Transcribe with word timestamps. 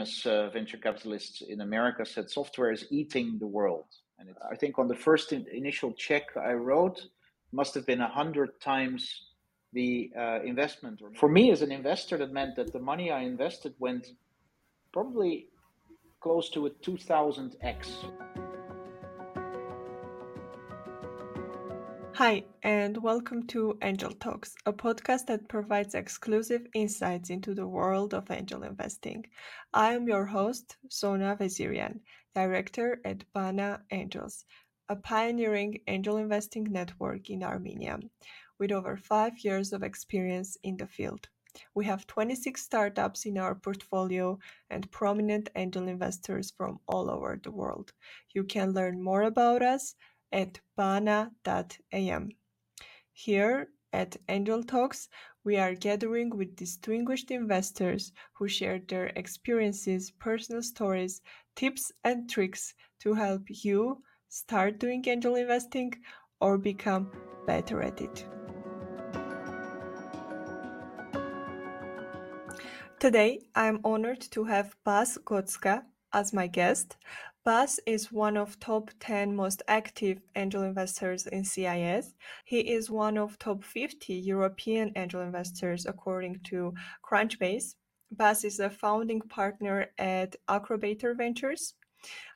famous 0.00 0.26
uh, 0.26 0.48
venture 0.50 0.78
capitalists 0.78 1.42
in 1.42 1.60
America 1.60 2.06
said 2.06 2.30
software 2.30 2.72
is 2.72 2.86
eating 2.90 3.38
the 3.38 3.46
world. 3.46 3.84
And 4.18 4.30
I 4.50 4.56
think 4.56 4.78
on 4.78 4.88
the 4.88 4.94
first 4.94 5.32
in, 5.32 5.46
initial 5.52 5.92
check 5.92 6.24
I 6.36 6.52
wrote, 6.52 7.06
must 7.52 7.74
have 7.74 7.86
been 7.86 8.00
a 8.00 8.08
hundred 8.08 8.60
times 8.60 9.24
the 9.72 10.10
uh, 10.18 10.40
investment. 10.42 11.02
For 11.16 11.28
me, 11.28 11.52
as 11.52 11.62
an 11.62 11.70
investor, 11.70 12.16
that 12.18 12.32
meant 12.32 12.56
that 12.56 12.72
the 12.72 12.78
money 12.78 13.10
I 13.10 13.20
invested 13.20 13.74
went 13.78 14.06
probably 14.92 15.48
close 16.20 16.48
to 16.50 16.66
a 16.66 16.70
2000x. 16.70 18.49
Hi, 22.20 22.44
and 22.62 22.98
welcome 22.98 23.46
to 23.46 23.78
Angel 23.80 24.10
Talks, 24.10 24.54
a 24.66 24.74
podcast 24.74 25.24
that 25.28 25.48
provides 25.48 25.94
exclusive 25.94 26.66
insights 26.74 27.30
into 27.30 27.54
the 27.54 27.66
world 27.66 28.12
of 28.12 28.30
angel 28.30 28.62
investing. 28.62 29.24
I 29.72 29.94
am 29.94 30.06
your 30.06 30.26
host, 30.26 30.76
Sona 30.90 31.34
Vezirian, 31.40 32.00
director 32.34 33.00
at 33.06 33.24
Bana 33.32 33.80
Angels, 33.90 34.44
a 34.90 34.96
pioneering 34.96 35.80
angel 35.86 36.18
investing 36.18 36.64
network 36.64 37.30
in 37.30 37.42
Armenia, 37.42 37.98
with 38.58 38.70
over 38.70 38.98
five 38.98 39.38
years 39.38 39.72
of 39.72 39.82
experience 39.82 40.58
in 40.62 40.76
the 40.76 40.86
field. 40.86 41.26
We 41.74 41.86
have 41.86 42.06
26 42.06 42.62
startups 42.62 43.24
in 43.24 43.38
our 43.38 43.54
portfolio 43.54 44.38
and 44.68 44.90
prominent 44.90 45.48
angel 45.56 45.88
investors 45.88 46.52
from 46.54 46.80
all 46.86 47.10
over 47.10 47.40
the 47.42 47.50
world. 47.50 47.94
You 48.34 48.44
can 48.44 48.72
learn 48.74 49.02
more 49.02 49.22
about 49.22 49.62
us 49.62 49.94
at 50.32 50.60
bana.am. 50.76 52.30
Here 53.12 53.68
at 53.92 54.16
Angel 54.28 54.62
Talks, 54.62 55.08
we 55.44 55.56
are 55.56 55.74
gathering 55.74 56.30
with 56.30 56.56
distinguished 56.56 57.30
investors 57.30 58.12
who 58.34 58.48
share 58.48 58.78
their 58.78 59.06
experiences, 59.16 60.10
personal 60.10 60.62
stories, 60.62 61.22
tips, 61.56 61.90
and 62.04 62.28
tricks 62.30 62.74
to 63.00 63.14
help 63.14 63.42
you 63.48 64.02
start 64.28 64.78
doing 64.78 65.02
angel 65.08 65.34
investing 65.34 65.92
or 66.40 66.56
become 66.58 67.10
better 67.46 67.82
at 67.82 68.00
it. 68.00 68.26
Today, 73.00 73.40
I 73.54 73.66
am 73.66 73.80
honored 73.82 74.20
to 74.32 74.44
have 74.44 74.76
Bas 74.84 75.16
Godska 75.24 75.84
as 76.12 76.32
my 76.32 76.46
guest. 76.46 76.96
Bas 77.42 77.80
is 77.86 78.12
one 78.12 78.36
of 78.36 78.60
top 78.60 78.90
10 79.00 79.34
most 79.34 79.62
active 79.66 80.20
angel 80.36 80.62
investors 80.62 81.26
in 81.26 81.42
CIS. 81.42 82.12
He 82.44 82.60
is 82.60 82.90
one 82.90 83.16
of 83.16 83.38
top 83.38 83.64
50 83.64 84.12
European 84.12 84.92
angel 84.94 85.22
investors 85.22 85.86
according 85.86 86.40
to 86.44 86.74
Crunchbase. 87.02 87.76
Bas 88.10 88.44
is 88.44 88.60
a 88.60 88.68
founding 88.68 89.22
partner 89.22 89.86
at 89.96 90.36
Acrobator 90.50 91.16
Ventures. 91.16 91.72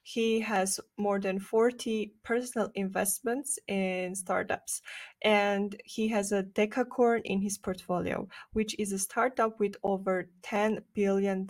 He 0.05 0.41
has 0.41 0.81
more 0.97 1.21
than 1.21 1.39
40 1.39 2.15
personal 2.23 2.71
investments 2.75 3.59
in 3.69 4.15
startups, 4.15 4.81
and 5.21 5.79
he 5.85 6.09
has 6.09 6.33
a 6.33 6.45
decacorn 6.45 7.21
in 7.25 7.43
his 7.43 7.59
portfolio, 7.59 8.27
which 8.55 8.75
is 8.79 8.93
a 8.93 8.99
startup 8.99 9.61
with 9.61 9.77
over 9.83 10.31
$10 10.43 10.83
billion 10.95 11.47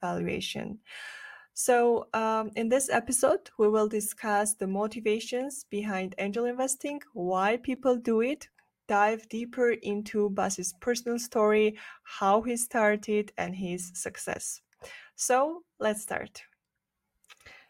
valuation. 0.00 0.78
So, 1.54 2.08
um, 2.14 2.50
in 2.56 2.70
this 2.70 2.88
episode, 2.88 3.50
we 3.58 3.68
will 3.68 3.88
discuss 3.88 4.54
the 4.54 4.66
motivations 4.66 5.64
behind 5.64 6.14
angel 6.18 6.46
investing, 6.46 7.00
why 7.12 7.58
people 7.58 7.96
do 7.96 8.22
it, 8.22 8.48
dive 8.88 9.28
deeper 9.28 9.70
into 9.70 10.30
Bas's 10.30 10.72
personal 10.80 11.18
story, 11.18 11.76
how 12.04 12.40
he 12.40 12.56
started, 12.56 13.32
and 13.36 13.54
his 13.54 13.90
success. 13.94 14.62
So, 15.14 15.62
let's 15.78 16.02
start. 16.02 16.42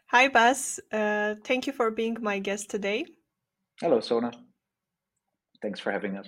Hi, 0.07 0.29
Bas. 0.29 0.79
Uh, 0.91 1.35
thank 1.43 1.67
you 1.67 1.73
for 1.73 1.91
being 1.91 2.17
my 2.21 2.39
guest 2.39 2.69
today. 2.69 3.05
Hello, 3.81 3.99
Sona. 3.99 4.31
Thanks 5.61 5.81
for 5.81 5.91
having 5.91 6.15
us. 6.15 6.27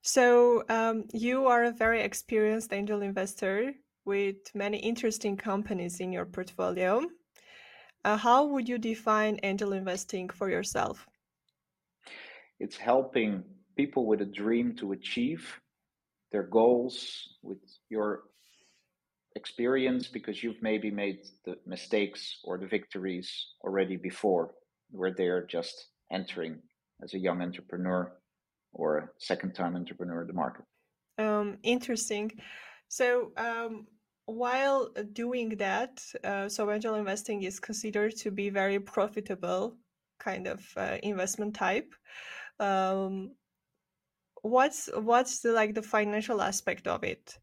So, 0.00 0.64
um, 0.70 1.04
you 1.12 1.46
are 1.46 1.64
a 1.64 1.72
very 1.72 2.00
experienced 2.00 2.72
angel 2.72 3.02
investor 3.02 3.74
with 4.06 4.36
many 4.54 4.78
interesting 4.78 5.36
companies 5.36 6.00
in 6.00 6.12
your 6.12 6.24
portfolio. 6.24 7.02
Uh, 8.04 8.16
how 8.16 8.46
would 8.46 8.68
you 8.68 8.78
define 8.78 9.38
angel 9.42 9.72
investing 9.72 10.28
for 10.28 10.48
yourself? 10.48 11.06
It's 12.60 12.76
helping 12.76 13.42
people 13.76 14.06
with 14.06 14.22
a 14.22 14.26
dream 14.26 14.74
to 14.76 14.92
achieve 14.92 15.60
their 16.32 16.44
goals 16.44 17.36
with 17.42 17.58
your 17.90 18.22
experience 19.34 20.08
because 20.08 20.42
you've 20.42 20.62
maybe 20.62 20.90
made 20.90 21.18
the 21.44 21.56
mistakes 21.66 22.38
or 22.44 22.56
the 22.58 22.66
victories 22.66 23.28
already 23.62 23.96
before 23.96 24.54
where 24.90 25.12
they're 25.12 25.46
just 25.46 25.88
entering 26.10 26.58
as 27.02 27.12
a 27.14 27.18
young 27.18 27.42
entrepreneur 27.42 28.12
or 28.72 28.98
a 28.98 29.08
second 29.18 29.52
time 29.54 29.76
entrepreneur 29.76 30.22
in 30.22 30.26
the 30.26 30.32
market. 30.32 30.64
Um, 31.18 31.58
interesting. 31.62 32.32
So, 32.88 33.32
um, 33.36 33.86
while 34.26 34.90
doing 35.12 35.50
that, 35.56 36.02
uh, 36.24 36.48
so 36.48 36.70
angel 36.70 36.94
investing 36.96 37.42
is 37.42 37.60
considered 37.60 38.16
to 38.16 38.30
be 38.30 38.50
very 38.50 38.78
profitable 38.78 39.76
kind 40.18 40.46
of 40.46 40.66
uh, 40.76 40.98
investment 41.02 41.54
type. 41.54 41.92
Um, 42.58 43.32
what's 44.42 44.88
what's 44.94 45.40
the, 45.40 45.52
like 45.52 45.74
the 45.74 45.82
financial 45.82 46.42
aspect 46.42 46.86
of 46.86 47.04
it? 47.04 47.38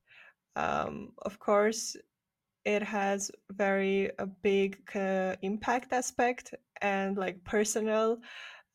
Um, 0.56 1.14
of 1.24 1.40
course, 1.40 1.96
it 2.66 2.84
has 2.84 3.32
very 3.52 4.12
a 4.20 4.26
big 4.26 4.78
uh, 4.96 5.36
impact 5.42 5.94
aspect 5.94 6.54
and 6.82 7.18
like 7.18 7.44
personal 7.44 8.20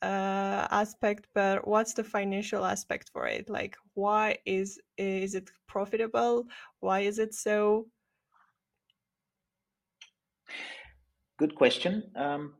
uh, 0.02 0.68
aspect 0.70 1.26
but 1.34 1.66
what's 1.66 1.92
the 1.92 2.04
financial 2.04 2.64
aspect 2.64 3.10
for 3.12 3.26
it 3.26 3.50
like 3.50 3.76
why 3.94 4.36
is 4.46 4.78
is 4.96 5.34
it 5.34 5.50
profitable 5.66 6.46
why 6.80 7.00
is 7.00 7.18
it 7.18 7.34
so 7.34 7.86
Good 11.38 11.54
question. 11.54 12.02
Um, 12.16 12.54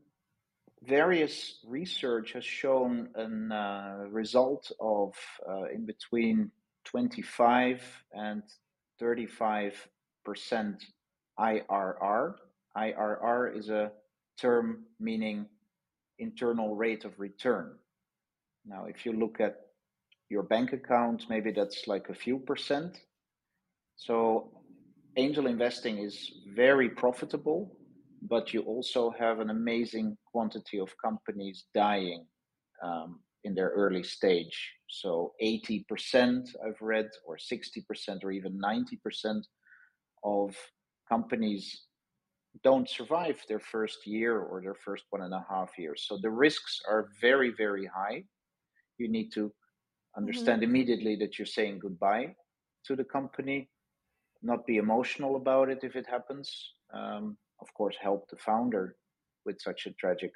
various 0.85 1.59
research 1.67 2.33
has 2.35 2.45
shown 2.45 3.09
a 3.17 3.25
uh, 3.25 4.07
result 4.09 4.71
of 4.79 5.15
uh, 5.51 5.65
in 5.75 5.85
between 5.85 6.53
25 6.85 7.83
and 8.13 8.45
35 9.01 9.89
percent 10.25 10.85
IRR. 11.41 12.35
IRR 12.77 13.59
is 13.59 13.69
a 13.69 13.91
term 14.41 14.85
meaning 15.01 15.47
internal 16.21 16.77
rate 16.77 17.05
of 17.05 17.19
return. 17.19 17.75
Now, 18.65 18.85
if 18.85 19.05
you 19.05 19.13
look 19.13 19.41
at 19.41 19.57
your 20.29 20.45
bank 20.45 20.73
account, 20.73 21.25
maybe 21.29 21.51
that's 21.51 21.89
like 21.89 22.11
a 22.11 22.15
few 22.15 22.39
percent. 22.39 23.01
So, 23.97 24.53
angel 25.17 25.49
investing 25.49 25.99
is 25.99 26.31
very 26.55 26.89
profitable 26.89 27.78
but 28.23 28.53
you 28.53 28.63
also 28.63 29.11
have 29.19 29.41
an 29.41 29.51
amazing 29.51 30.17
quantity 30.31 30.79
of 30.79 30.95
companies 31.03 31.65
dying 31.75 32.27
um, 32.83 33.21
in 33.45 33.55
their 33.55 33.71
early 33.71 34.03
stage. 34.03 34.73
So 34.89 35.33
80% 35.43 36.49
I've 36.67 36.81
read, 36.81 37.09
or 37.27 37.37
60%, 37.37 38.25
or 38.25 38.31
even 38.33 38.59
90% 38.59 39.43
of 40.25 40.57
companies 41.09 41.87
don't 42.65 42.89
survive 42.89 43.41
their 43.49 43.61
first 43.61 44.07
year 44.07 44.41
or 44.41 44.61
their 44.61 44.75
first 44.75 45.05
one 45.11 45.23
and 45.23 45.35
a 45.35 45.45
half 45.49 45.71
years. 45.79 46.07
So 46.09 46.19
the 46.21 46.31
risks 46.31 46.81
are 46.89 47.09
very, 47.21 47.51
very 47.51 47.87
high. 47.87 48.25
You 48.99 49.09
need 49.09 49.31
to 49.35 49.53
understand 50.17 50.63
mm-hmm. 50.63 50.71
immediately 50.71 51.17
that 51.17 51.39
you're 51.39 51.47
saying 51.47 51.79
goodbye 51.79 52.35
to 52.87 52.97
the 52.97 53.05
company, 53.05 53.71
not 54.43 54.67
be 54.67 54.79
emotional 54.79 55.37
about 55.37 55.69
it 55.69 55.81
if 55.83 55.95
it 55.95 56.07
happens. 56.07 56.51
Um, 56.93 57.37
of 57.61 57.73
course, 57.75 57.97
help 58.01 58.29
the 58.29 58.37
founder 58.37 58.97
with 59.45 59.61
such 59.61 59.87
a 59.87 59.93
tragic 59.93 60.33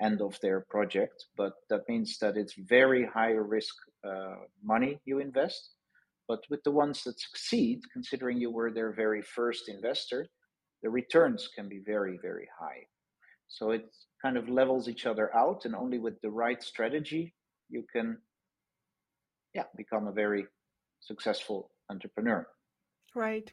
end 0.00 0.20
of 0.20 0.38
their 0.40 0.66
project. 0.70 1.26
But 1.36 1.52
that 1.70 1.88
means 1.88 2.18
that 2.18 2.36
it's 2.36 2.54
very 2.54 3.06
high 3.06 3.32
risk 3.32 3.74
uh, 4.06 4.36
money 4.62 5.00
you 5.04 5.18
invest. 5.18 5.70
But 6.26 6.40
with 6.50 6.62
the 6.64 6.70
ones 6.70 7.02
that 7.04 7.20
succeed, 7.20 7.80
considering 7.92 8.38
you 8.38 8.50
were 8.50 8.72
their 8.72 8.92
very 8.92 9.22
first 9.22 9.68
investor, 9.68 10.26
the 10.82 10.90
returns 10.90 11.48
can 11.54 11.68
be 11.68 11.80
very, 11.84 12.18
very 12.22 12.48
high. 12.58 12.86
So 13.48 13.70
it 13.70 13.84
kind 14.22 14.36
of 14.36 14.48
levels 14.48 14.88
each 14.88 15.06
other 15.06 15.34
out, 15.36 15.64
and 15.64 15.74
only 15.74 15.98
with 15.98 16.20
the 16.22 16.30
right 16.30 16.62
strategy, 16.62 17.34
you 17.68 17.84
can, 17.92 18.18
yeah, 19.54 19.64
become 19.76 20.06
a 20.06 20.12
very 20.12 20.46
successful 21.00 21.70
entrepreneur. 21.90 22.46
Right 23.14 23.52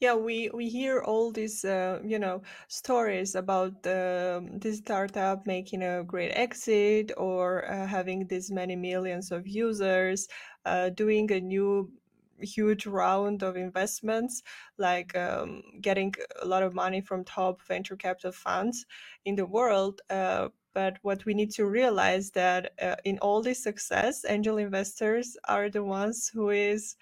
yeah 0.00 0.14
we 0.14 0.50
we 0.52 0.68
hear 0.68 1.00
all 1.02 1.30
these 1.32 1.64
uh, 1.64 2.00
you 2.04 2.18
know 2.18 2.42
stories 2.68 3.34
about 3.34 3.82
the, 3.82 4.46
this 4.60 4.78
startup 4.78 5.46
making 5.46 5.82
a 5.82 6.04
great 6.04 6.30
exit 6.32 7.12
or 7.16 7.68
uh, 7.70 7.86
having 7.86 8.26
this 8.26 8.50
many 8.50 8.76
millions 8.76 9.32
of 9.32 9.46
users 9.46 10.28
uh, 10.66 10.90
doing 10.90 11.30
a 11.32 11.40
new 11.40 11.90
huge 12.38 12.86
round 12.86 13.42
of 13.42 13.56
investments, 13.56 14.42
like 14.76 15.16
um, 15.16 15.62
getting 15.80 16.12
a 16.42 16.46
lot 16.46 16.62
of 16.62 16.74
money 16.74 17.00
from 17.00 17.24
top 17.24 17.62
venture 17.62 17.96
capital 17.96 18.30
funds 18.32 18.84
in 19.24 19.34
the 19.36 19.46
world. 19.46 20.02
Uh, 20.10 20.48
but 20.74 20.98
what 21.00 21.24
we 21.24 21.32
need 21.32 21.50
to 21.52 21.64
realize 21.64 22.30
that 22.32 22.72
uh, 22.82 22.96
in 23.04 23.18
all 23.20 23.40
this 23.40 23.62
success, 23.62 24.22
angel 24.28 24.58
investors 24.58 25.34
are 25.48 25.70
the 25.70 25.82
ones 25.82 26.28
who 26.28 26.50
is 26.50 26.96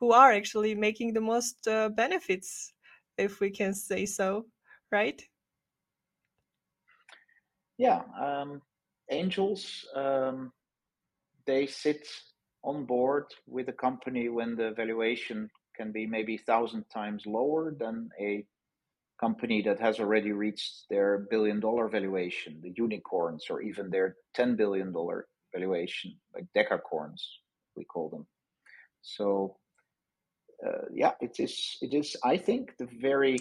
who 0.00 0.12
are 0.12 0.32
actually 0.32 0.74
making 0.74 1.14
the 1.14 1.20
most 1.20 1.66
uh, 1.68 1.88
benefits, 1.88 2.72
if 3.18 3.40
we 3.40 3.50
can 3.50 3.74
say 3.74 4.06
so, 4.06 4.46
right? 4.92 5.22
Yeah, 7.78 8.02
um, 8.20 8.62
angels 9.10 9.86
um, 9.94 10.52
they 11.46 11.66
sit 11.66 12.08
on 12.62 12.84
board 12.84 13.26
with 13.46 13.68
a 13.68 13.72
company 13.72 14.28
when 14.28 14.56
the 14.56 14.72
valuation 14.72 15.48
can 15.76 15.92
be 15.92 16.06
maybe 16.06 16.36
thousand 16.36 16.84
times 16.92 17.24
lower 17.26 17.72
than 17.78 18.08
a 18.20 18.44
company 19.20 19.62
that 19.62 19.80
has 19.80 19.98
already 19.98 20.32
reached 20.32 20.84
their 20.90 21.26
billion 21.30 21.60
dollar 21.60 21.88
valuation, 21.88 22.60
the 22.62 22.72
unicorns, 22.76 23.46
or 23.48 23.62
even 23.62 23.90
their 23.90 24.16
$10 24.36 24.56
billion 24.56 24.92
valuation, 25.54 26.18
like 26.34 26.44
decacorns, 26.54 27.22
we 27.76 27.84
call 27.84 28.10
them. 28.10 28.26
So, 29.02 29.56
uh, 30.64 30.86
yeah, 30.92 31.12
it 31.20 31.36
is, 31.38 31.76
it 31.82 31.94
is, 31.94 32.16
I 32.24 32.36
think, 32.36 32.76
the 32.78 32.88
very, 33.00 33.38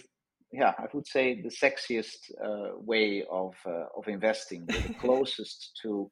yeah, 0.52 0.74
I 0.78 0.86
would 0.94 1.08
say 1.08 1.42
the 1.42 1.50
sexiest 1.50 2.32
uh, 2.44 2.78
way 2.78 3.24
of, 3.30 3.56
uh, 3.66 3.86
of 3.98 4.08
investing, 4.08 4.66
the 4.66 4.94
closest 5.00 5.80
to 5.84 6.12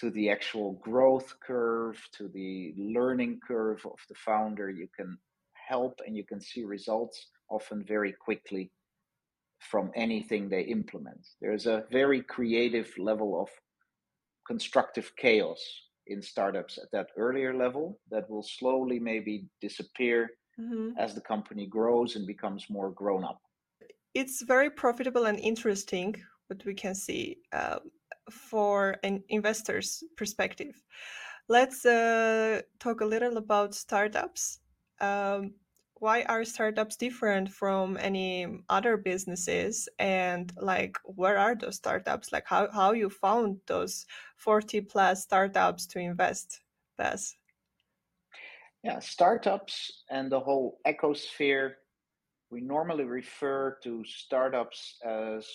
to 0.00 0.10
the 0.10 0.30
actual 0.30 0.72
growth 0.82 1.32
curve, 1.46 1.96
to 2.12 2.26
the 2.26 2.74
learning 2.76 3.38
curve 3.46 3.80
of 3.84 3.98
the 4.08 4.16
founder. 4.16 4.68
You 4.68 4.88
can 4.96 5.16
help 5.52 6.00
and 6.04 6.16
you 6.16 6.24
can 6.24 6.40
see 6.40 6.64
results 6.64 7.28
often 7.48 7.84
very 7.84 8.12
quickly 8.12 8.72
from 9.60 9.92
anything 9.94 10.48
they 10.48 10.62
implement. 10.62 11.24
There's 11.40 11.66
a 11.66 11.84
very 11.92 12.20
creative 12.20 12.92
level 12.98 13.40
of 13.40 13.48
constructive 14.46 15.12
chaos 15.16 15.62
in 16.06 16.20
startups 16.22 16.78
at 16.78 16.90
that 16.92 17.08
earlier 17.16 17.54
level 17.54 17.98
that 18.10 18.28
will 18.28 18.42
slowly 18.42 18.98
maybe 18.98 19.46
disappear 19.60 20.30
mm-hmm. 20.58 20.90
as 20.98 21.14
the 21.14 21.20
company 21.20 21.66
grows 21.66 22.16
and 22.16 22.26
becomes 22.26 22.66
more 22.68 22.90
grown 22.90 23.24
up. 23.24 23.40
It's 24.14 24.42
very 24.42 24.70
profitable 24.70 25.24
and 25.26 25.38
interesting 25.38 26.16
what 26.48 26.64
we 26.64 26.74
can 26.74 26.94
see. 26.94 27.38
Uh, 27.52 27.78
for 28.30 28.96
an 29.02 29.22
investor's 29.28 30.02
perspective. 30.16 30.82
Let's 31.48 31.84
uh, 31.84 32.62
talk 32.78 33.00
a 33.00 33.06
little 33.06 33.36
about 33.36 33.74
startups. 33.74 34.60
Um, 35.00 35.54
why 36.02 36.22
are 36.24 36.44
startups 36.44 36.96
different 36.96 37.48
from 37.48 37.96
any 38.00 38.58
other 38.68 38.96
businesses? 38.96 39.88
And 40.00 40.52
like 40.56 40.98
where 41.04 41.38
are 41.38 41.54
those 41.54 41.76
startups? 41.76 42.32
Like 42.32 42.44
how, 42.44 42.68
how 42.72 42.90
you 42.92 43.08
found 43.08 43.58
those 43.68 44.04
40 44.36 44.80
plus 44.82 45.22
startups 45.22 45.86
to 45.86 46.00
invest 46.00 46.60
Bas 46.98 47.36
yeah 48.84 48.98
startups 48.98 50.02
and 50.10 50.30
the 50.30 50.40
whole 50.40 50.78
ecosphere 50.86 51.74
we 52.50 52.60
normally 52.60 53.04
refer 53.04 53.78
to 53.82 54.04
startups 54.04 54.98
as 55.06 55.46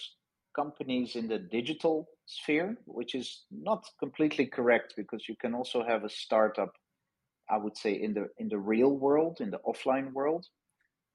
companies 0.56 1.16
in 1.16 1.28
the 1.28 1.38
digital 1.38 2.08
sphere, 2.26 2.76
which 2.86 3.14
is 3.14 3.46
not 3.52 3.86
completely 4.00 4.48
correct 4.48 4.96
because 4.98 5.30
you 5.30 5.36
can 5.40 5.54
also 5.54 5.84
have 5.84 6.04
a 6.04 6.10
startup, 6.10 6.74
I 7.50 7.58
would 7.58 7.78
say, 7.78 7.94
in 7.94 8.14
the 8.14 8.28
in 8.38 8.50
the 8.50 8.60
real 8.60 8.92
world, 8.92 9.38
in 9.40 9.52
the 9.52 9.60
offline 9.60 10.12
world. 10.14 10.46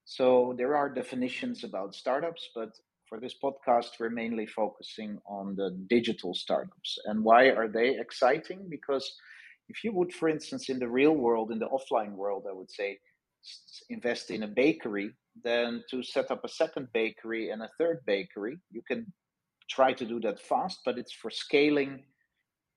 So 0.05 0.55
there 0.58 0.75
are 0.76 0.88
definitions 0.88 1.62
about 1.64 1.94
startups, 1.94 2.49
but 2.55 2.70
for 3.08 3.20
this 3.20 3.34
podcast, 3.43 3.90
we're 4.00 4.11
mainly 4.11 4.46
focusing 4.46 5.19
on 5.26 5.55
the 5.55 5.70
digital 5.88 6.34
startups. 6.34 6.99
And 7.05 7.23
why 7.23 7.50
are 7.50 7.69
they 7.69 7.99
exciting? 7.99 8.67
Because 8.69 9.14
if 9.69 9.84
you 9.84 9.93
would, 9.93 10.12
for 10.12 10.29
instance, 10.29 10.69
in 10.69 10.79
the 10.79 10.88
real 10.88 11.12
world, 11.12 11.52
in 11.52 11.58
the 11.58 11.69
offline 11.69 12.12
world, 12.12 12.46
I 12.49 12.52
would 12.52 12.70
say, 12.70 12.99
invest 13.90 14.31
in 14.31 14.43
a 14.43 14.49
bakery, 14.49 15.12
then 15.44 15.82
to 15.90 16.02
set 16.02 16.31
up 16.31 16.44
a 16.44 16.49
second 16.49 16.88
bakery 16.93 17.50
and 17.50 17.62
a 17.62 17.70
third 17.78 18.00
bakery, 18.06 18.58
you 18.70 18.82
can 18.82 19.12
try 19.70 19.93
to 19.93 20.05
do 20.05 20.20
that 20.20 20.40
fast, 20.40 20.81
but 20.85 20.99
it's 20.99 21.12
for 21.12 21.31
scaling 21.31 22.05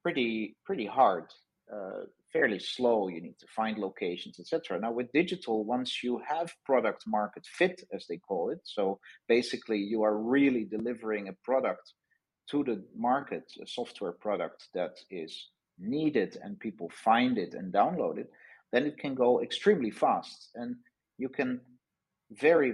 pretty 0.04 0.56
pretty 0.66 0.86
hard, 0.86 1.26
uh, 1.74 2.04
fairly 2.36 2.60
slow. 2.60 3.08
You 3.08 3.22
need 3.22 3.40
to 3.40 3.48
find 3.56 3.78
locations, 3.78 4.40
etc. 4.40 4.78
Now 4.80 4.92
with 4.92 5.12
digital, 5.14 5.64
once 5.64 6.04
you 6.04 6.22
have 6.28 6.54
product 6.66 7.04
market 7.08 7.46
fit, 7.46 7.82
as 7.94 8.06
they 8.08 8.18
call 8.18 8.50
it, 8.50 8.60
so 8.64 9.00
basically 9.30 9.80
you 9.80 10.04
are 10.04 10.18
really 10.18 10.66
delivering 10.66 11.30
a 11.30 11.38
product 11.46 11.94
to 12.52 12.64
the 12.64 12.84
market, 12.94 13.46
a 13.64 13.68
software 13.68 14.12
product 14.12 14.68
that 14.74 14.96
is 15.10 15.32
needed 15.80 16.38
and 16.44 16.60
people 16.60 16.90
find 17.04 17.38
it 17.38 17.54
and 17.54 17.74
download 17.74 18.18
it, 18.18 18.30
then 18.74 18.86
it 18.86 18.98
can 18.98 19.16
go 19.16 19.42
extremely 19.42 19.92
fast 19.92 20.50
and 20.56 20.76
you 21.18 21.30
can 21.30 21.62
very 22.32 22.74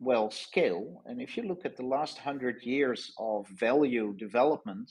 well 0.00 0.28
scale. 0.30 1.02
And 1.06 1.22
if 1.22 1.36
you 1.36 1.44
look 1.44 1.64
at 1.64 1.76
the 1.76 1.86
last 1.86 2.18
hundred 2.18 2.56
years 2.64 3.12
of 3.16 3.46
value 3.48 4.12
development, 4.18 4.90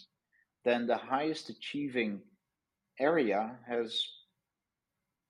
then 0.63 0.87
the 0.87 0.97
highest 0.97 1.49
achieving 1.49 2.21
area 3.01 3.57
has 3.67 4.03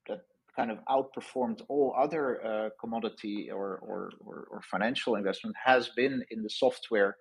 that 0.07 0.21
kind 0.55 0.71
of 0.71 0.79
outperformed 0.89 1.61
all 1.69 1.95
other 1.97 2.45
uh, 2.45 2.69
commodity 2.79 3.49
or, 3.51 3.77
or, 3.77 4.11
or, 4.19 4.47
or, 4.51 4.61
financial 4.69 5.15
investment 5.15 5.55
has 5.63 5.89
been 5.89 6.23
in 6.29 6.43
the 6.43 6.49
software 6.49 7.15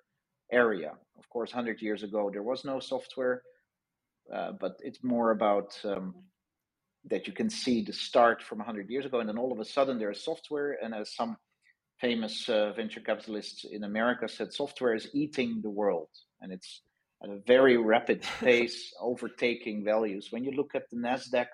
area. 0.52 0.93
Of 1.19 1.29
course, 1.29 1.55
100 1.55 1.81
years 1.81 2.02
ago, 2.02 2.31
there 2.32 2.43
was 2.43 2.64
no 2.64 2.81
software, 2.81 3.43
uh, 4.35 4.52
but 4.61 4.73
it's 4.81 5.02
more 5.05 5.31
about 5.31 5.79
um, 5.85 6.14
that 7.05 7.26
you 7.26 7.32
can 7.32 7.49
see 7.49 7.82
the 7.82 7.93
start 7.93 8.43
from 8.43 8.58
100 8.58 8.91
years 8.91 9.06
ago, 9.06 9.20
and 9.20 9.29
then 9.29 9.38
all 9.38 9.52
of 9.52 9.61
a 9.61 9.64
sudden 9.64 9.99
there's 9.99 10.25
software, 10.25 10.76
and 10.82 10.94
as 10.94 11.14
some 11.14 11.37
famous 12.00 12.49
uh, 12.49 12.73
venture 12.75 13.00
capitalists 13.00 13.64
in 13.64 13.85
America 13.85 14.26
said 14.29 14.52
software 14.52 14.94
is 14.94 15.08
eating 15.12 15.61
the 15.62 15.70
world 15.70 16.08
and 16.41 16.52
it's 16.52 16.82
at 17.22 17.31
a 17.31 17.40
very 17.46 17.76
rapid 17.76 18.22
pace 18.40 18.93
overtaking 19.00 19.84
values. 19.84 20.28
When 20.31 20.44
you 20.44 20.52
look 20.52 20.75
at 20.75 20.88
the 20.90 20.96
NASDAQ 20.96 21.46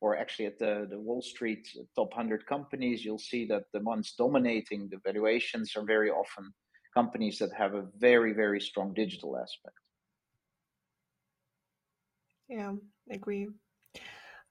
or 0.00 0.16
actually 0.16 0.46
at 0.46 0.58
the, 0.58 0.86
the 0.90 0.98
Wall 0.98 1.22
Street 1.22 1.68
top 1.94 2.10
100 2.10 2.46
companies, 2.46 3.04
you'll 3.04 3.18
see 3.18 3.46
that 3.46 3.64
the 3.72 3.80
ones 3.80 4.14
dominating 4.16 4.88
the 4.88 4.98
valuations 5.04 5.76
are 5.76 5.84
very 5.84 6.10
often 6.10 6.52
companies 6.94 7.38
that 7.38 7.52
have 7.52 7.74
a 7.74 7.86
very, 7.98 8.32
very 8.32 8.60
strong 8.60 8.92
digital 8.94 9.36
aspect. 9.36 9.76
Yeah, 12.48 12.72
I 13.10 13.14
agree. 13.14 13.48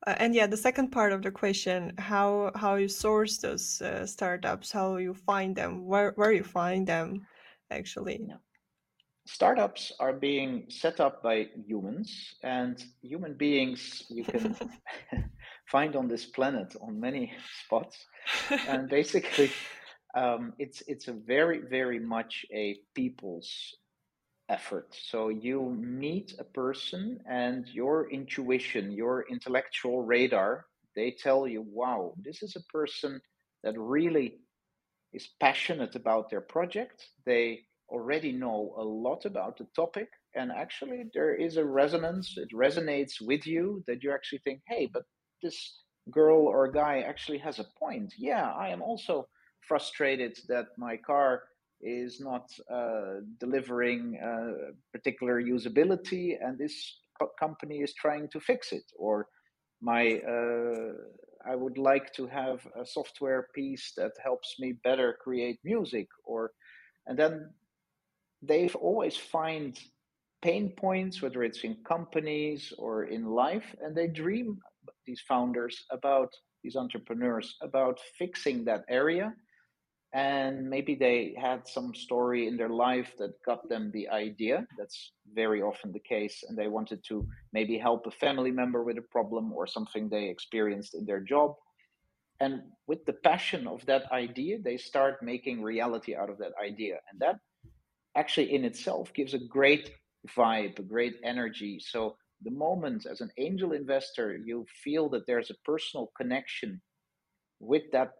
Uh, 0.07 0.15
and 0.17 0.33
yeah, 0.33 0.47
the 0.47 0.55
second 0.55 0.89
part 0.89 1.11
of 1.11 1.21
the 1.21 1.31
question, 1.31 1.93
how 1.97 2.51
how 2.55 2.75
you 2.75 2.87
source 2.87 3.37
those 3.37 3.81
uh, 3.81 4.05
startups, 4.05 4.71
how 4.71 4.95
you 4.95 5.13
find 5.13 5.53
them, 5.55 5.85
where 5.85 6.13
where 6.15 6.31
you 6.31 6.43
find 6.43 6.87
them, 6.87 7.27
actually. 7.69 8.21
Yeah. 8.25 8.35
Startups 9.31 9.91
are 9.99 10.13
being 10.13 10.65
set 10.69 10.99
up 10.99 11.21
by 11.21 11.47
humans, 11.67 12.35
and 12.43 12.83
human 13.01 13.35
beings 13.35 14.03
you 14.09 14.23
can 14.23 14.55
find 15.67 15.95
on 15.95 16.07
this 16.07 16.25
planet 16.25 16.75
on 16.81 16.99
many 16.99 17.31
spots, 17.65 17.97
and 18.67 18.89
basically. 18.89 19.51
Um, 20.15 20.53
it's 20.57 20.81
it's 20.87 21.07
a 21.07 21.13
very 21.13 21.59
very 21.69 21.99
much 21.99 22.43
a 22.51 22.79
people's 22.95 23.75
effort. 24.49 24.87
So 24.91 25.29
you 25.29 25.69
meet 25.79 26.33
a 26.39 26.43
person 26.43 27.19
and 27.29 27.67
your 27.67 28.09
intuition, 28.11 28.91
your 28.91 29.25
intellectual 29.29 30.01
radar, 30.01 30.65
they 30.95 31.11
tell 31.11 31.47
you, 31.47 31.61
wow, 31.61 32.13
this 32.17 32.41
is 32.41 32.55
a 32.55 32.63
person 32.73 33.21
that 33.63 33.77
really 33.77 34.39
is 35.13 35.29
passionate 35.39 35.95
about 35.95 36.29
their 36.29 36.41
project. 36.41 37.05
They 37.25 37.61
already 37.89 38.31
know 38.31 38.75
a 38.77 38.83
lot 38.83 39.25
about 39.25 39.57
the 39.57 39.67
topic. 39.75 40.09
And 40.35 40.51
actually, 40.51 41.03
there 41.13 41.35
is 41.35 41.57
a 41.57 41.65
resonance. 41.65 42.35
It 42.37 42.49
resonates 42.53 43.21
with 43.21 43.45
you 43.47 43.83
that 43.87 44.03
you 44.03 44.11
actually 44.11 44.39
think, 44.39 44.61
hey, 44.67 44.89
but 44.91 45.03
this 45.41 45.81
girl 46.11 46.47
or 46.47 46.71
guy 46.71 46.99
actually 46.99 47.39
has 47.39 47.59
a 47.59 47.65
point. 47.79 48.13
Yeah, 48.17 48.51
I 48.53 48.69
am 48.69 48.81
also 48.81 49.27
frustrated 49.67 50.37
that 50.47 50.67
my 50.77 50.97
car 50.97 51.43
is 51.81 52.19
not 52.19 52.49
uh, 52.71 53.21
delivering 53.39 54.19
uh, 54.23 54.71
particular 54.91 55.41
usability, 55.41 56.35
and 56.41 56.57
this 56.57 56.99
co- 57.19 57.31
company 57.39 57.77
is 57.77 57.93
trying 57.93 58.27
to 58.29 58.39
fix 58.39 58.71
it. 58.71 58.83
Or 58.97 59.27
my 59.81 60.19
uh, 60.27 60.93
I 61.49 61.55
would 61.55 61.77
like 61.77 62.13
to 62.13 62.27
have 62.27 62.67
a 62.79 62.85
software 62.85 63.47
piece 63.55 63.93
that 63.95 64.11
helps 64.23 64.55
me 64.59 64.73
better 64.83 65.17
create 65.21 65.59
music. 65.63 66.07
Or 66.25 66.51
and 67.07 67.17
then 67.17 67.51
they've 68.41 68.75
always 68.75 69.17
find 69.17 69.77
pain 70.41 70.69
points, 70.69 71.21
whether 71.21 71.43
it's 71.43 71.63
in 71.63 71.75
companies 71.87 72.73
or 72.77 73.05
in 73.05 73.25
life, 73.25 73.75
and 73.81 73.95
they 73.95 74.07
dream 74.07 74.57
these 75.05 75.21
founders 75.27 75.85
about 75.91 76.33
these 76.63 76.75
entrepreneurs 76.75 77.55
about 77.61 77.99
fixing 78.17 78.65
that 78.65 78.83
area. 78.89 79.33
And 80.13 80.67
maybe 80.67 80.95
they 80.95 81.35
had 81.39 81.67
some 81.67 81.93
story 81.93 82.47
in 82.47 82.57
their 82.57 82.69
life 82.69 83.13
that 83.19 83.33
got 83.45 83.69
them 83.69 83.91
the 83.93 84.09
idea. 84.09 84.65
That's 84.77 85.11
very 85.35 85.61
often 85.61 85.91
the 85.91 85.99
case 85.99 86.43
and 86.47 86.57
they 86.57 86.67
wanted 86.67 87.03
to 87.09 87.27
maybe 87.53 87.77
help 87.77 88.07
a 88.07 88.11
family 88.11 88.49
member 88.49 88.83
with 88.83 88.97
a 88.97 89.03
problem 89.11 89.53
or 89.53 89.67
something 89.67 90.09
they 90.09 90.25
experienced 90.25 90.95
in 90.95 91.05
their 91.05 91.19
job. 91.19 91.53
And 92.39 92.61
with 92.87 93.05
the 93.05 93.13
passion 93.13 93.67
of 93.67 93.85
that 93.85 94.11
idea 94.11 94.57
they 94.59 94.77
start 94.77 95.21
making 95.21 95.61
reality 95.61 96.15
out 96.15 96.31
of 96.31 96.39
that 96.39 96.53
idea. 96.63 96.95
And 97.11 97.19
that 97.19 97.35
actually 98.19 98.53
in 98.53 98.63
itself 98.65 99.13
gives 99.13 99.33
a 99.33 99.45
great 99.57 99.85
vibe 100.37 100.77
a 100.79 100.83
great 100.95 101.15
energy 101.23 101.79
so 101.79 102.15
the 102.47 102.51
moment 102.51 103.05
as 103.05 103.21
an 103.21 103.31
angel 103.37 103.71
investor 103.71 104.27
you 104.49 104.65
feel 104.83 105.09
that 105.09 105.25
there's 105.27 105.49
a 105.51 105.61
personal 105.71 106.11
connection 106.17 106.81
with 107.59 107.85
that 107.91 108.11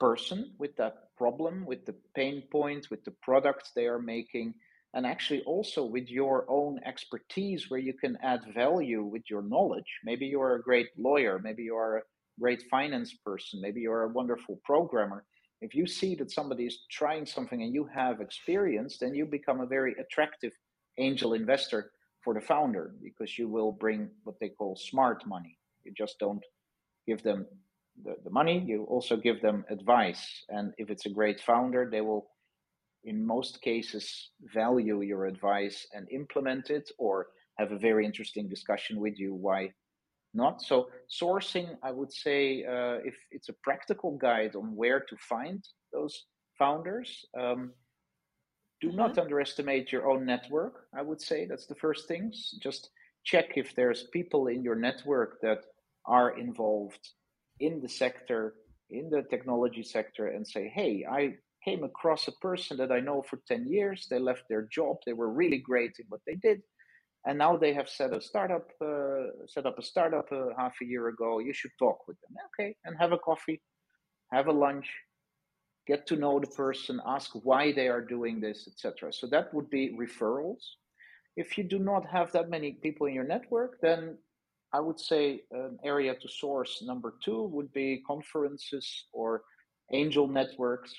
person 0.00 0.52
with 0.58 0.74
that 0.76 0.94
problem, 1.20 1.66
with 1.66 1.84
the 1.84 1.94
pain 2.16 2.42
points, 2.50 2.88
with 2.88 3.04
the 3.04 3.14
products 3.22 3.72
they 3.76 3.86
are 3.86 4.00
making, 4.00 4.54
and 4.94 5.06
actually 5.06 5.42
also 5.42 5.84
with 5.84 6.08
your 6.08 6.46
own 6.48 6.80
expertise 6.86 7.66
where 7.68 7.78
you 7.88 7.92
can 7.92 8.16
add 8.22 8.40
value 8.54 9.02
with 9.04 9.22
your 9.28 9.42
knowledge. 9.42 9.90
Maybe 10.02 10.24
you're 10.26 10.54
a 10.54 10.62
great 10.62 10.88
lawyer, 10.98 11.38
maybe 11.38 11.62
you 11.62 11.76
are 11.76 11.98
a 11.98 12.02
great 12.40 12.62
finance 12.70 13.14
person, 13.22 13.60
maybe 13.60 13.82
you're 13.82 14.04
a 14.04 14.12
wonderful 14.20 14.58
programmer. 14.64 15.26
If 15.60 15.74
you 15.74 15.86
see 15.86 16.14
that 16.16 16.30
somebody 16.30 16.64
is 16.64 16.78
trying 16.90 17.26
something 17.26 17.62
and 17.62 17.74
you 17.74 17.88
have 17.92 18.20
experience, 18.20 18.98
then 18.98 19.14
you 19.14 19.26
become 19.26 19.60
a 19.60 19.66
very 19.66 19.94
attractive 20.00 20.52
angel 20.98 21.34
investor 21.34 21.92
for 22.24 22.34
the 22.34 22.40
founder 22.40 22.94
because 23.02 23.38
you 23.38 23.48
will 23.48 23.72
bring 23.72 24.08
what 24.24 24.36
they 24.40 24.48
call 24.48 24.76
smart 24.76 25.26
money. 25.26 25.58
You 25.84 25.92
just 25.96 26.18
don't 26.18 26.42
give 27.06 27.22
them 27.22 27.46
the, 28.04 28.16
the 28.24 28.30
money, 28.30 28.62
you 28.66 28.84
also 28.84 29.16
give 29.16 29.42
them 29.42 29.64
advice. 29.68 30.44
And 30.48 30.72
if 30.78 30.90
it's 30.90 31.06
a 31.06 31.10
great 31.10 31.40
founder, 31.40 31.88
they 31.90 32.00
will, 32.00 32.28
in 33.04 33.26
most 33.26 33.60
cases, 33.60 34.30
value 34.54 35.02
your 35.02 35.26
advice 35.26 35.86
and 35.92 36.06
implement 36.10 36.70
it 36.70 36.90
or 36.98 37.28
have 37.58 37.72
a 37.72 37.78
very 37.78 38.06
interesting 38.06 38.48
discussion 38.48 38.98
with 38.98 39.18
you 39.18 39.34
why 39.34 39.70
not. 40.34 40.62
So, 40.62 40.88
sourcing, 41.10 41.76
I 41.82 41.90
would 41.90 42.12
say, 42.12 42.64
uh, 42.64 42.98
if 43.04 43.16
it's 43.30 43.48
a 43.48 43.54
practical 43.62 44.16
guide 44.16 44.54
on 44.56 44.76
where 44.76 45.00
to 45.00 45.16
find 45.28 45.62
those 45.92 46.24
founders, 46.58 47.24
um, 47.38 47.72
do 48.80 48.88
mm-hmm. 48.88 48.96
not 48.96 49.18
underestimate 49.18 49.92
your 49.92 50.10
own 50.10 50.24
network. 50.24 50.86
I 50.96 51.02
would 51.02 51.20
say 51.20 51.46
that's 51.46 51.66
the 51.66 51.74
first 51.74 52.08
things. 52.08 52.54
Just 52.62 52.90
check 53.24 53.56
if 53.56 53.74
there's 53.74 54.04
people 54.12 54.46
in 54.46 54.62
your 54.62 54.76
network 54.76 55.40
that 55.42 55.64
are 56.06 56.38
involved 56.38 57.10
in 57.58 57.80
the 57.80 57.88
sector, 57.88 58.54
in 58.88 59.10
the 59.10 59.22
technology 59.22 59.82
sector, 59.82 60.28
and 60.28 60.46
say, 60.46 60.68
hey, 60.74 61.04
I 61.10 61.34
came 61.64 61.84
across 61.84 62.26
a 62.26 62.32
person 62.40 62.78
that 62.78 62.90
I 62.90 63.00
know 63.00 63.22
for 63.22 63.40
10 63.46 63.66
years. 63.68 64.06
They 64.08 64.18
left 64.18 64.44
their 64.48 64.62
job. 64.62 64.96
They 65.04 65.12
were 65.12 65.30
really 65.30 65.58
great 65.58 65.92
in 65.98 66.06
what 66.08 66.22
they 66.26 66.36
did. 66.36 66.62
And 67.26 67.36
now 67.38 67.56
they 67.56 67.74
have 67.74 67.88
set 67.88 68.14
a 68.14 68.20
startup, 68.20 68.68
uh, 68.80 69.46
set 69.46 69.66
up 69.66 69.78
a 69.78 69.82
startup 69.82 70.26
uh, 70.32 70.46
half 70.56 70.74
a 70.82 70.86
year 70.86 71.08
ago. 71.08 71.38
You 71.38 71.52
should 71.52 71.72
talk 71.78 72.08
with 72.08 72.16
them. 72.20 72.34
Okay, 72.48 72.74
and 72.84 72.96
have 72.98 73.12
a 73.12 73.18
coffee, 73.18 73.60
have 74.32 74.46
a 74.46 74.52
lunch, 74.52 74.88
get 75.86 76.06
to 76.06 76.16
know 76.16 76.40
the 76.40 76.46
person, 76.46 77.00
ask 77.06 77.30
why 77.42 77.72
they 77.72 77.88
are 77.88 78.00
doing 78.00 78.40
this, 78.40 78.68
etc. 78.70 79.12
So 79.12 79.26
that 79.28 79.52
would 79.52 79.68
be 79.68 79.94
referrals. 79.98 80.62
If 81.36 81.58
you 81.58 81.64
do 81.64 81.78
not 81.78 82.06
have 82.06 82.32
that 82.32 82.48
many 82.48 82.72
people 82.72 83.06
in 83.06 83.14
your 83.14 83.24
network, 83.24 83.80
then 83.82 84.16
I 84.72 84.80
would 84.80 85.00
say 85.00 85.42
an 85.50 85.78
area 85.84 86.14
to 86.14 86.28
source 86.28 86.82
number 86.86 87.14
two 87.24 87.44
would 87.54 87.72
be 87.72 88.02
conferences 88.06 88.86
or 89.12 89.42
angel 89.92 90.28
networks, 90.28 90.94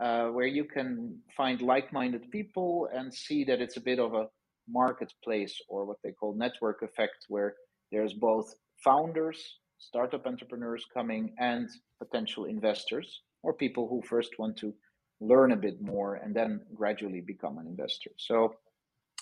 uh, 0.00 0.26
where 0.28 0.46
you 0.46 0.64
can 0.64 1.18
find 1.36 1.62
like 1.62 1.92
minded 1.92 2.30
people 2.30 2.88
and 2.92 3.12
see 3.12 3.44
that 3.44 3.60
it's 3.60 3.76
a 3.76 3.80
bit 3.80 3.98
of 3.98 4.14
a 4.14 4.26
marketplace 4.68 5.60
or 5.68 5.84
what 5.84 5.98
they 6.02 6.12
call 6.12 6.34
network 6.34 6.82
effect, 6.82 7.26
where 7.28 7.54
there's 7.90 8.12
both 8.12 8.54
founders, 8.84 9.58
startup 9.78 10.26
entrepreneurs 10.26 10.84
coming, 10.92 11.34
and 11.38 11.68
potential 11.98 12.44
investors 12.44 13.22
or 13.42 13.52
people 13.52 13.88
who 13.88 14.02
first 14.02 14.38
want 14.38 14.56
to 14.58 14.74
learn 15.20 15.52
a 15.52 15.56
bit 15.56 15.80
more 15.80 16.16
and 16.16 16.34
then 16.34 16.60
gradually 16.74 17.20
become 17.20 17.58
an 17.58 17.66
investor. 17.66 18.10
So, 18.16 18.54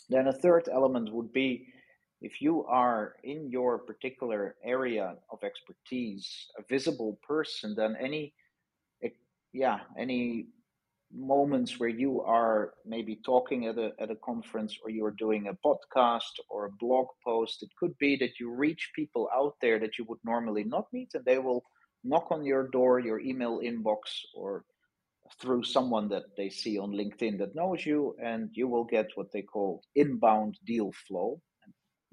then 0.09 0.29
a 0.29 0.33
third 0.33 0.69
element 0.73 1.13
would 1.13 1.33
be 1.33 1.67
if 2.21 2.41
you 2.41 2.65
are 2.65 3.17
in 3.25 3.51
your 3.51 3.79
particular 3.79 4.57
area 4.65 5.15
of 5.31 5.43
expertise 5.43 6.47
a 6.59 6.63
visible 6.69 7.19
person 7.27 7.75
then 7.77 7.97
any 8.01 8.33
yeah 9.53 9.81
any 9.99 10.47
moments 11.13 11.79
where 11.79 11.89
you 11.89 12.21
are 12.23 12.75
maybe 12.85 13.19
talking 13.25 13.67
at 13.67 13.79
a, 13.79 13.93
at 14.01 14.11
a 14.11 14.17
conference 14.17 14.77
or 14.83 14.91
you're 14.91 15.13
doing 15.13 15.49
a 15.49 15.67
podcast 15.67 16.35
or 16.51 16.67
a 16.67 16.73
blog 16.81 17.07
post 17.25 17.63
it 17.63 17.71
could 17.79 17.97
be 17.99 18.17
that 18.17 18.41
you 18.41 18.53
reach 18.53 18.91
people 18.95 19.29
out 19.35 19.55
there 19.61 19.79
that 19.79 19.99
you 19.99 20.05
would 20.09 20.19
normally 20.25 20.65
not 20.65 20.87
meet 20.93 21.09
and 21.15 21.25
they 21.25 21.39
will 21.39 21.63
knock 22.05 22.27
on 22.31 22.45
your 22.45 22.69
door 22.69 22.99
your 22.99 23.21
email 23.21 23.61
inbox 23.61 23.99
or 24.35 24.65
through 25.41 25.63
someone 25.63 26.09
that 26.09 26.25
they 26.37 26.49
see 26.49 26.79
on 26.79 26.93
linkedin 26.93 27.39
that 27.39 27.55
knows 27.55 27.87
you 27.87 28.15
and 28.23 28.51
you 28.53 28.69
will 28.69 28.85
get 28.85 29.07
what 29.15 29.31
they 29.33 29.43
call 29.43 29.83
inbound 29.95 30.57
deal 30.65 30.93
flow. 31.09 31.41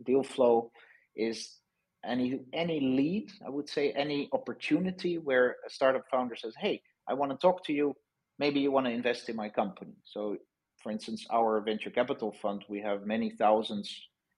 Deal 0.03 0.23
flow 0.23 0.71
is 1.15 1.59
any 2.05 2.39
any 2.53 2.79
lead 2.79 3.31
i 3.45 3.49
would 3.49 3.69
say 3.69 3.91
any 3.91 4.27
opportunity 4.33 5.17
where 5.17 5.55
a 5.65 5.69
startup 5.69 6.03
founder 6.11 6.35
says 6.35 6.53
hey 6.59 6.81
i 7.07 7.13
want 7.13 7.31
to 7.31 7.37
talk 7.37 7.63
to 7.63 7.71
you 7.71 7.93
maybe 8.39 8.59
you 8.59 8.71
want 8.71 8.85
to 8.85 8.91
invest 8.91 9.29
in 9.29 9.35
my 9.35 9.49
company. 9.49 9.95
So 10.03 10.37
for 10.81 10.91
instance 10.91 11.25
our 11.31 11.61
venture 11.61 11.89
capital 11.89 12.31
fund 12.41 12.65
we 12.67 12.81
have 12.81 13.05
many 13.05 13.29
thousands 13.31 13.87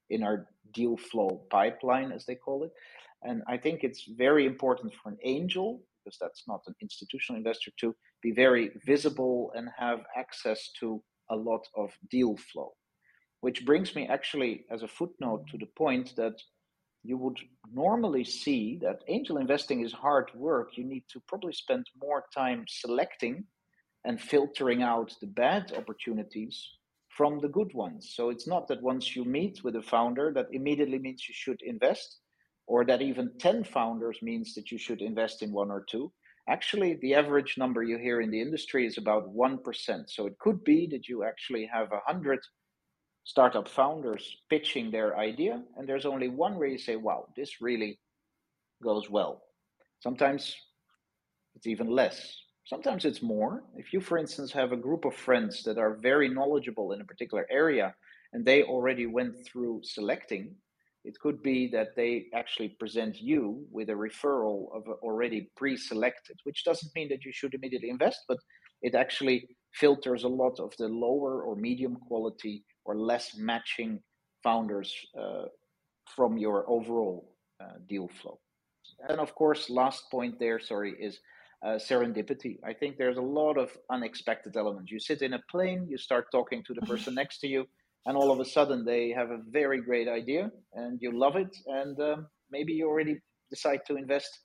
in 0.10 0.22
our 0.24 0.48
deal 0.74 0.96
flow 0.98 1.42
pipeline 1.50 2.12
as 2.12 2.26
they 2.26 2.36
call 2.36 2.64
it. 2.64 2.72
And 3.24 3.42
i 3.48 3.58
think 3.58 3.84
it's 3.84 4.04
very 4.26 4.46
important 4.46 4.94
for 4.94 5.10
an 5.10 5.18
angel 5.24 5.82
because 6.06 6.18
that's 6.20 6.44
not 6.48 6.62
an 6.68 6.76
institutional 6.82 7.38
investor 7.38 7.72
to 7.80 7.96
be 8.22 8.32
very 8.32 8.72
visible 8.86 9.52
and 9.56 9.70
have 9.78 10.02
access 10.16 10.70
to 10.80 11.02
a 11.32 11.36
lot 11.36 11.66
of 11.76 11.90
deal 12.12 12.38
flow. 12.52 12.74
Which 13.42 13.66
brings 13.66 13.96
me 13.96 14.08
actually 14.08 14.66
as 14.72 14.84
a 14.84 14.88
footnote 14.88 15.48
to 15.52 15.58
the 15.58 15.72
point 15.78 16.16
that 16.16 16.36
you 17.04 17.18
would 17.18 17.40
normally 17.72 18.24
see 18.24 18.80
that 18.82 19.04
angel 19.08 19.38
investing 19.38 19.82
is 19.82 19.92
hard 19.92 20.32
work. 20.36 20.70
You 20.76 20.86
need 20.86 21.04
to 21.10 21.20
probably 21.28 21.54
spend 21.54 21.86
more 22.02 22.26
time 22.34 22.66
selecting 22.68 23.46
and 24.06 24.22
filtering 24.22 24.84
out 24.84 25.14
the 25.20 25.28
bad 25.28 25.74
opportunities 25.76 26.70
from 27.10 27.40
the 27.40 27.48
good 27.50 27.74
ones. 27.74 28.14
So 28.14 28.30
it's 28.30 28.48
not 28.48 28.68
that 28.68 28.82
once 28.82 29.16
you 29.16 29.26
meet 29.26 29.64
with 29.64 29.76
a 29.76 29.82
founder 29.82 30.32
that 30.36 30.48
immediately 30.52 31.00
means 31.00 31.28
you 31.28 31.34
should 31.34 31.62
invest, 31.62 32.20
or 32.68 32.86
that 32.86 33.02
even 33.02 33.32
10 33.40 33.64
founders 33.64 34.20
means 34.22 34.54
that 34.56 34.72
you 34.72 34.78
should 34.78 35.02
invest 35.02 35.42
in 35.42 35.52
one 35.52 35.72
or 35.72 35.86
two. 35.90 36.12
Actually, 36.48 36.98
the 37.02 37.16
average 37.16 37.56
number 37.58 37.84
you 37.84 37.98
hear 37.98 38.22
in 38.22 38.30
the 38.30 38.42
industry 38.42 38.86
is 38.86 38.98
about 38.98 39.34
1%. 39.34 40.10
So 40.10 40.28
it 40.28 40.38
could 40.40 40.64
be 40.64 40.88
that 40.92 41.08
you 41.08 41.24
actually 41.24 41.70
have 41.74 41.90
100 41.90 42.40
startup 43.24 43.68
founders 43.68 44.38
pitching 44.50 44.92
their 44.92 45.18
idea, 45.18 45.64
and 45.78 45.90
there's 45.90 46.06
only 46.06 46.28
one 46.28 46.58
where 46.58 46.68
you 46.68 46.78
say, 46.78 46.96
wow, 46.96 47.26
this 47.36 47.60
really 47.62 48.00
goes 48.84 49.10
well. 49.10 49.42
Sometimes 50.02 50.56
it's 51.56 51.66
even 51.66 51.88
less. 51.88 52.45
Sometimes 52.66 53.06
it's 53.06 53.22
more. 53.22 53.64
If 53.76 53.94
you, 53.94 54.02
for 54.02 54.18
instance, 54.18 54.52
have 54.52 54.72
a 54.72 54.78
group 54.78 55.06
of 55.06 55.16
friends 55.16 55.64
that 55.64 55.78
are 55.78 55.96
very 56.02 56.28
knowledgeable 56.28 56.94
in 56.94 57.02
a 57.02 57.06
particular 57.06 57.46
area 57.52 57.94
and 58.34 58.44
they 58.44 58.64
already 58.64 59.06
went 59.06 59.36
through 59.46 59.82
selecting, 59.84 60.56
it 61.04 61.20
could 61.20 61.44
be 61.44 61.68
that 61.68 61.96
they 61.96 62.26
actually 62.34 62.70
present 62.70 63.22
you 63.22 63.64
with 63.72 63.90
a 63.90 63.94
referral 63.94 64.76
of 64.76 64.84
already 65.04 65.52
pre 65.56 65.78
selected, 65.78 66.38
which 66.44 66.64
doesn't 66.64 66.92
mean 66.96 67.08
that 67.10 67.24
you 67.24 67.32
should 67.32 67.54
immediately 67.54 67.90
invest, 67.90 68.22
but 68.28 68.40
it 68.82 68.96
actually 68.96 69.48
filters 69.74 70.24
a 70.24 70.28
lot 70.28 70.60
of 70.60 70.74
the 70.80 70.88
lower 70.88 71.44
or 71.44 71.56
medium 71.56 71.96
quality 72.08 72.64
or 72.84 72.98
less 72.98 73.38
matching 73.38 74.00
founders 74.42 74.92
uh, 75.20 75.46
from 76.16 76.40
your 76.40 76.68
overall 76.68 77.36
uh, 77.62 77.74
deal 77.88 78.10
flow. 78.20 78.40
And 79.08 79.20
of 79.20 79.36
course, 79.36 79.70
last 79.70 80.10
point 80.10 80.40
there, 80.40 80.60
sorry, 80.60 80.96
is 81.00 81.20
uh, 81.64 81.78
serendipity. 81.78 82.58
I 82.64 82.74
think 82.74 82.98
there's 82.98 83.18
a 83.18 83.22
lot 83.22 83.58
of 83.58 83.76
unexpected 83.90 84.56
elements. 84.58 84.92
You 84.92 85.00
sit 85.00 85.22
in 85.22 85.34
a 85.34 85.42
plane, 85.50 85.88
you 85.90 85.98
start 85.98 86.32
talking 86.32 86.64
to 86.64 86.74
the 86.74 86.82
person 86.92 87.16
next 87.16 87.40
to 87.40 87.48
you, 87.48 87.66
and 88.06 88.16
all 88.16 88.32
of 88.32 88.40
a 88.40 88.46
sudden 88.46 88.86
they 88.86 89.10
have 89.10 89.32
a 89.32 89.42
very 89.50 89.82
great 89.82 90.08
idea 90.08 90.52
and 90.74 91.00
you 91.02 91.18
love 91.18 91.36
it. 91.36 91.56
And 91.68 92.00
um, 92.00 92.28
maybe 92.52 92.74
you 92.74 92.88
already 92.88 93.20
decide 93.50 93.82
to 93.88 93.96
invest 93.96 94.40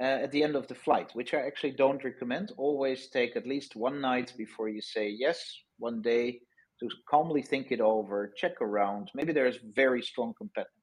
uh, 0.00 0.04
at 0.04 0.30
the 0.30 0.42
end 0.42 0.56
of 0.56 0.68
the 0.68 0.74
flight, 0.74 1.10
which 1.14 1.34
I 1.34 1.40
actually 1.46 1.72
don't 1.72 2.04
recommend. 2.04 2.52
Always 2.56 3.08
take 3.08 3.36
at 3.36 3.46
least 3.46 3.76
one 3.76 4.00
night 4.00 4.32
before 4.36 4.68
you 4.68 4.80
say 4.80 5.08
yes, 5.08 5.38
one 5.78 6.02
day 6.02 6.40
to 6.80 6.88
calmly 7.08 7.42
think 7.42 7.72
it 7.72 7.80
over, 7.80 8.32
check 8.36 8.60
around. 8.60 9.10
Maybe 9.14 9.32
there's 9.32 9.58
very 9.74 10.02
strong 10.02 10.34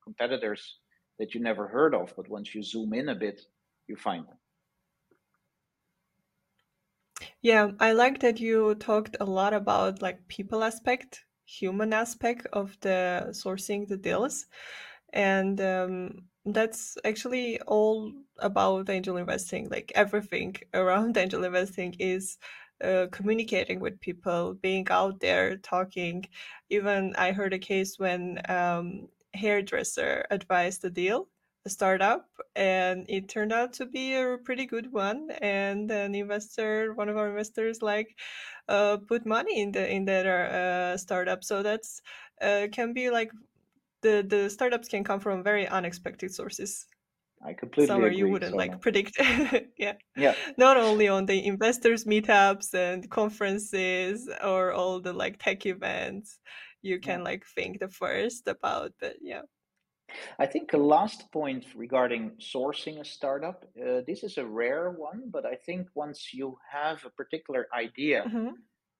competitors 0.04 0.80
that 1.20 1.36
you 1.36 1.42
never 1.42 1.68
heard 1.68 1.94
of, 1.94 2.14
but 2.18 2.28
once 2.30 2.56
you 2.56 2.64
zoom 2.64 2.94
in 2.94 3.10
a 3.10 3.16
bit, 3.16 3.40
you 3.88 3.96
find 3.96 4.26
them. 4.28 4.38
Yeah, 7.42 7.72
I 7.80 7.92
like 7.94 8.20
that 8.22 8.40
you 8.40 8.76
talked 8.76 9.18
a 9.20 9.26
lot 9.26 9.54
about 9.54 10.02
like 10.02 10.28
people 10.28 10.64
aspect, 10.64 11.26
human 11.46 11.94
aspect 11.94 12.48
of 12.54 12.78
the 12.82 13.28
sourcing 13.32 13.88
the 13.88 13.98
deals, 13.98 14.48
and 15.14 15.60
um, 15.62 16.26
that's 16.46 16.98
actually 17.06 17.62
all 17.62 18.12
about 18.40 18.90
angel 18.90 19.18
investing. 19.18 19.70
Like 19.70 19.92
everything 19.96 20.56
around 20.74 21.18
angel 21.18 21.44
investing 21.44 21.96
is 22.00 22.38
uh, 22.84 23.08
communicating 23.12 23.80
with 23.80 24.00
people, 24.02 24.56
being 24.56 24.88
out 24.90 25.20
there, 25.20 25.58
talking. 25.58 26.26
Even 26.70 27.16
I 27.18 27.32
heard 27.32 27.54
a 27.54 27.60
case 27.60 28.00
when 28.00 28.40
um, 28.50 29.10
hairdresser 29.34 30.26
advised 30.32 30.84
a 30.86 30.90
deal, 30.90 31.30
startup, 31.68 32.28
and 32.56 33.06
it 33.10 33.30
turned 33.30 33.54
out 33.54 33.74
to 33.74 33.86
be 33.86 34.16
a 34.16 34.38
pretty 34.44 34.66
good 34.66 34.92
one. 34.92 35.32
And 35.42 35.90
an 35.92 36.16
investor, 36.16 36.94
one 36.94 37.10
of 37.10 37.18
our 37.18 37.30
investors, 37.30 37.82
like 37.82 38.16
uh, 38.68 38.98
put 39.08 39.26
money 39.26 39.62
in 39.62 39.72
the 39.72 39.90
in 39.90 40.06
that 40.06 40.26
uh, 40.26 40.98
startup. 40.98 41.44
So 41.44 41.64
that's 41.64 42.02
uh, 42.42 42.68
can 42.72 42.94
be 42.94 43.10
like 43.10 43.32
the 44.02 44.26
the 44.28 44.50
startups 44.50 44.88
can 44.88 45.04
come 45.04 45.20
from 45.20 45.44
very 45.44 45.68
unexpected 45.68 46.34
sources. 46.34 46.88
I 47.46 47.54
completely 47.54 47.88
somewhere 47.88 48.08
agree. 48.08 48.20
you 48.20 48.30
wouldn't 48.30 48.52
So, 48.52 48.58
like 48.58 48.80
predict. 48.80 49.18
yeah. 49.78 49.94
yeah, 50.16 50.34
Not 50.58 50.78
only 50.78 51.10
on 51.10 51.26
the 51.26 51.46
investors 51.46 52.06
meetups 52.06 52.74
and 52.74 53.10
conferences 53.10 54.30
or 54.44 54.72
all 54.72 55.02
the 55.02 55.12
like 55.12 55.40
tech 55.40 55.66
events 55.66 56.40
you 56.82 56.96
yeah. 56.96 57.02
can 57.02 57.24
like 57.24 57.46
think 57.46 57.80
the 57.80 57.90
first 57.90 58.48
about, 58.48 58.94
but 59.00 59.16
yeah. 59.22 59.42
I 60.40 60.46
think 60.46 60.74
a 60.74 60.78
last 60.78 61.32
point 61.32 61.66
regarding 61.76 62.32
sourcing 62.40 63.00
a 63.00 63.06
startup. 63.06 63.66
Uh, 63.78 64.02
this 64.08 64.24
is 64.24 64.38
a 64.38 64.46
rare 64.46 64.92
one, 64.92 65.24
but 65.32 65.46
I 65.46 65.56
think 65.56 65.88
once 65.96 66.34
you 66.34 66.58
have 66.72 67.04
a 67.06 67.10
particular 67.10 67.68
idea 67.74 68.24
hmm 68.30 68.50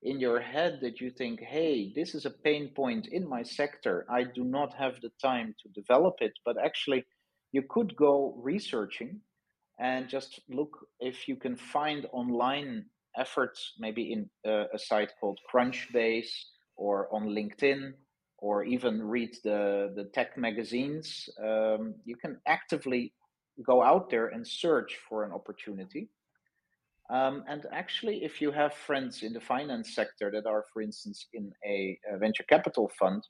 in 0.04 0.20
your 0.20 0.38
head 0.38 0.80
that 0.82 1.00
you 1.00 1.10
think, 1.10 1.40
hey, 1.40 1.90
this 1.94 2.14
is 2.14 2.26
a 2.26 2.30
pain 2.30 2.68
point 2.68 3.08
in 3.10 3.26
my 3.26 3.42
sector, 3.42 4.06
I 4.10 4.22
do 4.22 4.44
not 4.44 4.74
have 4.74 5.00
the 5.00 5.10
time 5.20 5.54
to 5.62 5.68
develop 5.80 6.16
it, 6.20 6.34
but 6.44 6.56
actually 6.62 7.04
you 7.52 7.62
could 7.62 7.96
go 7.96 8.34
researching 8.36 9.20
and 9.78 10.08
just 10.08 10.40
look 10.48 10.86
if 11.00 11.26
you 11.26 11.36
can 11.36 11.56
find 11.56 12.06
online 12.12 12.84
efforts, 13.16 13.72
maybe 13.78 14.12
in 14.12 14.28
uh, 14.46 14.64
a 14.74 14.78
site 14.78 15.12
called 15.20 15.38
Crunchbase 15.50 16.32
or 16.76 17.08
on 17.14 17.28
LinkedIn, 17.28 17.94
or 18.44 18.62
even 18.62 19.02
read 19.02 19.34
the, 19.42 19.90
the 19.96 20.04
tech 20.12 20.36
magazines. 20.36 21.30
Um, 21.42 21.94
you 22.04 22.14
can 22.14 22.38
actively 22.46 23.14
go 23.64 23.82
out 23.82 24.10
there 24.10 24.26
and 24.26 24.46
search 24.46 24.98
for 25.08 25.24
an 25.24 25.32
opportunity. 25.32 26.10
Um, 27.08 27.44
and 27.48 27.62
actually, 27.72 28.22
if 28.22 28.42
you 28.42 28.50
have 28.52 28.74
friends 28.74 29.22
in 29.22 29.32
the 29.32 29.40
finance 29.40 29.94
sector 29.94 30.30
that 30.30 30.46
are, 30.46 30.64
for 30.74 30.82
instance, 30.82 31.26
in 31.32 31.52
a, 31.66 31.98
a 32.12 32.18
venture 32.18 32.44
capital 32.46 32.90
fund, 32.98 33.22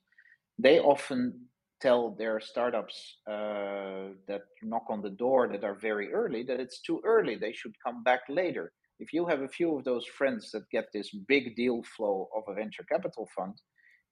they 0.58 0.80
often 0.80 1.46
tell 1.80 2.16
their 2.18 2.40
startups 2.40 2.96
uh, 3.30 4.14
that 4.26 4.42
knock 4.64 4.86
on 4.88 5.00
the 5.00 5.16
door 5.24 5.46
that 5.46 5.62
are 5.62 5.78
very 5.90 6.12
early 6.12 6.42
that 6.42 6.58
it's 6.58 6.80
too 6.80 7.00
early. 7.04 7.36
They 7.36 7.52
should 7.52 7.74
come 7.86 8.02
back 8.02 8.22
later. 8.28 8.72
If 8.98 9.12
you 9.12 9.26
have 9.26 9.42
a 9.42 9.54
few 9.58 9.76
of 9.76 9.84
those 9.84 10.06
friends 10.18 10.50
that 10.52 10.68
get 10.72 10.86
this 10.92 11.10
big 11.28 11.54
deal 11.54 11.82
flow 11.96 12.28
of 12.36 12.42
a 12.48 12.54
venture 12.54 12.86
capital 12.90 13.28
fund, 13.36 13.54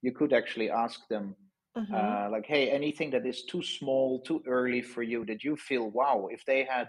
you 0.03 0.13
could 0.13 0.33
actually 0.33 0.71
ask 0.71 1.09
them, 1.09 1.37
hmm 1.75 1.93
uh, 1.95 2.29
like, 2.31 2.47
hey, 2.47 2.71
anything 2.71 3.11
that 3.11 3.27
is 3.27 3.45
too 3.45 3.63
small, 3.63 4.23
too 4.23 4.43
early 4.47 4.83
for 4.83 5.03
you, 5.03 5.25
that 5.27 5.45
you 5.45 5.57
feel, 5.57 5.91
wow, 5.91 6.29
if 6.31 6.45
they 6.47 6.65
had 6.65 6.89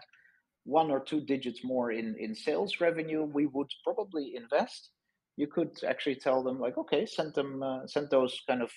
one 0.66 0.92
or 0.92 1.00
two 1.00 1.22
digits 1.22 1.64
more 1.64 1.92
in, 1.92 2.16
in 2.20 2.36
sales 2.36 2.82
revenue, 2.82 3.24
we 3.24 3.48
would 3.48 3.70
probably 3.84 4.36
invest. 4.36 4.92
You 5.38 5.48
could 5.48 5.72
actually 5.88 6.18
tell 6.18 6.44
them, 6.44 6.60
like, 6.60 6.78
okay, 6.78 7.06
send 7.06 7.34
them, 7.36 7.64
uh, 7.64 7.88
send 7.88 8.10
those 8.10 8.40
kind 8.48 8.62
of 8.62 8.72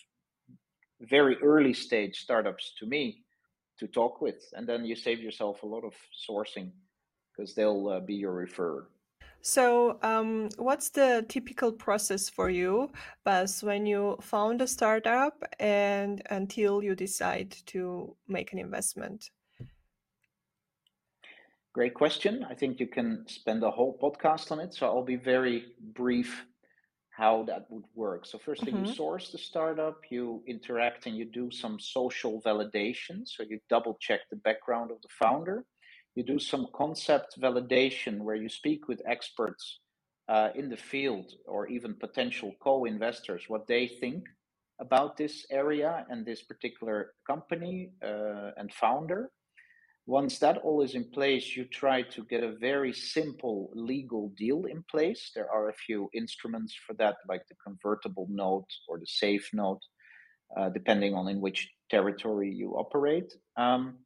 very 1.00 1.36
early 1.42 1.72
stage 1.72 2.18
startups 2.18 2.74
to 2.78 2.86
me 2.86 3.24
to 3.78 3.86
talk 3.86 4.20
with, 4.20 4.42
and 4.54 4.68
then 4.68 4.84
you 4.84 4.96
save 4.96 5.20
yourself 5.20 5.62
a 5.62 5.66
lot 5.66 5.84
of 5.84 5.94
sourcing 6.28 6.72
because 7.36 7.54
they'll 7.54 7.88
uh, 7.88 8.00
be 8.00 8.14
your 8.14 8.34
referrer. 8.34 8.86
So, 9.46 10.00
um, 10.02 10.48
what's 10.56 10.90
the 10.90 11.24
typical 11.28 11.70
process 11.70 12.28
for 12.28 12.50
you, 12.50 12.90
Bas, 13.22 13.62
when 13.62 13.86
you 13.86 14.18
found 14.20 14.60
a 14.60 14.66
startup 14.66 15.44
and 15.60 16.20
until 16.30 16.82
you 16.82 16.96
decide 16.96 17.52
to 17.66 18.16
make 18.26 18.52
an 18.52 18.58
investment? 18.58 19.30
Great 21.72 21.94
question. 21.94 22.44
I 22.48 22.54
think 22.54 22.80
you 22.80 22.86
can 22.88 23.24
spend 23.28 23.62
a 23.62 23.70
whole 23.70 23.96
podcast 24.02 24.50
on 24.50 24.58
it, 24.58 24.74
so 24.74 24.86
I'll 24.86 25.04
be 25.04 25.16
very 25.16 25.66
brief 25.94 26.44
how 27.10 27.44
that 27.44 27.70
would 27.70 27.84
work. 27.94 28.26
So, 28.26 28.38
firstly, 28.38 28.72
you 28.72 28.84
hmm 28.84 28.84
source 28.84 29.30
the 29.30 29.38
startup, 29.38 30.02
you 30.10 30.42
interact, 30.46 31.06
and 31.06 31.16
you 31.16 31.24
do 31.24 31.50
some 31.50 31.78
social 31.78 32.42
validation. 32.42 33.26
So, 33.26 33.44
you 33.44 33.60
double 33.68 33.96
check 34.00 34.20
the 34.30 34.36
background 34.36 34.90
of 34.90 35.00
the 35.02 35.08
founder. 35.08 35.64
You 36.16 36.22
do 36.24 36.38
some 36.38 36.68
concept 36.74 37.38
validation 37.38 38.20
where 38.20 38.36
you 38.36 38.48
speak 38.48 38.88
with 38.88 39.02
experts 39.06 39.80
uh, 40.28 40.48
in 40.54 40.70
the 40.70 40.76
field 40.76 41.30
or 41.46 41.68
even 41.68 41.94
potential 41.94 42.52
co 42.62 42.86
investors 42.86 43.44
what 43.48 43.66
they 43.66 43.86
think 43.86 44.24
about 44.80 45.18
this 45.18 45.44
area 45.50 46.06
and 46.08 46.24
this 46.24 46.42
particular 46.42 47.12
company 47.26 47.90
uh, 48.02 48.50
and 48.56 48.72
founder. 48.72 49.30
Once 50.06 50.38
that 50.38 50.56
all 50.58 50.82
is 50.82 50.94
in 50.94 51.04
place, 51.10 51.54
you 51.54 51.64
try 51.64 52.00
to 52.00 52.24
get 52.24 52.42
a 52.42 52.56
very 52.60 52.94
simple 52.94 53.70
legal 53.74 54.32
deal 54.38 54.64
in 54.64 54.82
place. 54.90 55.32
There 55.34 55.50
are 55.50 55.68
a 55.68 55.74
few 55.86 56.08
instruments 56.14 56.74
for 56.86 56.94
that, 56.94 57.16
like 57.28 57.42
the 57.48 57.56
convertible 57.62 58.26
note 58.30 58.70
or 58.88 58.98
the 58.98 59.06
safe 59.06 59.50
note, 59.52 59.80
uh, 60.56 60.70
depending 60.70 61.14
on 61.14 61.28
in 61.28 61.40
which 61.40 61.68
territory 61.90 62.50
you 62.54 62.70
operate. 62.76 63.34
Um, 63.56 63.98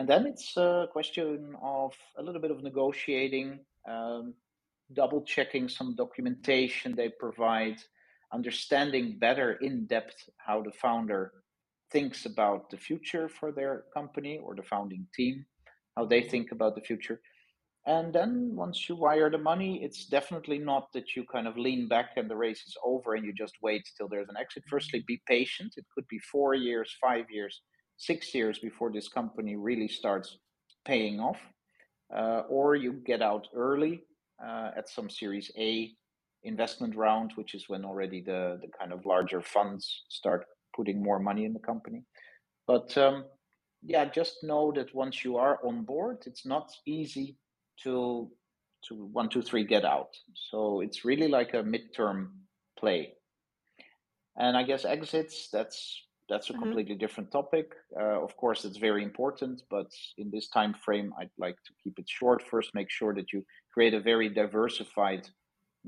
and 0.00 0.08
then 0.08 0.24
it's 0.26 0.56
a 0.56 0.88
question 0.90 1.54
of 1.62 1.92
a 2.16 2.22
little 2.22 2.40
bit 2.40 2.50
of 2.50 2.62
negotiating, 2.62 3.60
um, 3.86 4.32
double 4.94 5.20
checking 5.20 5.68
some 5.68 5.94
documentation 5.94 6.96
they 6.96 7.10
provide, 7.10 7.76
understanding 8.32 9.18
better 9.18 9.58
in 9.60 9.84
depth 9.84 10.30
how 10.38 10.62
the 10.62 10.72
founder 10.72 11.34
thinks 11.92 12.24
about 12.24 12.70
the 12.70 12.78
future 12.78 13.28
for 13.28 13.52
their 13.52 13.84
company 13.92 14.40
or 14.42 14.54
the 14.54 14.62
founding 14.62 15.06
team, 15.14 15.44
how 15.98 16.06
they 16.06 16.22
think 16.22 16.50
about 16.50 16.76
the 16.76 16.80
future. 16.80 17.20
And 17.86 18.10
then 18.10 18.52
once 18.56 18.88
you 18.88 18.96
wire 18.96 19.28
the 19.28 19.36
money, 19.36 19.84
it's 19.84 20.06
definitely 20.06 20.56
not 20.56 20.94
that 20.94 21.14
you 21.14 21.26
kind 21.30 21.46
of 21.46 21.58
lean 21.58 21.88
back 21.88 22.12
and 22.16 22.30
the 22.30 22.36
race 22.36 22.62
is 22.66 22.74
over 22.82 23.16
and 23.16 23.26
you 23.26 23.34
just 23.34 23.56
wait 23.60 23.86
till 23.98 24.08
there's 24.08 24.30
an 24.30 24.38
exit. 24.40 24.62
Firstly, 24.66 25.04
be 25.06 25.20
patient. 25.26 25.74
It 25.76 25.84
could 25.94 26.08
be 26.08 26.20
four 26.20 26.54
years, 26.54 26.96
five 27.02 27.26
years, 27.30 27.60
six 28.00 28.34
years 28.34 28.58
before 28.58 28.90
this 28.90 29.08
company 29.08 29.56
really 29.56 29.88
starts 29.88 30.38
paying 30.86 31.20
off. 31.20 31.38
Uh, 32.14 32.42
or 32.48 32.74
you 32.74 32.92
get 33.04 33.22
out 33.22 33.46
early 33.54 34.02
uh, 34.44 34.70
at 34.76 34.88
some 34.88 35.08
Series 35.10 35.50
A 35.56 35.92
investment 36.42 36.96
round, 36.96 37.32
which 37.34 37.54
is 37.54 37.68
when 37.68 37.84
already 37.84 38.20
the, 38.22 38.58
the 38.62 38.68
kind 38.78 38.92
of 38.92 39.04
larger 39.04 39.42
funds 39.42 40.04
start 40.08 40.46
putting 40.74 41.02
more 41.02 41.18
money 41.18 41.44
in 41.44 41.52
the 41.52 41.60
company. 41.60 42.02
But 42.66 42.96
um, 42.96 43.26
yeah, 43.82 44.06
just 44.06 44.42
know 44.42 44.72
that 44.76 44.94
once 44.94 45.24
you 45.24 45.36
are 45.36 45.58
on 45.62 45.84
board, 45.84 46.18
it's 46.26 46.46
not 46.46 46.72
easy 46.86 47.36
to 47.84 48.30
to 48.88 48.94
one, 48.94 49.28
two, 49.28 49.42
three, 49.42 49.62
get 49.62 49.84
out. 49.84 50.08
So 50.50 50.80
it's 50.80 51.04
really 51.04 51.28
like 51.28 51.52
a 51.52 51.62
midterm 51.62 52.28
play. 52.78 53.12
And 54.38 54.56
I 54.56 54.62
guess 54.62 54.86
exits, 54.86 55.50
that's 55.52 56.02
that's 56.30 56.48
a 56.50 56.54
hmm 56.54 56.60
completely 56.62 56.94
different 56.94 57.32
topic. 57.32 57.72
Uh, 58.00 58.22
of 58.22 58.36
course, 58.36 58.64
it's 58.64 58.78
very 58.78 59.02
important, 59.02 59.62
but 59.68 59.90
in 60.16 60.30
this 60.30 60.48
time 60.48 60.74
frame, 60.74 61.12
I'd 61.20 61.36
like 61.38 61.56
to 61.66 61.72
keep 61.82 61.98
it 61.98 62.08
short. 62.08 62.42
First, 62.42 62.74
make 62.74 62.90
sure 62.90 63.12
that 63.14 63.32
you 63.32 63.44
create 63.74 63.94
a 63.94 64.00
very 64.00 64.28
diversified 64.28 65.28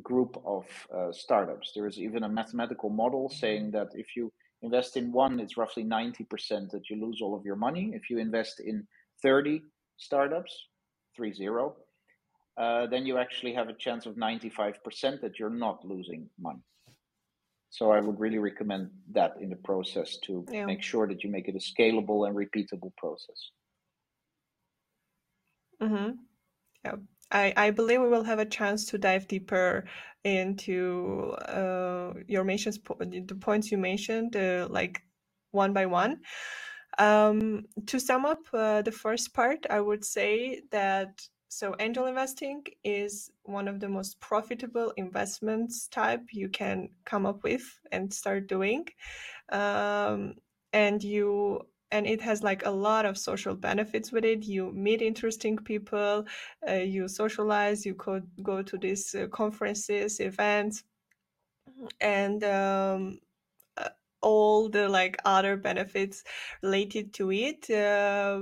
group 0.02 0.42
of 0.44 0.64
uh, 0.94 1.12
startups. 1.12 1.72
There 1.74 1.86
is 1.86 1.98
even 1.98 2.24
a 2.24 2.28
mathematical 2.28 2.90
model 2.90 3.30
saying 3.30 3.70
that 3.72 3.90
if 3.94 4.16
you 4.16 4.32
invest 4.62 4.96
in 4.96 5.12
one, 5.12 5.38
it's 5.40 5.56
roughly 5.56 5.84
90% 5.84 6.70
that 6.70 6.90
you 6.90 7.00
lose 7.04 7.20
all 7.22 7.36
of 7.36 7.44
your 7.44 7.56
money. 7.56 7.92
If 7.94 8.10
you 8.10 8.18
invest 8.18 8.60
in 8.60 8.86
30 9.22 9.62
startups, 9.98 10.52
three 11.16 11.32
zero, 11.32 11.76
uh, 12.56 12.86
then 12.86 13.06
you 13.06 13.18
actually 13.18 13.54
have 13.54 13.68
a 13.68 13.74
chance 13.74 14.06
of 14.06 14.16
95% 14.16 15.20
that 15.20 15.38
you're 15.38 15.50
not 15.50 15.84
losing 15.84 16.28
money. 16.38 16.62
So 17.72 17.90
I 17.90 18.00
would 18.00 18.20
really 18.20 18.38
recommend 18.38 18.90
that 19.12 19.32
in 19.40 19.48
the 19.48 19.56
process 19.56 20.18
to 20.26 20.46
Yeah. 20.52 20.66
make 20.66 20.82
sure 20.82 21.08
that 21.08 21.24
you 21.24 21.30
make 21.30 21.48
it 21.48 21.56
a 21.56 21.58
scalable 21.58 22.26
and 22.28 22.36
repeatable 22.36 22.94
process. 22.98 23.50
hmm 25.80 26.10
Yeah. 26.84 26.96
I, 27.30 27.54
I 27.56 27.70
believe 27.70 28.02
we 28.02 28.08
will 28.10 28.24
have 28.24 28.40
a 28.40 28.44
chance 28.44 28.84
to 28.86 28.98
dive 28.98 29.26
deeper 29.26 29.84
into 30.24 31.34
uh, 31.48 32.12
your 32.28 32.44
mentions, 32.44 32.78
the 32.78 33.38
points 33.40 33.72
you 33.72 33.78
mentioned, 33.78 34.36
uh, 34.36 34.68
like 34.70 35.02
one 35.52 35.72
by 35.72 35.86
one. 35.86 36.20
Um, 36.98 37.64
to 37.86 37.98
sum 37.98 38.26
up 38.26 38.40
uh, 38.52 38.82
the 38.82 38.92
first 38.92 39.32
part, 39.32 39.66
I 39.70 39.80
would 39.80 40.04
say 40.04 40.60
that 40.72 41.26
so 41.52 41.76
angel 41.80 42.06
investing 42.06 42.64
is 42.82 43.30
one 43.42 43.68
of 43.68 43.78
the 43.78 43.88
most 43.88 44.18
profitable 44.20 44.90
investments 44.96 45.86
type 45.88 46.22
you 46.32 46.48
can 46.48 46.88
come 47.04 47.26
up 47.26 47.42
with 47.42 47.62
and 47.92 48.10
start 48.10 48.46
doing. 48.46 48.86
Um, 49.50 50.36
and 50.72 51.04
you 51.04 51.60
and 51.90 52.06
it 52.06 52.22
has 52.22 52.42
like 52.42 52.64
a 52.64 52.70
lot 52.70 53.04
of 53.04 53.18
social 53.18 53.54
benefits 53.54 54.10
with 54.12 54.24
it 54.24 54.44
you 54.44 54.72
meet 54.72 55.02
interesting 55.02 55.58
people 55.58 56.24
uh, 56.66 56.72
you 56.72 57.06
socialize 57.06 57.84
you 57.84 57.94
could 57.94 58.26
go 58.42 58.62
to 58.62 58.78
these 58.78 59.14
uh, 59.14 59.26
conferences 59.26 60.20
events 60.20 60.84
and 62.00 62.42
um, 62.44 63.18
uh, 63.76 63.90
all 64.22 64.70
the 64.70 64.88
like 64.88 65.18
other 65.26 65.58
benefits 65.58 66.24
related 66.62 67.12
to 67.12 67.30
it 67.30 67.68
uh, 67.68 68.40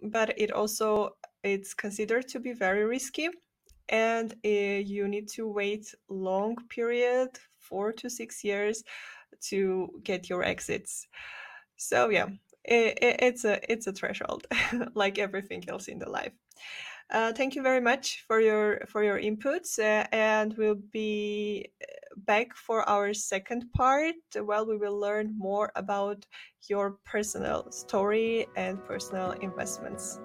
but 0.00 0.32
it 0.38 0.52
also 0.52 1.16
it's 1.44 1.74
considered 1.74 2.28
to 2.28 2.40
be 2.40 2.52
very 2.52 2.84
risky 2.84 3.28
and 3.90 4.34
uh, 4.44 4.48
you 4.48 5.06
need 5.06 5.28
to 5.28 5.46
wait 5.46 5.94
long 6.08 6.56
period 6.70 7.28
four 7.58 7.92
to 7.92 8.08
six 8.08 8.42
years 8.42 8.82
to 9.42 9.88
get 10.02 10.28
your 10.28 10.42
exits. 10.42 11.06
So 11.76 12.08
yeah 12.08 12.28
it, 12.64 12.98
it, 13.02 13.16
it's 13.20 13.44
a 13.44 13.60
it's 13.70 13.86
a 13.86 13.92
threshold 13.92 14.46
like 14.94 15.18
everything 15.18 15.64
else 15.68 15.88
in 15.88 15.98
the 15.98 16.08
life. 16.08 16.32
Uh, 17.10 17.32
thank 17.32 17.54
you 17.54 17.62
very 17.62 17.80
much 17.80 18.24
for 18.26 18.40
your 18.40 18.80
for 18.88 19.04
your 19.04 19.20
inputs 19.20 19.78
uh, 19.78 20.06
and 20.10 20.54
we'll 20.56 20.80
be 20.92 21.68
uh, 21.82 21.86
back 22.16 22.56
for 22.56 22.88
our 22.88 23.12
second 23.12 23.70
part 23.74 24.14
well 24.40 24.66
we 24.66 24.78
will 24.78 24.98
learn 24.98 25.34
more 25.36 25.70
about 25.76 26.24
your 26.68 26.96
personal 27.04 27.70
story 27.70 28.46
and 28.56 28.82
personal 28.86 29.32
investments 29.42 30.18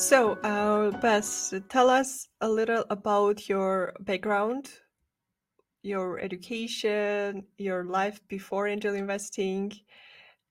so 0.00 0.32
uh, 0.42 0.90
Bas 1.00 1.52
tell 1.68 1.90
us 1.90 2.28
a 2.40 2.48
little 2.48 2.84
about 2.88 3.48
your 3.48 3.92
background 4.00 4.70
your 5.82 6.18
education, 6.18 7.44
your 7.56 7.84
life 7.84 8.20
before 8.28 8.68
angel 8.68 8.94
investing, 8.94 9.72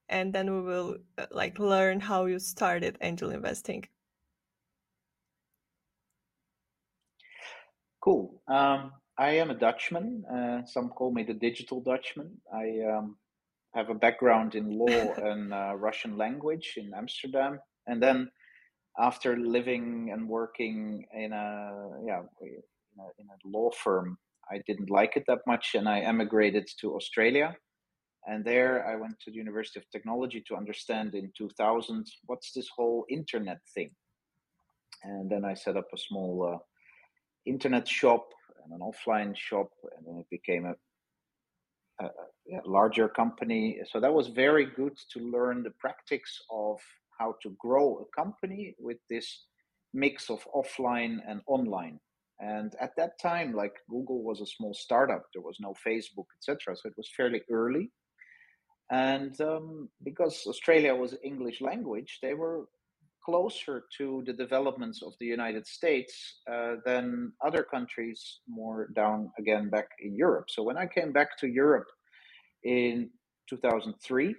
and 0.08 0.34
then 0.34 0.54
we 0.54 0.62
will 0.62 0.98
uh, 1.18 1.26
like 1.32 1.60
learn 1.60 2.00
how 2.00 2.26
you 2.26 2.40
started 2.40 2.98
angel 3.02 3.30
investing. 3.30 3.86
Cool. 8.02 8.42
Um, 8.48 8.94
I 9.18 9.32
am 9.32 9.52
a 9.52 9.56
Dutchman. 9.56 10.24
Uh, 10.26 10.66
some 10.66 10.90
call 10.90 11.12
me 11.12 11.24
the 11.24 11.34
digital 11.34 11.82
Dutchman. 11.82 12.32
I 12.54 12.80
um, 12.90 13.18
have 13.76 13.90
a 13.90 13.94
background 13.94 14.56
in 14.56 14.78
law 14.78 15.14
and 15.18 15.54
uh, 15.54 15.74
Russian 15.76 16.18
language 16.18 16.74
in 16.78 16.92
Amsterdam, 16.96 17.60
and 17.86 18.02
then 18.02 18.32
after 19.00 19.38
living 19.38 20.10
and 20.12 20.28
working 20.28 21.06
in 21.14 21.32
a 21.34 21.90
yeah 22.06 22.22
in 22.42 23.00
a, 23.00 23.22
in 23.22 23.28
a 23.28 23.48
law 23.58 23.70
firm 23.72 24.18
I 24.52 24.62
didn't 24.66 24.90
like 24.90 25.16
it 25.16 25.26
that 25.28 25.46
much, 25.46 25.76
and 25.76 25.88
I 25.88 26.00
emigrated 26.00 26.68
to 26.82 26.96
Australia. 26.96 27.56
And 28.28 28.44
there 28.44 28.86
I 28.88 28.96
went 28.96 29.20
to 29.22 29.32
the 29.32 29.38
University 29.38 29.80
of 29.80 29.90
Technology 29.92 30.44
to 30.48 30.56
understand 30.56 31.14
in 31.14 31.32
2000 31.38 32.08
what's 32.26 32.52
this 32.54 32.68
whole 32.76 33.06
internet 33.10 33.60
thing. 33.74 33.92
And 35.04 35.30
then 35.30 35.46
I 35.46 35.54
set 35.54 35.78
up 35.78 35.88
a 35.94 35.98
small 35.98 36.56
uh, 36.56 36.58
internet 37.46 37.88
shop 37.88 38.28
and 38.64 38.74
an 38.74 38.82
offline 38.82 39.36
shop, 39.38 39.70
and 39.96 40.06
then 40.06 40.18
it 40.18 40.30
became 40.30 40.66
a, 40.66 42.06
a, 42.06 42.08
a 42.58 42.68
larger 42.68 43.08
company. 43.08 43.80
So 43.92 44.00
that 44.00 44.14
was 44.14 44.28
very 44.28 44.66
good 44.66 44.98
to 45.14 45.20
learn 45.20 45.64
the 45.64 45.74
practice 45.80 46.44
of 46.52 46.80
how 47.19 47.36
to 47.43 47.55
grow 47.60 48.05
a 48.05 48.21
company 48.21 48.75
with 48.79 48.97
this 49.10 49.45
mix 49.93 50.29
of 50.29 50.47
offline 50.55 51.17
and 51.27 51.41
online 51.47 51.99
and 52.39 52.73
at 52.79 52.95
that 52.95 53.19
time, 53.19 53.53
like 53.53 53.73
Google 53.89 54.23
was 54.23 54.39
a 54.39 54.45
small 54.45 54.73
startup, 54.73 55.25
there 55.34 55.41
was 55.41 55.58
no 55.60 55.73
Facebook, 55.86 56.27
etc. 56.38 56.75
So 56.75 56.88
it 56.88 56.93
was 56.95 57.10
fairly 57.15 57.41
early. 57.51 57.91
And 58.91 59.39
um, 59.41 59.89
because 60.03 60.45
Australia 60.47 60.95
was 60.95 61.15
English 61.23 61.62
language, 61.62 62.19
they 62.21 62.34
were 62.34 62.65
closer 63.23 63.84
to 63.97 64.23
the 64.25 64.34
developments 64.34 65.03
of 65.03 65.13
the 65.19 65.25
United 65.25 65.67
States 65.67 66.39
uh, 66.51 66.75
than 66.86 67.34
other 67.45 67.63
countries 67.63 68.39
more 68.47 68.88
down 68.95 69.32
again 69.38 69.69
back 69.69 69.89
in 69.99 70.15
Europe. 70.15 70.45
So 70.47 70.63
when 70.63 70.77
I 70.77 70.88
came 70.88 71.12
back 71.12 71.38
to 71.39 71.47
Europe 71.47 71.88
in 72.63 73.10
2003, 73.49 74.34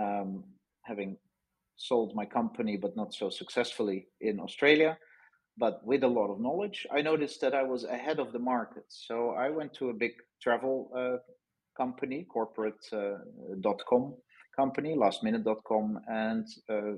um, 0.00 0.42
having 0.84 1.18
sold 1.78 2.14
my 2.14 2.26
company 2.26 2.76
but 2.76 2.96
not 2.96 3.14
so 3.14 3.30
successfully 3.30 4.08
in 4.20 4.38
Australia, 4.40 4.98
but 5.56 5.84
with 5.84 6.02
a 6.04 6.08
lot 6.08 6.30
of 6.30 6.40
knowledge, 6.40 6.86
I 6.92 7.00
noticed 7.02 7.40
that 7.40 7.54
I 7.54 7.62
was 7.62 7.84
ahead 7.84 8.18
of 8.20 8.32
the 8.32 8.38
market. 8.38 8.84
So 8.88 9.30
I 9.30 9.48
went 9.48 9.72
to 9.74 9.90
a 9.90 9.94
big 9.94 10.12
travel 10.42 10.90
uh, 10.94 11.16
company, 11.76 12.26
corporate.com 12.30 14.02
uh, 14.02 14.16
company, 14.56 14.96
lastminute.com, 14.96 16.00
and 16.08 16.46
uh, 16.68 16.96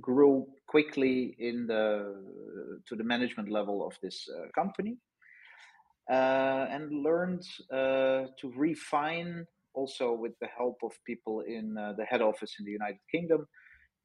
grew 0.00 0.46
quickly 0.66 1.36
in 1.38 1.66
the 1.66 2.14
to 2.88 2.96
the 2.96 3.04
management 3.04 3.48
level 3.48 3.86
of 3.86 3.96
this 4.02 4.28
uh, 4.28 4.48
company, 4.52 4.96
uh, 6.10 6.66
and 6.70 6.92
learned 7.04 7.44
uh, 7.72 8.26
to 8.40 8.52
refine 8.56 9.46
also 9.74 10.12
with 10.12 10.32
the 10.40 10.48
help 10.58 10.76
of 10.82 10.92
people 11.04 11.40
in 11.40 11.74
the 11.74 12.04
head 12.04 12.20
office 12.20 12.56
in 12.58 12.64
the 12.64 12.72
United 12.72 12.98
Kingdom 13.12 13.46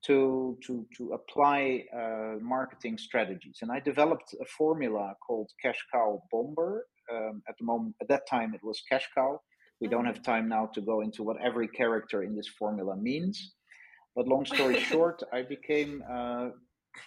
to 0.05 0.57
to 0.65 0.85
to 0.97 1.13
apply 1.13 1.85
uh, 1.95 2.35
marketing 2.41 2.97
strategies. 2.97 3.59
And 3.61 3.71
I 3.71 3.79
developed 3.79 4.35
a 4.39 4.45
formula 4.45 5.15
called 5.25 5.49
Cash 5.61 5.81
Cow 5.91 6.21
Bomber. 6.31 6.87
Um, 7.11 7.41
at 7.49 7.55
the 7.57 7.65
moment, 7.65 7.95
at 8.01 8.07
that 8.07 8.27
time, 8.27 8.53
it 8.53 8.63
was 8.63 8.81
Cash 8.89 9.09
Cow. 9.15 9.41
We 9.81 9.87
don't 9.87 10.05
have 10.05 10.23
time 10.23 10.47
now 10.47 10.67
to 10.73 10.81
go 10.81 11.01
into 11.01 11.23
what 11.23 11.37
every 11.41 11.67
character 11.67 12.23
in 12.23 12.35
this 12.35 12.47
formula 12.47 12.95
means. 12.95 13.53
But 14.15 14.27
long 14.27 14.45
story 14.45 14.79
short, 14.91 15.23
I 15.33 15.41
became 15.41 16.03
uh, 16.09 16.49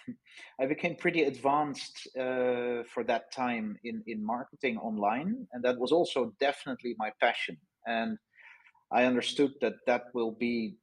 I 0.61 0.65
became 0.65 0.95
pretty 0.95 1.23
advanced 1.23 2.07
uh, 2.17 2.83
for 2.93 3.03
that 3.05 3.31
time 3.31 3.77
in 3.83 4.03
in 4.07 4.25
marketing 4.25 4.77
online, 4.77 5.47
and 5.53 5.63
that 5.63 5.77
was 5.77 5.91
also 5.91 6.33
definitely 6.39 6.95
my 6.97 7.11
passion. 7.21 7.57
And 7.85 8.17
I 8.91 9.03
understood 9.03 9.53
that 9.61 9.75
that 9.85 10.05
will 10.13 10.31
be 10.31 10.77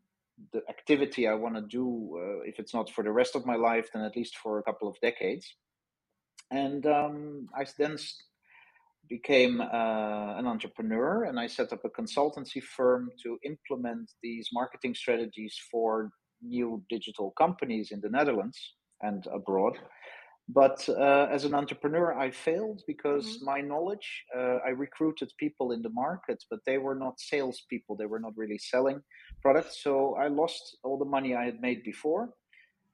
the 0.53 0.63
activity 0.69 1.29
I 1.29 1.35
want 1.35 1.55
to 1.57 1.63
do, 1.63 2.19
uh, 2.19 2.49
if 2.49 2.59
it's 2.59 2.75
not 2.75 2.91
for 2.91 3.05
the 3.05 3.13
rest 3.13 3.37
of 3.37 3.47
my 3.47 3.57
life, 3.57 3.89
then 3.93 4.03
at 4.03 4.17
least 4.17 4.37
for 4.37 4.59
a 4.59 4.63
couple 4.63 4.89
of 4.89 4.97
decades. 5.01 5.47
And 6.51 6.87
um, 6.87 7.49
I 7.57 7.65
then 7.79 7.97
became 9.09 9.61
uh, 9.61 10.39
an 10.39 10.47
entrepreneur 10.47 11.25
and 11.25 11.39
I 11.39 11.47
set 11.47 11.73
up 11.73 11.85
a 11.85 11.91
consultancy 11.91 12.63
firm 12.63 13.11
to 13.23 13.39
implement 13.45 14.11
these 14.23 14.49
marketing 14.53 14.95
strategies 14.95 15.57
for 15.71 16.11
new 16.43 16.83
digital 16.89 17.33
companies 17.39 17.91
in 17.91 18.01
the 18.01 18.09
Netherlands 18.09 18.59
and 19.03 19.27
abroad. 19.33 19.79
But 20.49 20.87
uh, 20.89 21.27
as 21.31 21.45
an 21.45 21.55
entrepreneur, 21.55 22.13
I 22.19 22.31
failed 22.31 22.83
because 22.87 23.25
mm-hmm. 23.25 23.45
my 23.47 23.61
knowledge, 23.63 24.25
uh, 24.37 24.59
I 24.67 24.71
recruited 24.71 25.33
people 25.39 25.73
in 25.73 25.81
the 25.81 25.89
market, 25.91 26.45
but 26.51 26.61
they 26.67 26.77
were 26.77 26.95
not 26.95 27.19
salespeople. 27.19 27.97
They 27.97 28.07
were 28.07 28.21
not 28.21 28.37
really 28.37 28.59
selling 28.59 29.01
products. 29.41 29.83
So 29.83 30.17
I 30.17 30.29
lost 30.29 30.77
all 30.83 30.99
the 30.99 31.07
money 31.07 31.35
I 31.35 31.47
had 31.47 31.63
made 31.63 31.83
before, 31.83 32.29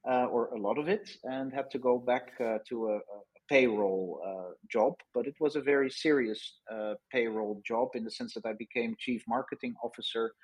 uh, 0.08 0.26
or 0.26 0.50
a 0.54 0.60
lot 0.60 0.78
of 0.78 0.88
it, 0.88 1.10
and 1.24 1.52
had 1.52 1.70
to 1.72 1.78
go 1.80 1.98
back 1.98 2.30
uh, 2.40 2.58
to 2.68 2.86
a, 2.90 2.96
a 2.98 3.20
payroll 3.48 4.20
uh, 4.24 4.54
job. 4.70 4.94
But 5.12 5.26
it 5.26 5.34
was 5.40 5.56
a 5.56 5.60
very 5.60 5.90
serious 5.90 6.60
uh, 6.72 6.94
payroll 7.10 7.60
job 7.66 7.88
in 7.94 8.04
the 8.04 8.12
sense 8.12 8.32
that 8.34 8.46
I 8.46 8.52
became 8.52 8.94
chief 8.96 9.24
marketing 9.26 9.74
officer 9.82 10.34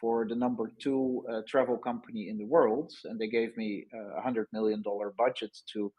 for 0.00 0.26
the 0.26 0.34
number 0.34 0.72
two 0.80 1.24
travel 1.46 1.76
company 1.76 2.28
in 2.30 2.38
the 2.38 2.46
world. 2.46 2.90
And 3.04 3.20
they 3.20 3.28
gave 3.28 3.54
me 3.56 3.86
a 3.92 4.28
$100 4.28 4.46
million 4.52 4.82
budget 5.16 5.56
to 5.74 5.92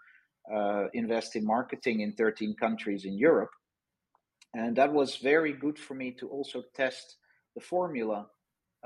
uh, 0.54 0.86
invest 0.94 1.36
in 1.36 1.46
marketing 1.46 2.02
in 2.02 2.14
13 2.14 2.56
countries 2.56 3.06
in 3.06 3.18
Europe. 3.18 3.52
And 4.54 4.76
that 4.78 4.92
was 4.92 5.18
very 5.18 5.54
good 5.54 5.78
for 5.78 5.96
me 5.96 6.12
to 6.20 6.30
also 6.30 6.64
test 6.76 7.18
the 7.56 7.62
formula 7.62 8.28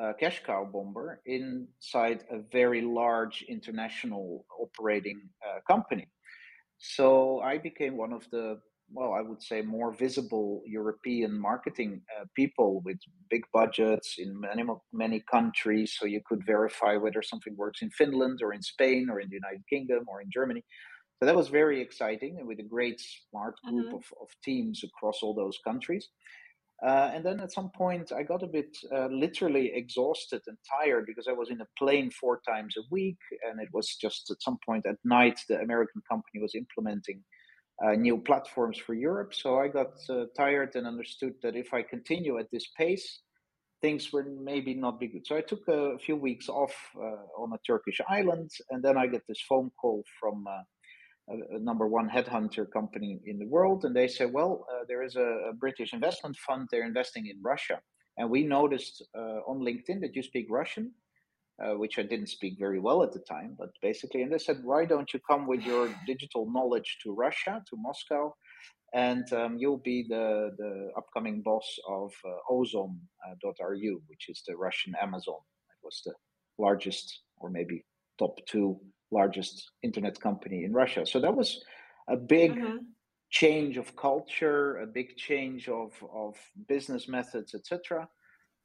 uh, 0.02 0.14
cash 0.20 0.42
cow 0.46 0.68
bomber 0.72 1.22
inside 1.26 2.24
a 2.32 2.40
very 2.52 2.82
large 2.82 3.44
international 3.50 4.46
operating 4.60 5.20
uh, 5.46 5.60
company. 5.70 6.08
So 6.78 7.42
I 7.42 7.58
became 7.58 7.98
one 7.98 8.14
of 8.14 8.26
the, 8.32 8.60
well, 8.92 9.14
I 9.14 9.22
would 9.22 9.44
say 9.44 9.62
more 9.62 9.92
visible 9.94 10.62
European 10.66 11.38
marketing 11.38 12.02
uh, 12.18 12.24
people 12.36 12.82
with 12.86 12.98
big 13.30 13.44
budgets 13.52 14.16
in 14.18 14.40
many, 14.40 14.64
many 14.94 15.22
countries. 15.30 15.96
So 16.00 16.06
you 16.06 16.22
could 16.26 16.46
verify 16.46 16.96
whether 16.96 17.22
something 17.22 17.56
works 17.58 17.82
in 17.82 17.90
Finland 17.90 18.40
or 18.42 18.54
in 18.54 18.62
Spain 18.62 19.10
or 19.10 19.20
in 19.20 19.30
the 19.30 19.36
United 19.36 19.64
Kingdom 19.70 20.06
or 20.08 20.22
in 20.22 20.30
Germany. 20.32 20.64
So 21.20 21.26
that 21.26 21.36
was 21.36 21.50
very 21.50 21.82
exciting 21.82 22.38
and 22.40 22.48
with 22.48 22.60
a 22.60 22.64
great 22.64 23.02
smart 23.30 23.56
group 23.68 23.88
mm-hmm. 23.88 23.96
of, 23.96 24.04
of 24.22 24.30
teams 24.44 24.84
across 24.84 25.20
all 25.22 25.34
those 25.34 25.60
countries. 25.66 26.08
Uh, 26.82 27.12
and 27.14 27.26
then 27.26 27.42
at 27.42 27.52
some 27.52 27.70
point, 27.72 28.14
I 28.14 28.24
got 28.24 28.42
a 28.42 28.48
bit 28.48 28.78
uh, 28.96 29.08
literally 29.08 29.72
exhausted 29.74 30.42
and 30.48 30.58
tired 30.80 31.06
because 31.08 31.28
I 31.28 31.34
was 31.34 31.50
in 31.50 31.60
a 31.60 31.68
plane 31.78 32.10
four 32.10 32.40
times 32.48 32.76
a 32.78 32.84
week. 32.90 33.18
And 33.46 33.60
it 33.60 33.68
was 33.74 33.98
just 34.02 34.32
at 34.32 34.42
some 34.42 34.58
point 34.66 34.86
at 34.86 34.96
night, 35.04 35.42
the 35.50 35.60
American 35.60 36.02
company 36.10 36.42
was 36.42 36.56
implementing 36.56 37.22
uh, 37.86 37.92
new 37.92 38.18
platforms 38.20 38.78
for 38.78 38.94
Europe. 38.94 39.34
So 39.34 39.60
I 39.60 39.68
got 39.68 39.94
uh, 40.10 40.26
tired 40.38 40.76
and 40.76 40.88
understood 40.88 41.34
that 41.44 41.58
if 41.58 41.74
I 41.74 41.82
continue 41.82 42.38
at 42.40 42.50
this 42.50 42.68
pace, 42.78 43.20
things 43.82 44.14
were 44.14 44.24
maybe 44.24 44.74
not 44.74 45.02
be 45.02 45.08
good. 45.08 45.28
So 45.28 45.36
I 45.36 45.42
took 45.42 45.68
a 45.68 45.98
few 45.98 46.16
weeks 46.16 46.48
off 46.48 46.76
uh, 46.98 47.42
on 47.42 47.52
a 47.52 47.60
Turkish 47.68 48.00
island. 48.08 48.52
And 48.70 48.82
then 48.82 48.98
I 48.98 49.08
get 49.08 49.24
this 49.28 49.42
phone 49.42 49.70
call 49.82 50.06
from 50.18 50.46
uh, 50.48 50.64
a, 51.30 51.60
number 51.60 51.88
one 51.88 52.10
headhunter 52.10 52.70
company 52.72 53.20
in 53.26 53.38
the 53.40 53.48
world, 53.48 53.86
and 53.86 53.96
they 53.96 54.08
say, 54.08 54.26
well, 54.26 54.66
uh, 54.72 54.84
there 54.88 55.04
is 55.04 55.16
a, 55.16 55.50
a, 55.50 55.54
British 55.54 55.94
investment 55.94 56.36
fund. 56.38 56.68
They're 56.72 56.86
investing 56.86 57.28
in 57.28 57.38
Russia, 57.42 57.80
and 58.18 58.30
we 58.30 58.44
noticed 58.44 59.04
uh, 59.18 59.40
on 59.48 59.60
LinkedIn 59.60 60.02
that 60.02 60.16
you 60.16 60.24
speak 60.24 60.48
Russian, 60.50 60.92
uh, 61.64 61.78
which 61.78 62.00
I 62.00 62.04
didn't 62.04 62.30
speak 62.30 62.56
very 62.58 62.80
well 62.80 63.04
at 63.04 63.12
the 63.12 63.20
time, 63.20 63.56
but 63.58 63.70
basically, 63.82 64.22
and 64.22 64.32
they 64.32 64.38
said, 64.38 64.60
why 64.64 64.86
don't 64.86 65.14
you 65.14 65.20
come 65.30 65.48
with 65.48 65.62
your 65.62 65.94
digital 66.08 66.50
knowledge 66.52 66.98
to 67.04 67.14
Russia, 67.14 67.62
to 67.70 67.78
Moscow? 67.78 68.34
And 68.94 69.32
um, 69.34 69.58
you'll 69.60 69.84
be 69.84 70.06
the, 70.10 70.50
the 70.58 70.90
upcoming 70.98 71.44
boss 71.44 71.68
of 71.88 72.12
uh, 72.26 72.30
Ozon.ru, 72.52 74.02
which 74.08 74.30
is 74.30 74.42
the 74.48 74.56
Russian 74.56 74.96
Amazon. 75.00 75.36
It 75.36 75.84
was 75.84 76.02
the 76.06 76.14
largest, 76.58 77.22
or 77.38 77.52
maybe 77.52 77.86
top 78.18 78.40
two 78.48 78.80
largest 79.12 79.72
internet 79.84 80.20
company 80.20 80.64
in 80.64 80.74
Russia. 80.74 81.06
So 81.06 81.20
that 81.20 81.36
was 81.36 81.64
a 82.08 82.18
big 82.18 82.56
mm-hmm. 82.56 82.78
change 83.30 83.78
of 83.78 83.96
culture, 83.96 84.78
a 84.78 84.88
big 84.88 85.16
change 85.18 85.70
of, 85.70 85.92
of 86.14 86.36
business 86.68 87.08
methods, 87.08 87.54
etc. 87.56 88.08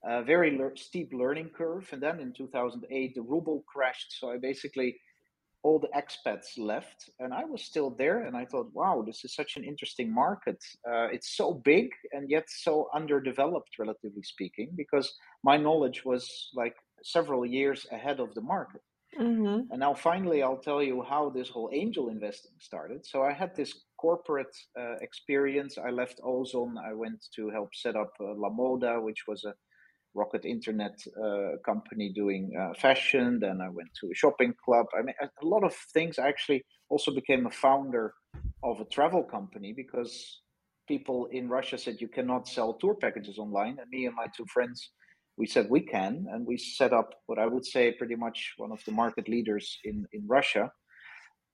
A 0.04 0.22
very 0.22 0.56
le- 0.56 0.76
steep 0.76 1.12
learning 1.12 1.50
curve. 1.56 1.88
And 1.92 2.02
then 2.02 2.20
in 2.20 2.32
2008, 2.32 3.14
the 3.14 3.22
ruble 3.22 3.64
crashed. 3.66 4.18
So 4.18 4.30
I 4.30 4.38
basically, 4.38 4.96
all 5.62 5.78
the 5.78 5.88
expats 5.96 6.58
left 6.58 7.08
and 7.20 7.32
I 7.32 7.44
was 7.44 7.62
still 7.62 7.90
there. 7.90 8.24
And 8.26 8.36
I 8.36 8.44
thought, 8.44 8.68
wow, 8.74 9.02
this 9.06 9.24
is 9.24 9.34
such 9.34 9.56
an 9.56 9.64
interesting 9.64 10.12
market. 10.12 10.62
Uh, 10.86 11.08
it's 11.10 11.36
so 11.36 11.54
big 11.54 11.88
and 12.12 12.30
yet 12.30 12.44
so 12.48 12.88
underdeveloped, 12.94 13.78
relatively 13.78 14.22
speaking, 14.22 14.72
because 14.76 15.14
my 15.42 15.56
knowledge 15.56 16.04
was 16.04 16.50
like 16.54 16.76
several 17.02 17.46
years 17.46 17.86
ahead 17.90 18.20
of 18.20 18.34
the 18.34 18.42
market. 18.42 18.82
Mm-hmm. 19.20 19.70
And 19.70 19.80
now, 19.80 19.94
finally, 19.94 20.42
I'll 20.42 20.58
tell 20.58 20.82
you 20.82 21.02
how 21.02 21.30
this 21.30 21.48
whole 21.48 21.70
angel 21.72 22.08
investing 22.08 22.52
started. 22.58 23.06
So, 23.06 23.22
I 23.22 23.32
had 23.32 23.54
this 23.54 23.72
corporate 23.96 24.54
uh, 24.78 24.96
experience. 25.00 25.78
I 25.78 25.90
left 25.90 26.20
Ozon. 26.22 26.74
I 26.78 26.92
went 26.94 27.24
to 27.36 27.50
help 27.50 27.74
set 27.74 27.96
up 27.96 28.12
uh, 28.20 28.34
Lamoda, 28.34 29.02
which 29.02 29.24
was 29.28 29.44
a 29.44 29.54
rocket 30.14 30.44
internet 30.44 30.96
uh, 31.22 31.56
company 31.64 32.12
doing 32.14 32.52
uh, 32.58 32.72
fashion. 32.74 33.38
Then 33.40 33.60
I 33.60 33.68
went 33.68 33.90
to 34.00 34.10
a 34.10 34.14
shopping 34.14 34.54
club. 34.64 34.86
I 34.98 35.02
mean, 35.02 35.14
a 35.20 35.46
lot 35.46 35.64
of 35.64 35.74
things. 35.92 36.18
I 36.18 36.28
actually 36.28 36.64
also 36.88 37.12
became 37.12 37.46
a 37.46 37.50
founder 37.50 38.14
of 38.62 38.80
a 38.80 38.84
travel 38.84 39.24
company 39.24 39.72
because 39.76 40.40
people 40.86 41.28
in 41.32 41.48
Russia 41.48 41.78
said 41.78 41.96
you 42.00 42.08
cannot 42.08 42.48
sell 42.48 42.74
tour 42.74 42.94
packages 42.94 43.38
online. 43.38 43.78
And 43.80 43.88
me 43.90 44.06
and 44.06 44.14
my 44.14 44.26
two 44.36 44.46
friends 44.52 44.90
we 45.36 45.46
said 45.46 45.68
we 45.68 45.80
can, 45.80 46.26
and 46.30 46.46
we 46.46 46.56
set 46.56 46.92
up 46.92 47.14
what 47.26 47.38
I 47.38 47.46
would 47.46 47.66
say 47.66 47.92
pretty 47.92 48.14
much 48.14 48.54
one 48.56 48.72
of 48.72 48.80
the 48.84 48.92
market 48.92 49.28
leaders 49.28 49.78
in 49.84 50.06
in 50.12 50.26
Russia 50.26 50.70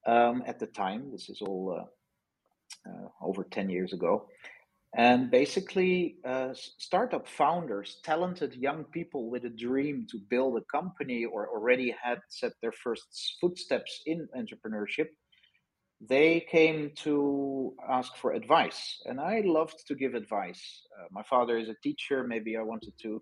um, 0.07 0.43
at 0.45 0.59
the 0.59 0.67
time. 0.67 1.11
This 1.11 1.29
is 1.29 1.41
all 1.41 1.77
uh, 1.79 2.89
uh, 2.89 3.07
over 3.21 3.43
ten 3.43 3.69
years 3.69 3.93
ago, 3.93 4.27
and 4.95 5.31
basically 5.31 6.17
uh, 6.25 6.49
startup 6.53 7.27
founders, 7.27 7.99
talented 8.03 8.53
young 8.55 8.83
people 8.85 9.29
with 9.31 9.45
a 9.45 9.49
dream 9.49 10.05
to 10.11 10.19
build 10.29 10.57
a 10.57 10.65
company 10.77 11.25
or 11.25 11.49
already 11.49 11.95
had 12.01 12.19
set 12.29 12.53
their 12.61 12.73
first 12.83 13.37
footsteps 13.39 14.01
in 14.05 14.27
entrepreneurship. 14.37 15.09
They 16.09 16.45
came 16.51 16.91
to 17.03 17.75
ask 17.87 18.15
for 18.17 18.33
advice, 18.33 18.99
and 19.05 19.19
I 19.19 19.43
loved 19.45 19.77
to 19.87 19.95
give 19.95 20.15
advice. 20.15 20.63
Uh, 20.97 21.07
my 21.11 21.23
father 21.23 21.57
is 21.57 21.69
a 21.69 21.75
teacher. 21.83 22.23
Maybe 22.23 22.57
I 22.57 22.63
wanted 22.63 22.93
to 23.03 23.21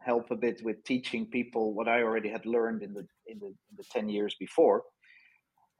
help 0.00 0.30
a 0.30 0.36
bit 0.36 0.62
with 0.64 0.82
teaching 0.84 1.26
people 1.26 1.74
what 1.74 1.88
I 1.88 2.02
already 2.02 2.28
had 2.28 2.46
learned 2.46 2.82
in 2.82 2.92
the 2.92 3.06
in 3.26 3.38
the, 3.38 3.46
in 3.46 3.74
the 3.76 3.84
ten 3.92 4.08
years 4.08 4.34
before. 4.38 4.82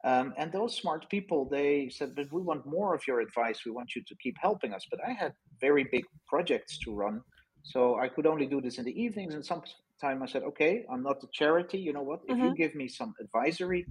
Um, 0.03 0.33
and 0.37 0.51
those 0.51 0.75
smart 0.75 1.09
people, 1.09 1.47
they 1.49 1.89
said, 1.89 2.15
"But 2.15 2.31
we 2.31 2.41
want 2.41 2.65
more 2.65 2.95
of 2.95 3.05
your 3.07 3.19
advice. 3.21 3.59
We 3.65 3.71
want 3.71 3.95
you 3.95 4.01
to 4.07 4.15
keep 4.23 4.35
helping 4.39 4.73
us." 4.73 4.85
But 4.89 4.99
I 5.07 5.11
had 5.11 5.33
very 5.59 5.83
big 5.91 6.05
projects 6.27 6.79
to 6.79 6.93
run, 6.93 7.21
so 7.63 7.99
I 7.99 8.07
could 8.07 8.25
only 8.25 8.47
do 8.47 8.61
this 8.61 8.77
in 8.79 8.85
the 8.85 8.99
evenings. 8.99 9.35
And 9.35 9.45
sometime 9.45 10.23
I 10.23 10.25
said, 10.25 10.43
"Okay, 10.43 10.85
I'm 10.91 11.03
not 11.03 11.23
a 11.23 11.27
charity. 11.31 11.77
You 11.77 11.93
know 11.93 12.01
what? 12.01 12.21
Mm-hmm. 12.21 12.31
If 12.31 12.37
you 12.37 12.43
mm-hmm. 12.45 12.63
give 12.63 12.75
me 12.75 12.87
some 12.87 13.13
advisory 13.19 13.85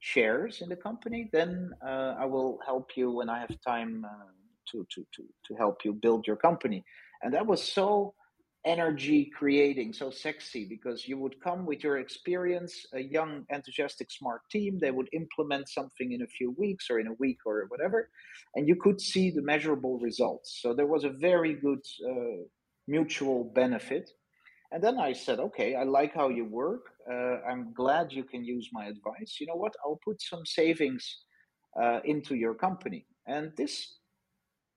shares 0.00 0.62
in 0.62 0.68
the 0.68 0.76
company, 0.88 1.30
then 1.32 1.70
uh, 1.86 2.14
I 2.18 2.24
will 2.24 2.58
help 2.66 2.96
you 2.96 3.12
when 3.12 3.28
I 3.28 3.38
have 3.38 3.54
time 3.60 4.04
uh, 4.04 4.30
to 4.70 4.86
to 4.94 5.06
to 5.14 5.22
to 5.46 5.54
help 5.54 5.84
you 5.84 5.92
build 5.92 6.26
your 6.26 6.36
company." 6.36 6.84
And 7.22 7.32
that 7.34 7.46
was 7.46 7.62
so 7.62 8.14
energy 8.64 9.30
creating, 9.36 9.92
so 9.92 10.10
sexy 10.10 10.64
because 10.68 11.08
you 11.08 11.18
would 11.18 11.40
come 11.42 11.66
with 11.66 11.82
your 11.82 11.98
experience, 11.98 12.86
a 12.94 13.00
young, 13.00 13.44
enthusiastic, 13.50 14.10
smart 14.10 14.42
team. 14.50 14.78
They 14.78 14.90
would 14.90 15.08
implement 15.12 15.68
something 15.68 16.12
in 16.12 16.22
a 16.22 16.26
few 16.26 16.52
weeks 16.52 16.88
or 16.90 17.00
in 17.00 17.08
a 17.08 17.14
week 17.14 17.38
or 17.44 17.66
whatever, 17.68 18.08
and 18.54 18.68
you 18.68 18.76
could 18.76 19.00
see 19.00 19.30
the 19.30 19.42
measurable 19.42 19.98
results. 19.98 20.60
So 20.62 20.74
there 20.74 20.86
was 20.86 21.04
a 21.04 21.10
very 21.10 21.54
good 21.54 21.80
uh, 22.08 22.44
mutual 22.86 23.52
benefit. 23.54 24.10
And 24.70 24.82
then 24.82 24.98
I 24.98 25.12
said, 25.12 25.38
okay, 25.38 25.74
I 25.74 25.82
like 25.82 26.14
how 26.14 26.30
you 26.30 26.46
work. 26.46 26.86
Uh, 27.10 27.40
I'm 27.46 27.74
glad 27.74 28.12
you 28.12 28.24
can 28.24 28.42
use 28.44 28.70
my 28.72 28.86
advice. 28.86 29.36
You 29.38 29.46
know 29.46 29.56
what? 29.56 29.74
I'll 29.84 30.00
put 30.02 30.22
some 30.22 30.46
savings 30.46 31.04
uh, 31.80 32.00
into 32.04 32.34
your 32.36 32.54
company. 32.54 33.06
And 33.26 33.52
this 33.56 33.98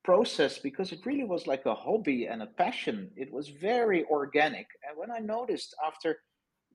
process 0.06 0.60
because 0.60 0.92
it 0.92 1.06
really 1.06 1.24
was 1.24 1.48
like 1.48 1.66
a 1.66 1.74
hobby 1.74 2.28
and 2.28 2.44
a 2.44 2.46
passion. 2.64 3.10
It 3.18 3.34
was 3.34 3.50
very 3.50 4.06
organic. 4.06 4.68
And 4.88 4.96
when 4.96 5.12
I 5.12 5.18
noticed 5.18 5.76
after 5.86 6.20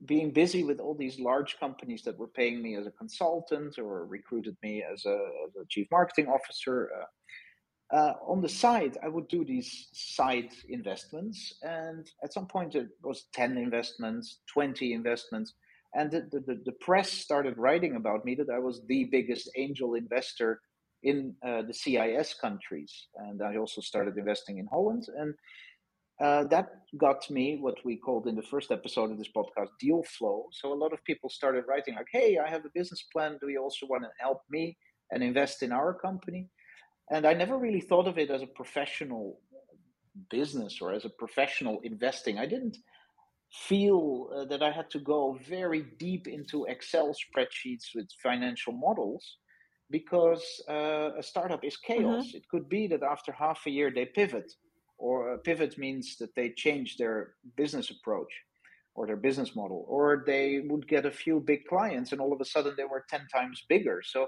being 0.05 0.31
busy 0.31 0.63
with 0.63 0.79
all 0.81 0.95
these 0.95 1.17
large 1.17 1.57
companies 1.57 2.03
that 2.03 2.19
were 2.19 2.27
paying 2.27 2.61
me 2.61 2.75
as 2.75 2.87
a 2.87 2.91
consultant 2.91 3.79
or 3.79 4.05
recruited 4.05 4.57
me 4.61 4.83
as 4.83 5.05
a, 5.05 5.17
as 5.47 5.55
a 5.55 5.65
chief 5.69 5.87
marketing 5.89 6.27
officer, 6.27 6.89
uh, 6.99 7.95
uh, 7.95 8.13
on 8.27 8.41
the 8.41 8.49
side, 8.49 8.97
I 9.01 9.07
would 9.07 9.27
do 9.29 9.45
these 9.45 9.87
side 9.93 10.49
investments. 10.67 11.55
And 11.61 12.09
at 12.23 12.33
some 12.33 12.47
point, 12.47 12.75
it 12.75 12.89
was 13.01 13.27
10 13.33 13.57
investments, 13.57 14.39
20 14.53 14.91
investments. 14.93 15.53
And 15.93 16.11
the, 16.11 16.21
the, 16.31 16.61
the 16.65 16.77
press 16.81 17.09
started 17.11 17.57
writing 17.57 17.95
about 17.95 18.25
me 18.25 18.35
that 18.35 18.49
I 18.49 18.59
was 18.59 18.81
the 18.87 19.05
biggest 19.05 19.49
angel 19.57 19.95
investor 19.95 20.61
in 21.03 21.35
uh, 21.45 21.61
the 21.63 21.73
CIS 21.73 22.35
countries. 22.39 23.07
And 23.15 23.41
I 23.41 23.57
also 23.57 23.81
started 23.81 24.17
investing 24.17 24.57
in 24.57 24.67
Holland. 24.67 25.05
And 25.17 25.33
uh, 26.21 26.43
that 26.45 26.69
got 26.97 27.29
me 27.31 27.57
what 27.59 27.83
we 27.83 27.97
called 27.97 28.27
in 28.27 28.35
the 28.35 28.43
first 28.43 28.71
episode 28.71 29.11
of 29.11 29.17
this 29.17 29.31
podcast 29.35 29.69
deal 29.79 30.03
flow. 30.03 30.45
So 30.51 30.71
a 30.71 30.75
lot 30.75 30.93
of 30.93 31.03
people 31.03 31.29
started 31.29 31.63
writing, 31.67 31.95
like, 31.95 32.07
hey, 32.11 32.37
I 32.37 32.49
have 32.49 32.65
a 32.65 32.69
business 32.75 33.03
plan. 33.11 33.37
Do 33.41 33.49
you 33.49 33.61
also 33.61 33.87
want 33.87 34.03
to 34.03 34.09
help 34.19 34.41
me 34.49 34.77
and 35.11 35.23
invest 35.23 35.63
in 35.63 35.71
our 35.71 35.93
company? 35.93 36.49
And 37.09 37.25
I 37.25 37.33
never 37.33 37.57
really 37.57 37.81
thought 37.81 38.07
of 38.07 38.17
it 38.17 38.29
as 38.29 38.43
a 38.43 38.47
professional 38.47 39.39
business 40.29 40.79
or 40.81 40.93
as 40.93 41.05
a 41.05 41.09
professional 41.09 41.79
investing. 41.83 42.37
I 42.37 42.45
didn't 42.45 42.77
feel 43.51 44.29
uh, 44.35 44.45
that 44.45 44.61
I 44.61 44.71
had 44.71 44.89
to 44.91 44.99
go 44.99 45.39
very 45.49 45.85
deep 45.97 46.27
into 46.27 46.65
Excel 46.65 47.13
spreadsheets 47.13 47.95
with 47.95 48.07
financial 48.21 48.73
models 48.73 49.37
because 49.91 50.43
uh, 50.69 51.11
a 51.17 51.23
startup 51.23 51.63
is 51.63 51.77
chaos. 51.77 52.27
Mm-hmm. 52.27 52.37
It 52.37 52.47
could 52.49 52.67
be 52.69 52.87
that 52.87 53.03
after 53.03 53.31
half 53.31 53.61
a 53.67 53.69
year 53.69 53.91
they 53.93 54.05
pivot, 54.05 54.51
or 54.97 55.33
a 55.33 55.37
pivot 55.37 55.77
means 55.77 56.17
that 56.17 56.33
they 56.35 56.49
change 56.49 56.97
their 56.97 57.33
business 57.57 57.89
approach 57.89 58.31
or 58.93 59.07
their 59.07 59.17
business 59.17 59.55
model, 59.55 59.85
or 59.87 60.23
they 60.25 60.61
would 60.67 60.87
get 60.87 61.05
a 61.05 61.11
few 61.11 61.39
big 61.39 61.65
clients 61.65 62.11
and 62.11 62.19
all 62.19 62.33
of 62.33 62.41
a 62.41 62.45
sudden 62.45 62.73
they 62.77 62.83
were 62.83 63.05
10 63.09 63.27
times 63.33 63.63
bigger. 63.69 64.01
So 64.03 64.27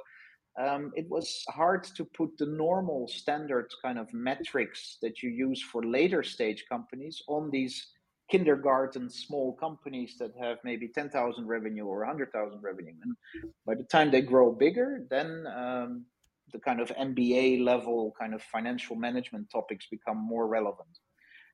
um, 0.60 0.91
it 0.95 1.10
was 1.10 1.43
hard 1.49 1.84
to 1.95 2.06
put 2.06 2.38
the 2.38 2.45
normal 2.45 3.08
standard 3.08 3.67
kind 3.84 3.99
of 3.99 4.13
metrics 4.13 4.97
that 5.02 5.21
you 5.21 5.30
use 5.30 5.62
for 5.62 5.84
later 5.84 6.23
stage 6.23 6.65
companies 6.69 7.21
on 7.28 7.49
these 7.49 7.88
kindergarten 8.34 9.12
small 9.12 9.54
companies 9.54 10.15
that 10.17 10.32
have 10.41 10.58
maybe 10.63 10.88
10,000 10.88 11.46
revenue 11.46 11.86
or 11.86 12.00
100,000 12.00 12.60
revenue. 12.63 12.96
And 13.04 13.15
by 13.63 13.76
the 13.76 13.84
time 13.84 14.10
they 14.10 14.22
grow 14.22 14.52
bigger, 14.52 15.06
then 15.12 15.46
um, 15.56 16.06
the 16.52 16.58
kind 16.58 16.82
of 16.82 16.89
MBA 16.89 17.63
level 17.63 18.12
kind 18.19 18.34
of 18.34 18.41
financial 18.41 18.96
management 18.96 19.52
topics 19.52 19.86
become 19.91 20.17
more 20.17 20.48
relevant. 20.48 20.98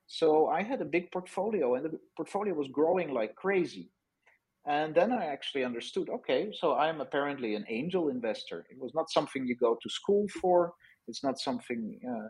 So 0.06 0.46
I 0.48 0.62
had 0.62 0.80
a 0.80 0.86
big 0.96 1.12
portfolio 1.12 1.74
and 1.74 1.84
the 1.84 1.98
portfolio 2.16 2.54
was 2.54 2.68
growing 2.72 3.12
like 3.12 3.34
crazy. 3.34 3.90
And 4.66 4.94
then 4.94 5.12
I 5.12 5.26
actually 5.26 5.64
understood 5.64 6.08
okay, 6.08 6.50
so 6.60 6.76
I'm 6.76 7.02
apparently 7.02 7.56
an 7.56 7.66
angel 7.68 8.08
investor. 8.08 8.64
It 8.70 8.78
was 8.80 8.92
not 8.94 9.10
something 9.10 9.46
you 9.46 9.56
go 9.56 9.76
to 9.82 9.88
school 9.90 10.24
for, 10.40 10.72
it's 11.08 11.22
not 11.22 11.38
something 11.38 12.00
uh, 12.10 12.28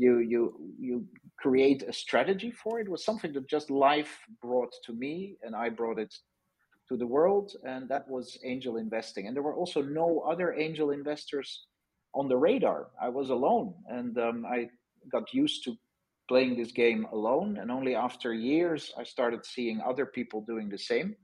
you 0.00 0.18
you 0.32 0.42
you 0.88 1.04
create 1.44 1.82
a 1.82 1.92
strategy 1.92 2.50
for 2.62 2.80
it. 2.80 2.88
was 2.88 3.04
something 3.04 3.32
that 3.32 3.48
just 3.48 3.70
life 3.70 4.14
brought 4.42 4.72
to 4.86 4.92
me 4.92 5.36
and 5.42 5.54
i 5.54 5.68
brought 5.68 5.98
it 5.98 6.14
to 6.90 6.96
the 6.96 7.06
world 7.06 7.52
and 7.64 7.88
that 7.88 8.08
was 8.08 8.38
angel 8.44 8.76
investing. 8.76 9.26
And 9.26 9.34
there 9.36 9.44
were 9.48 9.54
also 9.54 9.80
no 9.80 10.24
other 10.30 10.54
angel 10.54 10.90
investors 10.90 11.66
on 12.14 12.28
the 12.28 12.36
radar. 12.36 12.88
I 13.00 13.08
was 13.08 13.30
alone 13.30 13.74
and 13.88 14.18
um, 14.18 14.44
i 14.56 14.68
got 15.14 15.32
used 15.32 15.64
to 15.64 15.70
playing 16.28 16.56
this 16.56 16.72
game 16.72 17.06
alone 17.12 17.58
and 17.60 17.70
only 17.70 17.94
after 17.94 18.30
years 18.34 18.92
i 19.00 19.04
started 19.14 19.42
seeing 19.44 19.80
other 19.80 20.06
people 20.06 20.40
doing 20.52 20.68
the 20.68 20.82
same. 20.92 21.14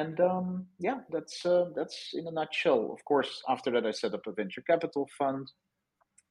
And 0.00 0.16
um, 0.20 0.46
yeah 0.78 0.98
that's 1.14 1.36
uh, 1.46 1.66
that's 1.76 1.98
in 2.18 2.24
a 2.26 2.34
nutshell. 2.38 2.82
Of 2.96 3.00
course 3.10 3.32
after 3.54 3.70
that 3.72 3.86
i 3.90 3.92
set 3.92 4.14
up 4.16 4.26
a 4.26 4.32
venture 4.40 4.64
capital 4.72 5.08
fund 5.18 5.46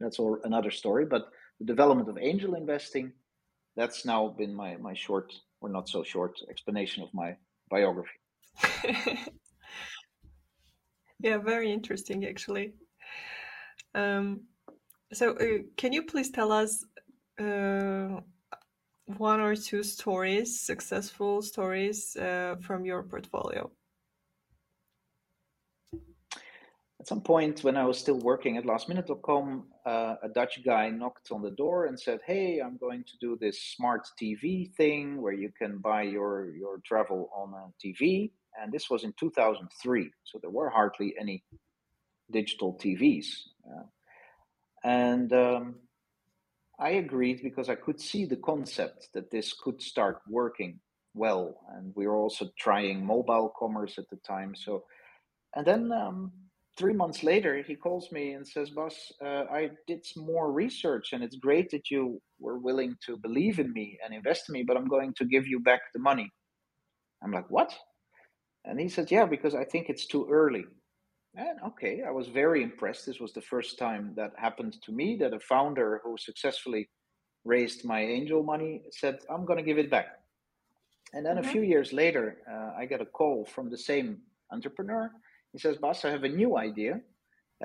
that's 0.04 0.20
all 0.20 0.38
another 0.44 0.72
story. 0.72 1.06
But 1.06 1.30
the 1.60 1.66
development 1.66 2.10
of 2.10 2.18
angel 2.18 2.56
investing, 2.56 3.12
that's 3.76 4.06
now 4.06 4.28
been 4.38 4.54
my 4.54 4.78
my 4.78 4.94
short 4.94 5.34
or 5.62 5.70
not 5.70 5.88
so 5.88 6.04
short 6.04 6.40
explanation 6.50 7.04
of 7.04 7.14
my 7.14 7.36
biography. 7.70 8.20
yeah, 11.20 11.38
very 11.38 11.72
interesting 11.72 12.26
actually. 12.26 12.74
Um, 13.94 14.42
so, 15.14 15.32
uh, 15.32 15.64
can 15.78 15.94
you 15.94 16.04
please 16.04 16.32
tell 16.32 16.52
us 16.52 16.86
uh, 17.40 18.22
one 19.06 19.42
or 19.42 19.56
two 19.56 19.84
stories, 19.84 20.62
successful 20.62 21.42
stories 21.42 22.16
uh, 22.16 22.56
from 22.62 22.86
your 22.86 23.04
portfolio? 23.04 23.70
At 27.02 27.08
some 27.08 27.22
point, 27.22 27.64
when 27.64 27.78
I 27.78 27.84
was 27.84 27.98
still 27.98 28.20
working 28.20 28.58
at 28.58 28.64
lastminute.com, 28.64 29.66
uh, 29.88 30.16
a 30.22 30.30
Dutch 30.30 30.64
guy 30.64 30.92
knocked 30.92 31.32
on 31.32 31.42
the 31.42 31.50
door 31.50 31.88
and 31.88 32.00
said, 32.00 32.20
"Hey, 32.28 32.60
I'm 32.60 32.78
going 32.78 33.04
to 33.06 33.18
do 33.20 33.36
this 33.42 33.60
smart 33.76 34.08
TV 34.22 34.72
thing 34.76 35.20
where 35.20 35.34
you 35.34 35.50
can 35.52 35.80
buy 35.80 36.04
your 36.04 36.54
your 36.54 36.78
travel 36.86 37.32
on 37.36 37.56
a 37.56 37.64
TV." 37.84 38.34
And 38.56 38.72
this 38.72 38.88
was 38.88 39.04
in 39.04 39.14
2003, 39.14 40.12
so 40.24 40.38
there 40.40 40.52
were 40.52 40.70
hardly 40.70 41.16
any 41.20 41.44
digital 42.30 42.76
TVs. 42.76 43.30
Uh, 43.66 43.88
and 44.84 45.34
um, 45.34 45.78
I 46.78 46.90
agreed 47.06 47.42
because 47.42 47.68
I 47.68 47.78
could 47.84 48.00
see 48.00 48.26
the 48.26 48.44
concept 48.52 49.10
that 49.16 49.32
this 49.32 49.54
could 49.54 49.82
start 49.82 50.22
working 50.30 50.80
well, 51.16 51.66
and 51.74 51.96
we 51.96 52.06
were 52.06 52.18
also 52.18 52.52
trying 52.60 53.04
mobile 53.04 53.52
commerce 53.58 53.98
at 53.98 54.08
the 54.12 54.18
time. 54.18 54.54
So, 54.54 54.84
and 55.56 55.66
then 55.66 55.92
um, 55.92 56.32
three 56.78 56.94
months 56.94 57.24
later, 57.24 57.62
he 57.62 57.76
calls 57.76 58.12
me 58.12 58.34
and 58.34 58.48
says, 58.48 58.70
Bas, 58.70 59.12
uh, 59.24 59.46
I 59.52 59.72
did 59.88 60.06
some 60.06 60.26
more 60.26 60.52
research 60.52 61.14
and 61.14 61.24
it's 61.24 61.36
great 61.36 61.70
that 61.72 61.92
you 61.92 62.22
were 62.40 62.58
willing 62.58 62.96
to 63.06 63.18
believe 63.18 63.60
in 63.60 63.72
me 63.74 63.98
and 64.04 64.14
invest 64.14 64.50
in 64.50 64.54
me, 64.54 64.64
but 64.64 64.78
I'm 64.78 64.88
going 64.88 65.14
to 65.18 65.26
give 65.26 65.48
you 65.48 65.60
back 65.60 65.82
the 65.94 66.00
money. 66.00 66.30
I'm 67.24 67.32
like, 67.32 67.50
What? 67.50 67.74
And 68.66 68.80
he 68.80 68.90
said, 68.90 69.12
Yeah, 69.12 69.26
because 69.26 69.56
I 69.56 69.66
think 69.66 69.90
it's 69.90 70.06
too 70.06 70.28
early. 70.32 70.66
And 71.36 71.60
okay, 71.68 72.02
I 72.06 72.12
was 72.12 72.28
very 72.28 72.62
impressed. 72.62 73.06
This 73.06 73.20
was 73.20 73.32
the 73.34 73.42
first 73.42 73.78
time 73.78 74.14
that 74.18 74.32
happened 74.36 74.76
to 74.84 74.92
me 74.92 75.16
that 75.22 75.34
a 75.34 75.40
founder 75.40 76.02
who 76.04 76.18
successfully 76.18 76.90
raised 77.46 77.86
my 77.86 78.02
angel 78.02 78.44
money 78.44 78.84
said, 78.92 79.20
I'm 79.30 79.46
going 79.46 79.58
to 79.58 79.64
give 79.64 79.78
it 79.78 79.90
back. 79.90 80.08
And 81.14 81.26
then 81.26 81.38
mm-hmm. 81.38 81.48
a 81.48 81.52
few 81.52 81.62
years 81.62 81.94
later, 81.94 82.38
uh, 82.52 82.80
I 82.80 82.86
get 82.86 83.02
a 83.02 83.06
call 83.06 83.46
from 83.46 83.70
the 83.70 83.78
same 83.78 84.18
entrepreneur 84.52 85.10
he 85.54 85.60
says, 85.60 85.78
Bas, 85.78 86.06
I 86.06 86.12
have 86.12 86.24
a 86.24 86.30
new 86.30 86.58
idea. 86.58 87.02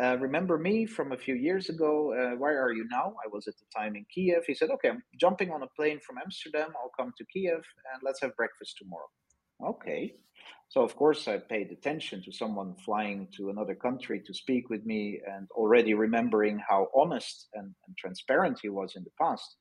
Uh, 0.00 0.16
remember 0.18 0.58
me 0.58 0.84
from 0.84 1.12
a 1.12 1.16
few 1.16 1.34
years 1.34 1.68
ago? 1.70 2.12
Uh, 2.12 2.36
where 2.36 2.62
are 2.62 2.72
you 2.72 2.86
now? 2.90 3.14
I 3.24 3.28
was 3.32 3.46
at 3.48 3.54
the 3.56 3.64
time 3.74 3.96
in 3.96 4.04
Kiev. 4.14 4.42
He 4.46 4.54
said, 4.54 4.70
Okay, 4.70 4.90
I'm 4.90 5.02
jumping 5.18 5.50
on 5.50 5.62
a 5.62 5.68
plane 5.68 6.00
from 6.06 6.18
Amsterdam. 6.18 6.68
I'll 6.76 6.92
come 6.98 7.12
to 7.16 7.24
Kiev 7.32 7.54
and 7.54 8.02
let's 8.02 8.20
have 8.20 8.36
breakfast 8.36 8.76
tomorrow. 8.78 9.08
Okay. 9.72 10.14
So, 10.68 10.82
of 10.82 10.96
course, 10.96 11.28
I 11.28 11.38
paid 11.38 11.70
attention 11.70 12.22
to 12.24 12.32
someone 12.32 12.74
flying 12.84 13.28
to 13.36 13.50
another 13.50 13.74
country 13.74 14.20
to 14.26 14.34
speak 14.34 14.68
with 14.68 14.84
me 14.84 15.20
and 15.26 15.48
already 15.52 15.94
remembering 15.94 16.60
how 16.68 16.88
honest 16.94 17.48
and, 17.54 17.72
and 17.86 17.96
transparent 17.96 18.58
he 18.60 18.68
was 18.68 18.94
in 18.96 19.04
the 19.04 19.10
past. 19.20 19.56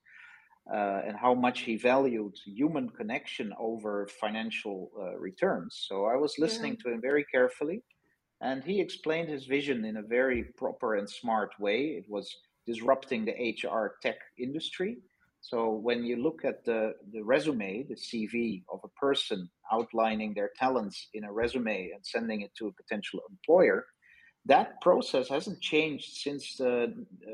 Uh, 0.73 1.01
and 1.07 1.15
how 1.15 1.35
much 1.35 1.59
he 1.59 1.77
valued 1.77 2.33
human 2.43 2.89
connection 2.89 3.53
over 3.59 4.07
financial 4.19 4.89
uh, 4.99 5.15
returns. 5.19 5.85
So 5.87 6.05
I 6.05 6.15
was 6.15 6.33
listening 6.39 6.73
yeah. 6.73 6.89
to 6.89 6.95
him 6.95 7.01
very 7.01 7.23
carefully 7.31 7.83
and 8.45 8.63
he 8.63 8.79
explained 8.79 9.27
his 9.27 9.45
vision 9.45 9.85
in 9.85 9.97
a 9.97 10.03
very 10.03 10.43
proper 10.55 10.95
and 10.95 11.09
smart 11.09 11.51
way. 11.59 11.79
It 11.99 12.05
was 12.07 12.27
disrupting 12.67 13.25
the 13.25 13.35
HR 13.63 13.95
tech 14.03 14.17
industry. 14.37 14.97
So 15.41 15.71
when 15.71 16.03
you 16.03 16.17
look 16.17 16.45
at 16.45 16.63
the, 16.63 16.93
the 17.11 17.23
resume, 17.23 17.87
the 17.89 17.95
CV 17.95 18.63
of 18.71 18.81
a 18.83 18.93
person 18.99 19.49
outlining 19.73 20.35
their 20.35 20.51
talents 20.55 21.07
in 21.15 21.23
a 21.23 21.33
resume 21.33 21.89
and 21.93 22.05
sending 22.05 22.41
it 22.41 22.51
to 22.57 22.67
a 22.67 22.71
potential 22.71 23.19
employer, 23.31 23.83
that 24.45 24.79
process 24.79 25.27
hasn't 25.27 25.59
changed 25.61 26.17
since 26.17 26.61
uh, 26.61 26.85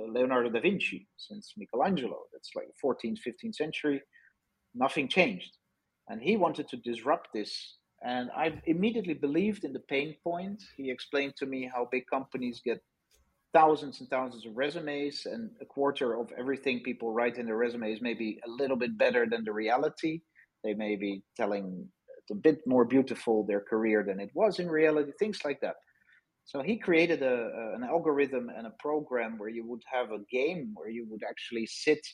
Leonardo 0.08 0.50
da 0.50 0.62
Vinci, 0.62 1.10
since 1.18 1.54
Michelangelo. 1.58 2.20
That's 2.32 2.52
like 2.56 2.68
14th, 2.82 3.20
15th 3.28 3.56
century. 3.56 4.02
Nothing 4.74 5.10
changed. 5.10 5.58
And 6.08 6.22
he 6.22 6.38
wanted 6.38 6.70
to 6.70 6.78
disrupt 6.78 7.30
this 7.34 7.52
and 8.04 8.30
I 8.36 8.62
immediately 8.66 9.14
believed 9.14 9.64
in 9.64 9.74
the 9.74 9.80
pain 9.80 10.16
point. 10.24 10.64
He 10.78 10.90
explained 10.90 11.36
to 11.38 11.46
me 11.46 11.70
how 11.74 11.88
big 11.92 12.06
companies 12.08 12.62
get 12.64 12.82
thousands 13.54 14.00
and 14.00 14.10
thousands 14.10 14.46
of 14.46 14.56
resumes, 14.56 15.26
and 15.26 15.52
a 15.62 15.66
quarter 15.66 16.18
of 16.20 16.32
everything 16.38 16.82
people 16.82 17.12
write 17.12 17.38
in 17.38 17.46
their 17.46 17.58
resumes 17.58 18.02
may 18.02 18.14
be 18.14 18.40
a 18.46 18.50
little 18.50 18.78
bit 18.78 18.98
better 18.98 19.28
than 19.30 19.44
the 19.44 19.52
reality. 19.52 20.22
They 20.64 20.74
may 20.74 20.96
be 20.96 21.24
telling 21.36 21.88
a 22.30 22.36
bit 22.36 22.66
more 22.66 22.86
beautiful 22.86 23.44
their 23.44 23.60
career 23.60 24.04
than 24.04 24.20
it 24.20 24.32
was 24.34 24.60
in 24.60 24.70
reality, 24.70 25.12
things 25.20 25.40
like 25.44 25.60
that. 25.62 25.76
So 26.46 26.62
he 26.62 26.78
created 26.78 27.22
a, 27.22 27.74
an 27.76 27.84
algorithm 27.84 28.50
and 28.56 28.68
a 28.68 28.74
program 28.80 29.38
where 29.38 29.50
you 29.50 29.66
would 29.68 29.84
have 29.92 30.12
a 30.12 30.24
game 30.32 30.72
where 30.74 30.90
you 30.90 31.06
would 31.10 31.24
actually 31.28 31.66
sit 31.66 32.06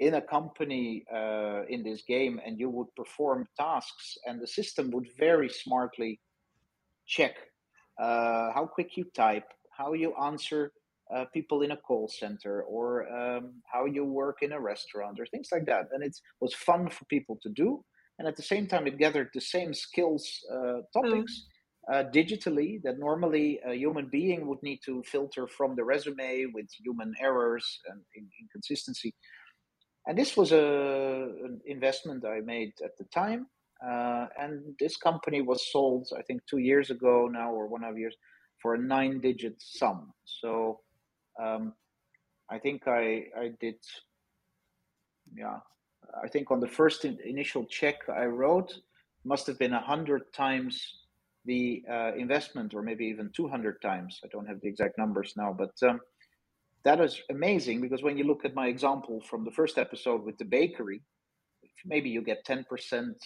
in 0.00 0.14
a 0.14 0.20
company 0.20 1.04
uh, 1.14 1.62
in 1.68 1.82
this 1.82 2.02
game 2.02 2.40
and 2.44 2.58
you 2.58 2.70
would 2.70 2.92
perform 2.96 3.46
tasks 3.58 4.16
and 4.26 4.40
the 4.40 4.46
system 4.46 4.90
would 4.90 5.06
very 5.18 5.48
smartly 5.48 6.18
check 7.06 7.34
uh, 8.00 8.50
how 8.52 8.68
quick 8.70 8.96
you 8.96 9.04
type 9.14 9.48
how 9.70 9.92
you 9.92 10.14
answer 10.22 10.72
uh, 11.14 11.24
people 11.34 11.62
in 11.62 11.72
a 11.72 11.76
call 11.76 12.08
center 12.08 12.62
or 12.62 12.86
um, 13.12 13.52
how 13.70 13.84
you 13.84 14.04
work 14.04 14.38
in 14.42 14.52
a 14.52 14.60
restaurant 14.60 15.20
or 15.20 15.26
things 15.26 15.48
like 15.52 15.66
that 15.66 15.84
and 15.92 16.02
it 16.02 16.16
was 16.40 16.54
fun 16.54 16.88
for 16.88 17.04
people 17.04 17.38
to 17.42 17.50
do 17.50 17.84
and 18.18 18.26
at 18.26 18.36
the 18.36 18.42
same 18.42 18.66
time 18.66 18.86
it 18.86 18.98
gathered 18.98 19.28
the 19.34 19.40
same 19.40 19.74
skills 19.74 20.40
uh, 20.52 20.80
topics 20.92 21.32
mm. 21.32 21.46
Uh, 21.90 22.04
digitally 22.14 22.80
that 22.82 22.98
normally 22.98 23.58
a 23.66 23.74
human 23.74 24.06
being 24.12 24.46
would 24.46 24.62
need 24.62 24.78
to 24.84 25.02
filter 25.04 25.48
from 25.48 25.74
the 25.74 25.82
resume 25.82 26.44
with 26.52 26.66
human 26.84 27.12
errors 27.20 27.80
and 27.88 28.00
inconsistency 28.38 29.14
and 30.06 30.18
this 30.18 30.36
was 30.36 30.52
a, 30.52 31.28
an 31.44 31.60
investment 31.66 32.24
I 32.24 32.40
made 32.40 32.72
at 32.84 32.96
the 32.98 33.04
time. 33.04 33.46
Uh, 33.82 34.26
and 34.38 34.74
this 34.78 34.96
company 34.96 35.40
was 35.40 35.72
sold, 35.72 36.08
I 36.18 36.22
think, 36.22 36.42
two 36.44 36.58
years 36.58 36.90
ago 36.90 37.28
now, 37.32 37.50
or 37.50 37.66
one 37.66 37.82
of 37.82 37.96
years, 37.96 38.14
for 38.60 38.74
a 38.74 38.78
nine-digit 38.78 39.54
sum. 39.58 40.12
So 40.24 40.80
um, 41.42 41.72
I 42.50 42.58
think 42.58 42.86
I 42.86 43.24
I 43.38 43.52
did, 43.58 43.76
yeah, 45.34 45.60
I 46.22 46.28
think 46.28 46.50
on 46.50 46.60
the 46.60 46.68
first 46.68 47.04
in, 47.06 47.16
initial 47.24 47.64
check 47.64 47.96
I 48.08 48.26
wrote 48.26 48.70
must 49.24 49.46
have 49.46 49.58
been 49.58 49.72
a 49.72 49.80
hundred 49.80 50.22
times 50.34 50.74
the 51.46 51.82
uh, 51.90 52.12
investment, 52.16 52.74
or 52.74 52.82
maybe 52.82 53.06
even 53.06 53.30
two 53.32 53.48
hundred 53.48 53.80
times. 53.80 54.20
I 54.22 54.28
don't 54.28 54.46
have 54.46 54.60
the 54.60 54.68
exact 54.68 54.98
numbers 54.98 55.32
now, 55.36 55.56
but 55.56 55.72
um, 55.88 56.00
that 56.84 57.00
is 57.00 57.20
amazing 57.30 57.80
because 57.80 58.02
when 58.02 58.16
you 58.16 58.24
look 58.24 58.44
at 58.44 58.54
my 58.54 58.68
example 58.68 59.20
from 59.28 59.44
the 59.44 59.50
first 59.50 59.78
episode 59.78 60.24
with 60.24 60.38
the 60.38 60.44
bakery, 60.44 61.02
maybe 61.84 62.08
you 62.08 62.22
get 62.22 62.44
10%, 62.46 62.64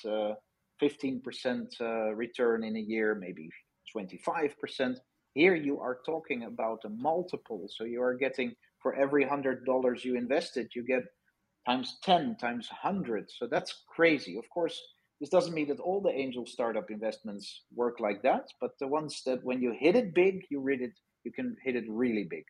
uh, 0.07 0.35
15% 0.83 1.81
uh, 1.81 2.15
return 2.15 2.65
in 2.65 2.77
a 2.77 2.81
year, 2.81 3.15
maybe 3.15 3.49
25%. 3.97 4.97
Here 5.35 5.55
you 5.55 5.81
are 5.81 5.99
talking 6.05 6.45
about 6.45 6.81
a 6.85 6.89
multiple. 6.89 7.67
So 7.69 7.85
you 7.85 8.03
are 8.03 8.15
getting 8.15 8.55
for 8.81 8.95
every 8.95 9.25
$100 9.25 10.05
you 10.05 10.17
invested, 10.17 10.69
you 10.75 10.85
get 10.85 11.05
times 11.67 11.99
10, 12.05 12.37
times 12.41 12.69
100. 12.71 13.31
So 13.31 13.47
that's 13.47 13.83
crazy. 13.89 14.37
Of 14.37 14.49
course, 14.51 14.81
this 15.21 15.31
doesn't 15.31 15.55
mean 15.55 15.69
that 15.69 15.81
all 15.81 16.01
the 16.01 16.11
angel 16.11 16.45
startup 16.45 16.91
investments 16.91 17.63
work 17.75 17.99
like 18.01 18.23
that, 18.23 18.45
but 18.61 18.73
the 18.79 18.89
ones 18.89 19.23
that 19.27 19.43
when 19.43 19.63
you 19.63 19.75
hit 19.79 19.97
it 19.97 20.15
big, 20.15 20.43
you 20.51 20.61
read 20.61 20.83
it, 20.83 20.93
you 21.25 21.33
can 21.33 21.57
hit 21.65 21.77
it 21.77 21.85
really 21.89 22.25
big. 22.29 22.45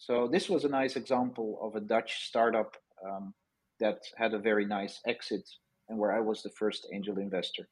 So 0.00 0.26
this 0.32 0.48
was 0.48 0.64
a 0.64 0.68
nice 0.68 0.96
example 0.96 1.58
of 1.60 1.76
a 1.76 1.86
Dutch 1.86 2.26
startup 2.26 2.74
um, 3.06 3.34
that 3.80 3.98
had 4.16 4.32
a 4.32 4.38
very 4.38 4.64
nice 4.64 4.98
exit 5.06 5.46
and 5.90 5.98
where 5.98 6.10
I 6.10 6.20
was 6.20 6.42
the 6.42 6.56
first 6.58 6.88
angel 6.90 7.18
investor. 7.18 7.68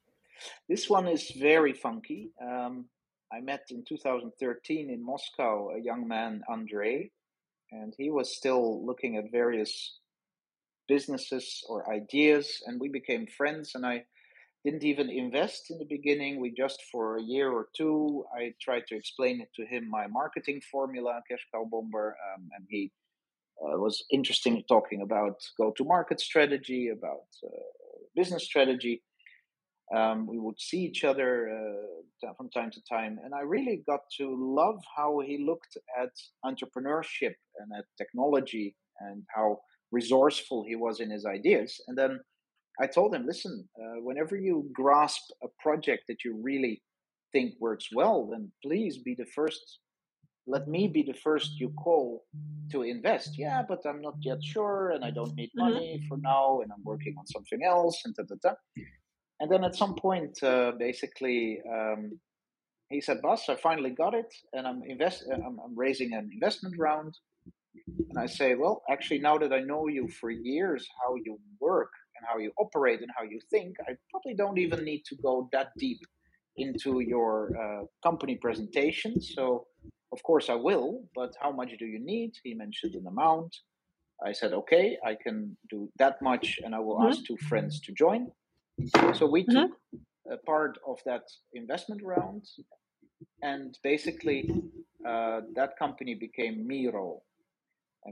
This 0.68 0.90
one 0.90 1.08
is 1.08 1.32
very 1.40 1.72
funky. 1.72 2.30
Um, 2.40 2.84
I 3.32 3.40
met 3.40 3.62
in 3.70 3.82
2013 3.88 4.90
in 4.90 5.02
Moscow 5.02 5.70
a 5.70 5.80
young 5.80 6.06
man, 6.06 6.42
Andre, 6.50 7.10
and 7.72 7.94
he 7.96 8.10
was 8.10 8.36
still 8.36 8.84
looking 8.84 9.16
at 9.16 9.32
various 9.32 9.98
businesses 10.86 11.64
or 11.66 11.90
ideas, 11.90 12.62
and 12.66 12.78
we 12.78 12.90
became 12.90 13.26
friends. 13.26 13.72
And 13.74 13.86
I 13.86 14.04
didn't 14.64 14.84
even 14.84 15.08
invest 15.08 15.70
in 15.70 15.78
the 15.78 15.84
beginning. 15.84 16.40
We 16.40 16.52
just 16.52 16.82
for 16.90 17.16
a 17.16 17.22
year 17.22 17.50
or 17.52 17.68
two, 17.76 18.24
I 18.36 18.54
tried 18.60 18.86
to 18.88 18.96
explain 18.96 19.40
it 19.40 19.48
to 19.56 19.64
him 19.64 19.88
my 19.88 20.06
marketing 20.06 20.60
formula, 20.70 21.22
cash 21.28 21.46
cow 21.52 21.64
bomber, 21.70 22.16
um, 22.34 22.48
and 22.56 22.66
he 22.68 22.92
uh, 23.62 23.78
was 23.78 24.04
interesting 24.10 24.62
talking 24.68 25.02
about 25.02 25.36
go-to-market 25.56 26.20
strategy, 26.20 26.88
about 26.88 27.26
uh, 27.44 27.48
business 28.14 28.44
strategy. 28.44 29.02
Um, 29.94 30.26
we 30.26 30.38
would 30.38 30.60
see 30.60 30.80
each 30.80 31.02
other 31.02 31.48
uh, 31.48 32.32
from 32.36 32.50
time 32.50 32.70
to 32.72 32.80
time, 32.88 33.18
and 33.24 33.34
I 33.34 33.40
really 33.40 33.82
got 33.86 34.00
to 34.18 34.36
love 34.38 34.82
how 34.94 35.20
he 35.20 35.44
looked 35.44 35.78
at 35.98 36.10
entrepreneurship 36.44 37.34
and 37.58 37.68
at 37.76 37.84
technology 37.96 38.76
and 39.00 39.22
how 39.34 39.60
resourceful 39.92 40.64
he 40.68 40.76
was 40.76 41.00
in 41.00 41.10
his 41.10 41.24
ideas. 41.24 41.80
And 41.88 41.96
then 41.96 42.20
I 42.80 42.86
told 42.86 43.14
him, 43.14 43.26
listen, 43.26 43.68
uh, 43.78 44.00
whenever 44.02 44.36
you 44.36 44.68
grasp 44.72 45.22
a 45.42 45.48
project 45.60 46.04
that 46.08 46.24
you 46.24 46.38
really 46.40 46.82
think 47.32 47.54
works 47.60 47.88
well, 47.92 48.28
then 48.30 48.52
please 48.62 48.98
be 48.98 49.14
the 49.18 49.26
first 49.34 49.80
let 50.48 50.66
me 50.66 50.88
be 50.88 51.02
the 51.02 51.18
first 51.22 51.60
you 51.60 51.68
call 51.70 52.24
to 52.72 52.82
invest. 52.82 53.38
Yeah, 53.38 53.62
but 53.68 53.80
I'm 53.86 54.00
not 54.00 54.14
yet 54.22 54.42
sure 54.42 54.90
and 54.90 55.04
I 55.04 55.10
don't 55.10 55.34
need 55.34 55.50
mm-hmm. 55.50 55.74
money 55.74 56.02
for 56.08 56.16
now 56.16 56.60
and 56.62 56.72
I'm 56.72 56.82
working 56.84 57.14
on 57.18 57.26
something 57.26 57.60
else 57.62 58.00
and 58.04 58.14
da, 58.14 58.22
da, 58.22 58.36
da. 58.42 58.54
And 59.40 59.52
then 59.52 59.62
at 59.62 59.76
some 59.76 59.94
point, 59.94 60.42
uh, 60.42 60.72
basically, 60.78 61.60
um, 61.70 62.18
he 62.90 63.00
said, 63.00 63.20
"Bas, 63.22 63.48
I 63.48 63.54
finally 63.56 63.90
got 63.90 64.14
it, 64.14 64.34
and 64.52 64.66
I'm 64.66 64.82
invest. 64.84 65.24
Uh, 65.30 65.34
I'm, 65.34 65.58
I'm, 65.64 65.76
raising 65.76 66.12
an 66.14 66.28
investment 66.32 66.74
round." 66.76 67.14
And 68.08 68.18
I 68.18 68.26
say, 68.26 68.56
"Well, 68.56 68.82
actually, 68.90 69.20
now 69.20 69.38
that 69.38 69.52
I 69.52 69.60
know 69.60 69.86
you 69.86 70.08
for 70.20 70.30
years, 70.30 70.88
how 71.00 71.14
you 71.16 71.38
work 71.60 71.90
how 72.38 72.42
you 72.42 72.52
operate 72.58 73.00
and 73.00 73.10
how 73.16 73.24
you 73.24 73.40
think, 73.50 73.76
I 73.88 73.92
probably 74.10 74.34
don't 74.34 74.58
even 74.58 74.84
need 74.84 75.02
to 75.06 75.16
go 75.16 75.48
that 75.52 75.68
deep 75.76 76.00
into 76.56 77.00
your 77.00 77.50
uh, 77.62 77.84
company 78.02 78.36
presentation. 78.36 79.20
So 79.20 79.66
of 80.12 80.22
course, 80.22 80.48
I 80.48 80.54
will, 80.54 81.04
but 81.14 81.34
how 81.42 81.52
much 81.52 81.70
do 81.78 81.86
you 81.86 82.00
need? 82.00 82.32
He 82.42 82.54
mentioned 82.54 82.94
an 82.94 83.06
amount. 83.06 83.54
I 84.24 84.32
said, 84.32 84.52
okay, 84.52 84.96
I 85.04 85.14
can 85.14 85.56
do 85.70 85.90
that 85.98 86.16
much, 86.22 86.58
and 86.64 86.74
I 86.74 86.80
will 86.80 86.96
mm-hmm. 86.96 87.08
ask 87.08 87.24
two 87.24 87.36
friends 87.48 87.80
to 87.82 87.92
join. 87.92 88.28
So 89.14 89.26
we 89.26 89.42
mm-hmm. 89.42 89.56
took 89.56 89.70
a 90.32 90.38
part 90.38 90.78
of 90.86 90.98
that 91.04 91.22
investment 91.54 92.00
round, 92.02 92.42
and 93.42 93.76
basically, 93.84 94.50
uh, 95.06 95.40
that 95.54 95.78
company 95.78 96.14
became 96.14 96.66
Miro. 96.66 97.20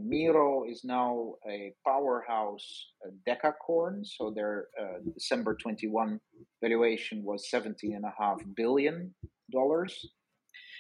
Miro 0.02 0.64
is 0.68 0.82
now 0.84 1.34
a 1.48 1.72
powerhouse 1.86 2.86
a 3.04 3.10
decacorn. 3.28 4.04
So 4.04 4.30
their 4.34 4.68
uh, 4.80 4.98
December 5.14 5.56
21 5.56 6.20
valuation 6.62 7.22
was 7.22 7.48
17.5 7.52 8.54
billion 8.54 9.14
dollars. 9.52 10.08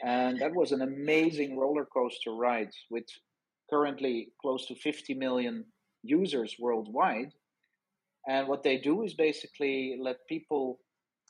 And 0.04 0.38
that 0.40 0.54
was 0.54 0.72
an 0.72 0.82
amazing 0.82 1.56
roller 1.56 1.86
coaster 1.86 2.32
ride 2.32 2.70
with 2.90 3.04
currently 3.70 4.28
close 4.40 4.66
to 4.66 4.74
50 4.74 5.14
million 5.14 5.64
users 6.02 6.56
worldwide. 6.58 7.32
And 8.28 8.48
what 8.48 8.62
they 8.62 8.78
do 8.78 9.04
is 9.04 9.14
basically 9.14 9.96
let 10.00 10.26
people 10.28 10.80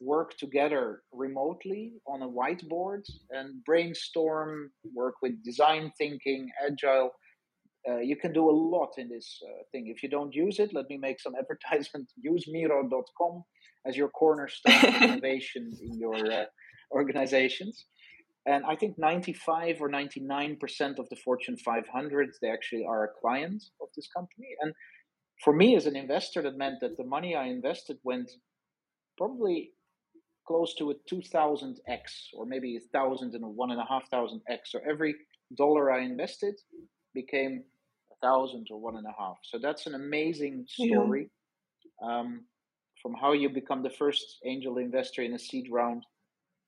work 0.00 0.36
together 0.36 1.02
remotely 1.12 1.94
on 2.06 2.22
a 2.22 2.28
whiteboard 2.28 3.02
and 3.30 3.64
brainstorm, 3.64 4.70
work 4.94 5.14
with 5.22 5.42
design 5.44 5.92
thinking, 5.98 6.50
agile. 6.66 7.10
Uh, 7.88 7.98
you 7.98 8.16
can 8.16 8.32
do 8.32 8.50
a 8.50 8.50
lot 8.50 8.90
in 8.98 9.08
this 9.08 9.40
uh, 9.46 9.62
thing. 9.70 9.92
If 9.94 10.02
you 10.02 10.08
don't 10.08 10.34
use 10.34 10.58
it, 10.58 10.74
let 10.74 10.88
me 10.88 10.96
make 10.96 11.20
some 11.20 11.34
advertisement. 11.38 12.10
Use 12.20 12.46
Miro.com 12.48 13.44
as 13.86 13.96
your 13.96 14.08
cornerstone 14.08 14.94
innovation 15.02 15.70
in 15.80 15.98
your 15.98 16.16
uh, 16.16 16.44
organizations. 16.90 17.86
And 18.46 18.64
I 18.64 18.76
think 18.76 18.96
95 18.96 19.80
or 19.80 19.88
99% 19.88 20.98
of 20.98 21.08
the 21.08 21.16
Fortune 21.16 21.56
500, 21.56 22.30
they 22.40 22.48
actually 22.48 22.84
are 22.88 23.04
a 23.04 23.20
client 23.20 23.62
of 23.80 23.88
this 23.96 24.08
company. 24.16 24.48
And 24.60 24.72
for 25.42 25.52
me 25.52 25.76
as 25.76 25.86
an 25.86 25.96
investor, 25.96 26.42
that 26.42 26.56
meant 26.56 26.76
that 26.80 26.96
the 26.96 27.04
money 27.04 27.34
I 27.34 27.46
invested 27.46 27.98
went 28.04 28.30
probably 29.18 29.72
close 30.46 30.74
to 30.76 30.90
a 30.90 30.94
2000x 31.12 31.76
or 32.34 32.46
maybe 32.46 32.76
a 32.76 32.88
thousand 32.92 33.34
and 33.34 33.44
a 33.44 33.48
one 33.48 33.72
and 33.72 33.80
a 33.80 33.86
half 33.88 34.08
thousand 34.10 34.42
x. 34.48 34.70
So 34.70 34.78
every 34.88 35.14
dollar 35.56 35.90
I 35.90 36.02
invested 36.02 36.54
became 37.14 37.64
thousand 38.22 38.68
or 38.70 38.80
one 38.80 38.96
and 38.96 39.06
a 39.06 39.14
half. 39.18 39.38
So 39.42 39.58
that's 39.58 39.86
an 39.86 39.94
amazing 39.94 40.66
story 40.68 41.30
yeah. 42.02 42.20
um, 42.20 42.44
from 43.02 43.14
how 43.14 43.32
you 43.32 43.48
become 43.48 43.82
the 43.82 43.90
first 43.90 44.38
angel 44.44 44.78
investor 44.78 45.22
in 45.22 45.34
a 45.34 45.38
seed 45.38 45.66
round 45.70 46.04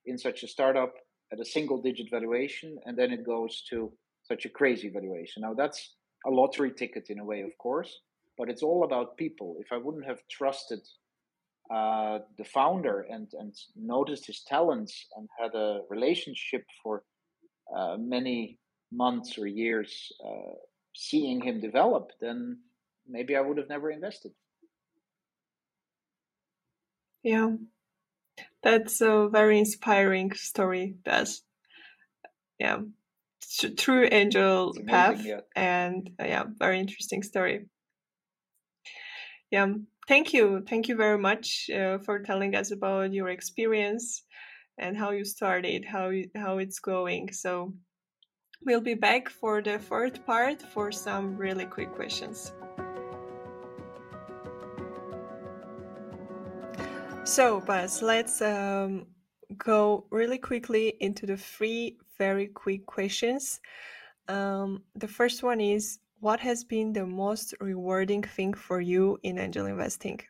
in 0.07 0.19
such 0.19 0.43
a 0.43 0.49
startup 0.49 0.95
at 1.33 1.41
a 1.41 1.45
single 1.45 1.81
digit 1.83 2.09
valuation 2.11 2.79
and 2.87 2.97
then 2.97 3.13
it 3.13 3.25
goes 3.25 3.63
to 3.71 3.93
such 4.23 4.45
a 4.45 4.49
crazy 4.49 4.89
valuation. 4.89 5.43
Now 5.43 5.55
that's 5.55 5.95
a 6.27 6.31
lottery 6.31 6.73
ticket 6.73 7.07
in 7.11 7.19
a 7.19 7.25
way, 7.25 7.43
of 7.43 7.57
course, 7.59 8.01
but 8.37 8.49
it's 8.49 8.63
all 8.63 8.85
about 8.85 9.17
people. 9.17 9.57
If 9.61 9.73
I 9.73 9.77
wouldn't 9.77 10.07
have 10.07 10.21
trusted 10.31 10.81
uh, 11.75 12.21
the 12.39 12.45
founder 12.45 13.07
and 13.11 13.29
and 13.39 13.55
noticed 13.77 14.27
his 14.27 14.43
talents 14.43 15.07
and 15.17 15.29
had 15.39 15.55
a 15.55 15.81
relationship 15.91 16.65
for 16.83 17.03
uh, 17.77 17.97
many 17.99 18.59
months 18.91 19.39
or 19.39 19.47
years, 19.47 20.11
uh, 20.25 20.55
seeing 20.99 21.41
him 21.41 21.61
develop, 21.61 22.11
then 22.21 22.59
maybe 23.07 23.37
I 23.37 23.41
would 23.41 23.57
have 23.57 23.69
never 23.69 23.89
invested. 23.89 24.33
Yeah, 27.23 27.51
that's 28.63 29.01
a 29.01 29.29
very 29.31 29.59
inspiring 29.61 30.33
story. 30.35 30.97
That's 31.05 31.43
yeah, 32.59 32.79
true 33.77 34.09
angel 34.11 34.71
amazing, 34.71 34.87
path, 34.89 35.25
yeah. 35.25 35.41
and 35.55 36.11
uh, 36.21 36.25
yeah, 36.27 36.45
very 36.59 36.81
interesting 36.81 37.23
story. 37.23 37.67
Yeah, 39.53 39.69
thank 40.09 40.33
you, 40.33 40.65
thank 40.69 40.89
you 40.89 40.97
very 40.97 41.19
much 41.19 41.71
uh, 41.71 41.99
for 41.99 42.19
telling 42.19 42.57
us 42.57 42.73
about 42.73 43.13
your 43.13 43.29
experience 43.29 44.25
and 44.79 44.97
how 44.97 45.13
you 45.13 45.25
started, 45.25 45.85
how 45.85 46.11
how 46.35 46.59
it's 46.59 46.81
going. 46.81 47.33
So 47.33 47.75
we'll 48.65 48.81
be 48.81 48.95
back 48.95 49.29
for 49.29 49.63
the 49.63 49.79
fourth 49.79 50.25
part 50.27 50.63
for 50.63 50.93
some 50.93 51.37
really 51.37 51.65
quick 51.65 51.93
questions. 51.95 52.53
So, 57.25 57.61
Bas, 57.61 58.01
let's 58.03 58.41
um, 58.41 59.07
go 59.57 60.07
really 60.11 60.39
quickly 60.39 60.95
into 61.01 61.27
the 61.27 61.37
three 61.37 61.99
very 62.17 62.49
quick 62.49 62.87
questions. 62.87 63.61
Um, 64.29 64.83
the 64.95 65.09
first 65.09 65.43
one 65.43 65.61
is 65.61 65.99
What 66.21 66.41
has 66.41 66.65
been 66.65 66.93
the 66.93 67.07
most 67.07 67.55
rewarding 67.61 68.23
thing 68.23 68.53
for 68.55 68.81
you 68.81 69.19
in 69.23 69.39
angel 69.39 69.67
investing? 69.67 70.21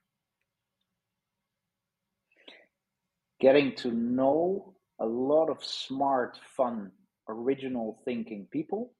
Getting 3.40 3.74
to 3.76 3.92
know 3.92 4.74
a 4.98 5.06
lot 5.06 5.48
of 5.48 5.64
smart, 5.64 6.38
fun, 6.56 6.90
original 7.28 8.00
thinking 8.04 8.46
people. 8.50 8.92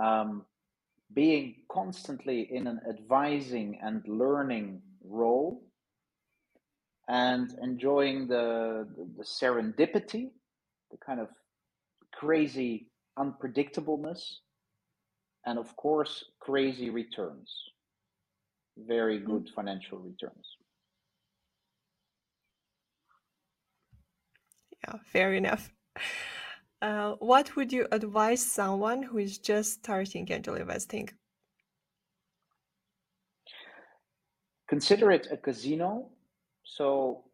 Um, 0.00 0.44
being 1.14 1.56
constantly 1.72 2.48
in 2.52 2.66
an 2.66 2.80
advising 2.88 3.78
and 3.82 4.02
learning 4.06 4.82
role 5.02 5.62
and 7.08 7.56
enjoying 7.62 8.28
the, 8.28 8.86
the, 9.16 9.24
serendipity, 9.24 10.28
the 10.90 10.98
kind 10.98 11.20
of 11.20 11.28
crazy 12.12 12.90
unpredictableness, 13.18 14.20
and 15.46 15.58
of 15.58 15.74
course, 15.76 16.24
crazy 16.40 16.90
returns. 16.90 17.50
Very 18.76 19.18
mm-hmm. 19.18 19.32
good 19.32 19.50
financial 19.54 19.98
returns. 19.98 20.46
Yeah, 24.86 24.94
fair 25.10 25.32
enough. 25.32 25.70
Uh, 26.80 27.14
what 27.18 27.56
would 27.56 27.72
you 27.72 27.86
advise 27.90 28.44
someone 28.44 29.02
who 29.02 29.18
is 29.18 29.38
just 29.38 29.84
starting 29.84 30.30
angel 30.30 30.54
investing? 30.54 31.08
Consider 34.68 35.10
it 35.10 35.26
a 35.30 35.36
casino 35.36 36.10
so 36.68 37.24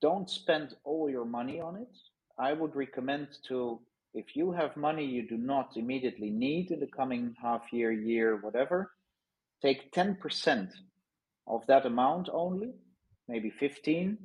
don't 0.00 0.30
spend 0.30 0.76
all 0.84 1.10
your 1.10 1.24
money 1.24 1.60
on 1.60 1.76
it. 1.76 1.94
I 2.38 2.52
would 2.52 2.76
recommend 2.76 3.28
to, 3.48 3.80
if 4.14 4.36
you 4.36 4.52
have 4.52 4.76
money 4.76 5.04
you 5.04 5.26
do 5.28 5.36
not 5.36 5.76
immediately 5.76 6.30
need 6.30 6.70
in 6.70 6.80
the 6.80 6.86
coming 6.86 7.34
half 7.42 7.72
year, 7.72 7.90
year, 7.92 8.36
whatever, 8.36 8.92
take 9.60 9.92
10% 9.92 10.70
of 11.48 11.66
that 11.66 11.84
amount 11.86 12.28
only, 12.32 12.72
maybe 13.26 13.50
15, 13.50 14.16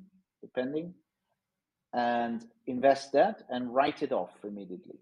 depending, 0.42 0.94
and 1.94 2.46
invest 2.68 3.12
that 3.14 3.44
and 3.50 3.74
write 3.74 4.02
it 4.02 4.12
off 4.12 4.32
immediately. 4.44 5.00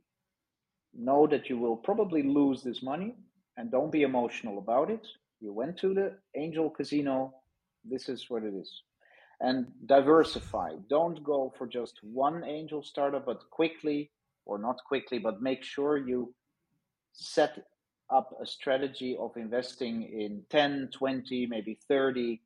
know 0.94 1.26
that 1.26 1.50
you 1.50 1.58
will 1.58 1.78
probably 1.78 2.22
lose 2.22 2.64
this 2.64 2.84
money 2.84 3.16
and 3.56 3.72
don't 3.72 3.92
be 3.92 4.02
emotional 4.02 4.58
about 4.58 4.90
it. 4.90 5.08
You 5.40 5.54
went 5.54 5.78
to 5.78 5.94
the 5.94 6.18
angel 6.36 6.70
casino, 6.70 7.34
this 7.84 8.10
is 8.10 8.30
what 8.30 8.44
it 8.44 8.54
is. 8.54 8.84
And 9.40 9.68
diversify. 9.86 10.72
Don't 10.90 11.24
go 11.24 11.54
for 11.58 11.66
just 11.66 12.00
one 12.04 12.44
angel 12.44 12.84
startup, 12.84 13.26
but 13.26 13.50
quickly, 13.50 14.12
or 14.46 14.60
not 14.60 14.78
quickly, 14.86 15.18
but 15.18 15.42
make 15.42 15.64
sure 15.64 15.98
you 15.98 16.34
set 17.14 17.66
up 18.12 18.36
a 18.42 18.46
strategy 18.46 19.16
of 19.18 19.36
investing 19.38 20.04
in 20.04 20.44
10, 20.50 20.90
20, 20.94 21.48
maybe 21.48 21.80
30 21.88 22.42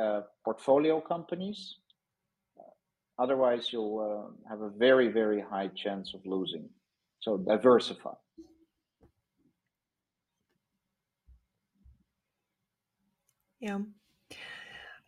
uh, 0.00 0.20
portfolio 0.44 1.00
companies. 1.00 1.76
Otherwise, 3.18 3.72
you'll 3.72 3.98
uh, 4.00 4.48
have 4.50 4.60
a 4.60 4.70
very, 4.70 5.08
very 5.08 5.40
high 5.40 5.68
chance 5.68 6.14
of 6.14 6.20
losing. 6.24 6.68
So 7.20 7.38
diversify. 7.38 8.14
Yeah. 13.60 13.78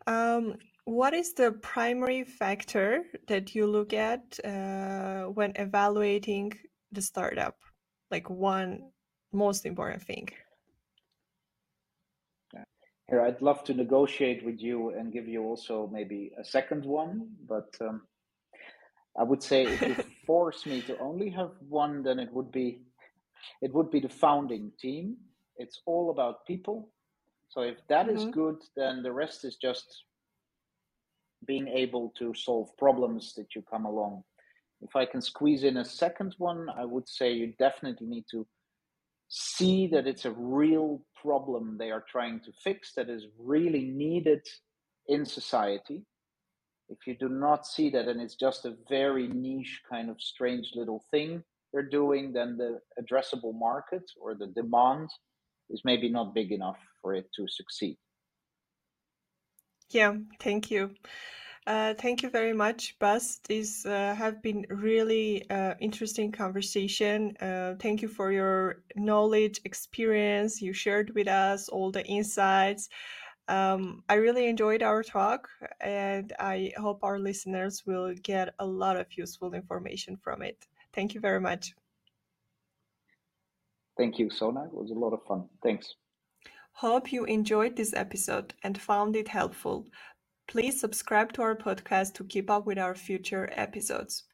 Um, 0.06 0.54
what 0.84 1.14
is 1.14 1.34
the 1.34 1.52
primary 1.52 2.24
factor 2.24 3.02
that 3.26 3.54
you 3.54 3.66
look 3.66 3.92
at 3.92 4.38
uh, 4.44 5.24
when 5.24 5.52
evaluating 5.56 6.52
the 6.92 7.02
startup? 7.02 7.56
Like 8.10 8.30
one 8.30 8.90
most 9.32 9.66
important 9.66 10.02
thing. 10.04 10.28
Here, 13.08 13.20
I'd 13.20 13.40
love 13.40 13.62
to 13.64 13.74
negotiate 13.74 14.44
with 14.44 14.60
you 14.60 14.90
and 14.90 15.12
give 15.12 15.28
you 15.28 15.44
also 15.44 15.88
maybe 15.92 16.32
a 16.38 16.44
second 16.44 16.84
one, 16.84 17.28
but 17.48 17.72
um, 17.80 18.02
I 19.16 19.22
would 19.22 19.42
say 19.42 19.64
if 19.64 19.80
you 19.80 19.94
force 20.26 20.66
me 20.66 20.82
to 20.82 20.98
only 20.98 21.30
have 21.30 21.52
one, 21.68 22.02
then 22.02 22.18
it 22.18 22.32
would 22.32 22.50
be 22.50 22.82
it 23.62 23.72
would 23.72 23.90
be 23.90 24.00
the 24.00 24.08
founding 24.08 24.72
team. 24.80 25.16
It's 25.56 25.80
all 25.86 26.10
about 26.10 26.46
people. 26.46 26.88
So 27.48 27.60
if 27.60 27.76
that 27.88 28.06
mm-hmm. 28.06 28.16
is 28.16 28.24
good, 28.26 28.56
then 28.76 29.02
the 29.02 29.12
rest 29.12 29.44
is 29.44 29.56
just 29.56 30.04
being 31.46 31.68
able 31.68 32.12
to 32.18 32.34
solve 32.34 32.76
problems 32.76 33.34
that 33.34 33.54
you 33.54 33.62
come 33.62 33.84
along. 33.84 34.24
If 34.82 34.96
I 34.96 35.06
can 35.06 35.22
squeeze 35.22 35.62
in 35.62 35.76
a 35.76 35.84
second 35.84 36.34
one, 36.38 36.68
I 36.76 36.84
would 36.84 37.08
say 37.08 37.32
you 37.32 37.54
definitely 37.58 38.08
need 38.08 38.24
to 38.32 38.46
see 39.28 39.86
that 39.88 40.06
it's 40.06 40.24
a 40.24 40.30
real 40.30 41.02
problem 41.20 41.76
they 41.78 41.90
are 41.90 42.04
trying 42.08 42.40
to 42.40 42.52
fix 42.62 42.92
that 42.94 43.08
is 43.10 43.26
really 43.38 43.84
needed 43.84 44.46
in 45.08 45.24
society. 45.24 46.04
If 46.88 46.98
you 47.06 47.16
do 47.18 47.28
not 47.28 47.66
see 47.66 47.90
that 47.90 48.06
and 48.06 48.20
it's 48.20 48.36
just 48.36 48.64
a 48.64 48.76
very 48.88 49.28
niche 49.28 49.80
kind 49.90 50.08
of 50.08 50.20
strange 50.20 50.70
little 50.74 51.02
thing 51.10 51.42
they're 51.72 51.82
doing 51.82 52.32
then 52.32 52.56
the 52.56 52.80
addressable 53.00 53.54
market 53.54 54.04
or 54.20 54.34
the 54.34 54.46
demand 54.46 55.08
is 55.68 55.82
maybe 55.84 56.08
not 56.08 56.34
big 56.34 56.52
enough 56.52 56.78
for 57.02 57.14
it 57.14 57.26
to 57.34 57.46
succeed. 57.48 57.98
Yeah 59.90 60.14
thank 60.40 60.70
you 60.70 60.94
uh, 61.66 61.94
thank 61.94 62.22
you 62.22 62.30
very 62.30 62.52
much, 62.52 62.96
Bas. 62.98 63.40
These 63.48 63.86
uh, 63.86 64.14
have 64.14 64.40
been 64.42 64.64
really 64.70 65.48
uh, 65.50 65.74
interesting 65.80 66.30
conversation. 66.30 67.36
Uh, 67.38 67.74
thank 67.80 68.02
you 68.02 68.08
for 68.08 68.30
your 68.30 68.82
knowledge, 68.94 69.60
experience. 69.64 70.62
You 70.62 70.72
shared 70.72 71.10
with 71.14 71.28
us 71.28 71.68
all 71.68 71.90
the 71.90 72.06
insights. 72.06 72.88
Um, 73.48 74.02
I 74.08 74.14
really 74.14 74.46
enjoyed 74.46 74.82
our 74.82 75.02
talk, 75.02 75.48
and 75.80 76.32
I 76.38 76.72
hope 76.76 77.02
our 77.02 77.18
listeners 77.18 77.84
will 77.86 78.14
get 78.22 78.54
a 78.58 78.66
lot 78.66 78.96
of 78.96 79.06
useful 79.16 79.54
information 79.54 80.16
from 80.16 80.42
it. 80.42 80.66
Thank 80.92 81.14
you 81.14 81.20
very 81.20 81.40
much. 81.40 81.74
Thank 83.96 84.18
you, 84.18 84.30
Sona. 84.30 84.64
It 84.64 84.74
was 84.74 84.90
a 84.90 84.94
lot 84.94 85.12
of 85.12 85.24
fun. 85.24 85.48
Thanks. 85.62 85.94
Hope 86.72 87.10
you 87.10 87.24
enjoyed 87.24 87.74
this 87.74 87.94
episode 87.94 88.52
and 88.62 88.78
found 88.78 89.16
it 89.16 89.28
helpful. 89.28 89.86
Please 90.48 90.80
subscribe 90.80 91.32
to 91.32 91.42
our 91.42 91.56
podcast 91.56 92.14
to 92.14 92.24
keep 92.24 92.50
up 92.50 92.66
with 92.66 92.78
our 92.78 92.94
future 92.94 93.50
episodes. 93.52 94.24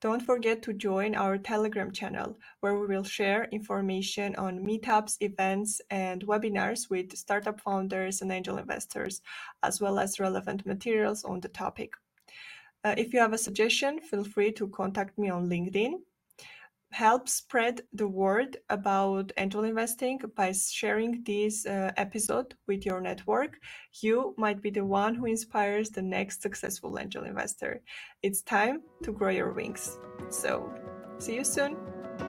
Don't 0.00 0.22
forget 0.22 0.62
to 0.62 0.72
join 0.72 1.14
our 1.14 1.36
Telegram 1.36 1.92
channel, 1.92 2.38
where 2.60 2.78
we 2.78 2.86
will 2.86 3.04
share 3.04 3.48
information 3.52 4.34
on 4.36 4.64
meetups, 4.64 5.18
events, 5.20 5.82
and 5.90 6.26
webinars 6.26 6.88
with 6.88 7.14
startup 7.14 7.60
founders 7.60 8.22
and 8.22 8.32
angel 8.32 8.56
investors, 8.56 9.20
as 9.62 9.78
well 9.78 9.98
as 9.98 10.18
relevant 10.18 10.64
materials 10.64 11.22
on 11.22 11.40
the 11.40 11.48
topic. 11.48 11.92
Uh, 12.82 12.94
if 12.96 13.12
you 13.12 13.20
have 13.20 13.34
a 13.34 13.38
suggestion, 13.38 14.00
feel 14.00 14.24
free 14.24 14.50
to 14.52 14.68
contact 14.68 15.18
me 15.18 15.28
on 15.28 15.50
LinkedIn 15.50 16.00
help 16.90 17.28
spread 17.28 17.82
the 17.92 18.08
word 18.08 18.56
about 18.70 19.32
angel 19.36 19.64
investing 19.64 20.20
by 20.36 20.52
sharing 20.52 21.22
this 21.24 21.66
uh, 21.66 21.92
episode 21.96 22.54
with 22.66 22.86
your 22.86 23.00
network. 23.00 23.58
You 24.00 24.34
might 24.36 24.62
be 24.62 24.70
the 24.70 24.84
one 24.84 25.14
who 25.14 25.26
inspires 25.26 25.90
the 25.90 26.02
next 26.02 26.42
successful 26.42 26.98
angel 26.98 27.24
investor. 27.24 27.82
It's 28.22 28.42
time 28.42 28.82
to 29.02 29.12
grow 29.12 29.30
your 29.30 29.52
wings. 29.52 29.98
So, 30.30 30.72
see 31.18 31.34
you 31.34 31.44
soon. 31.44 31.76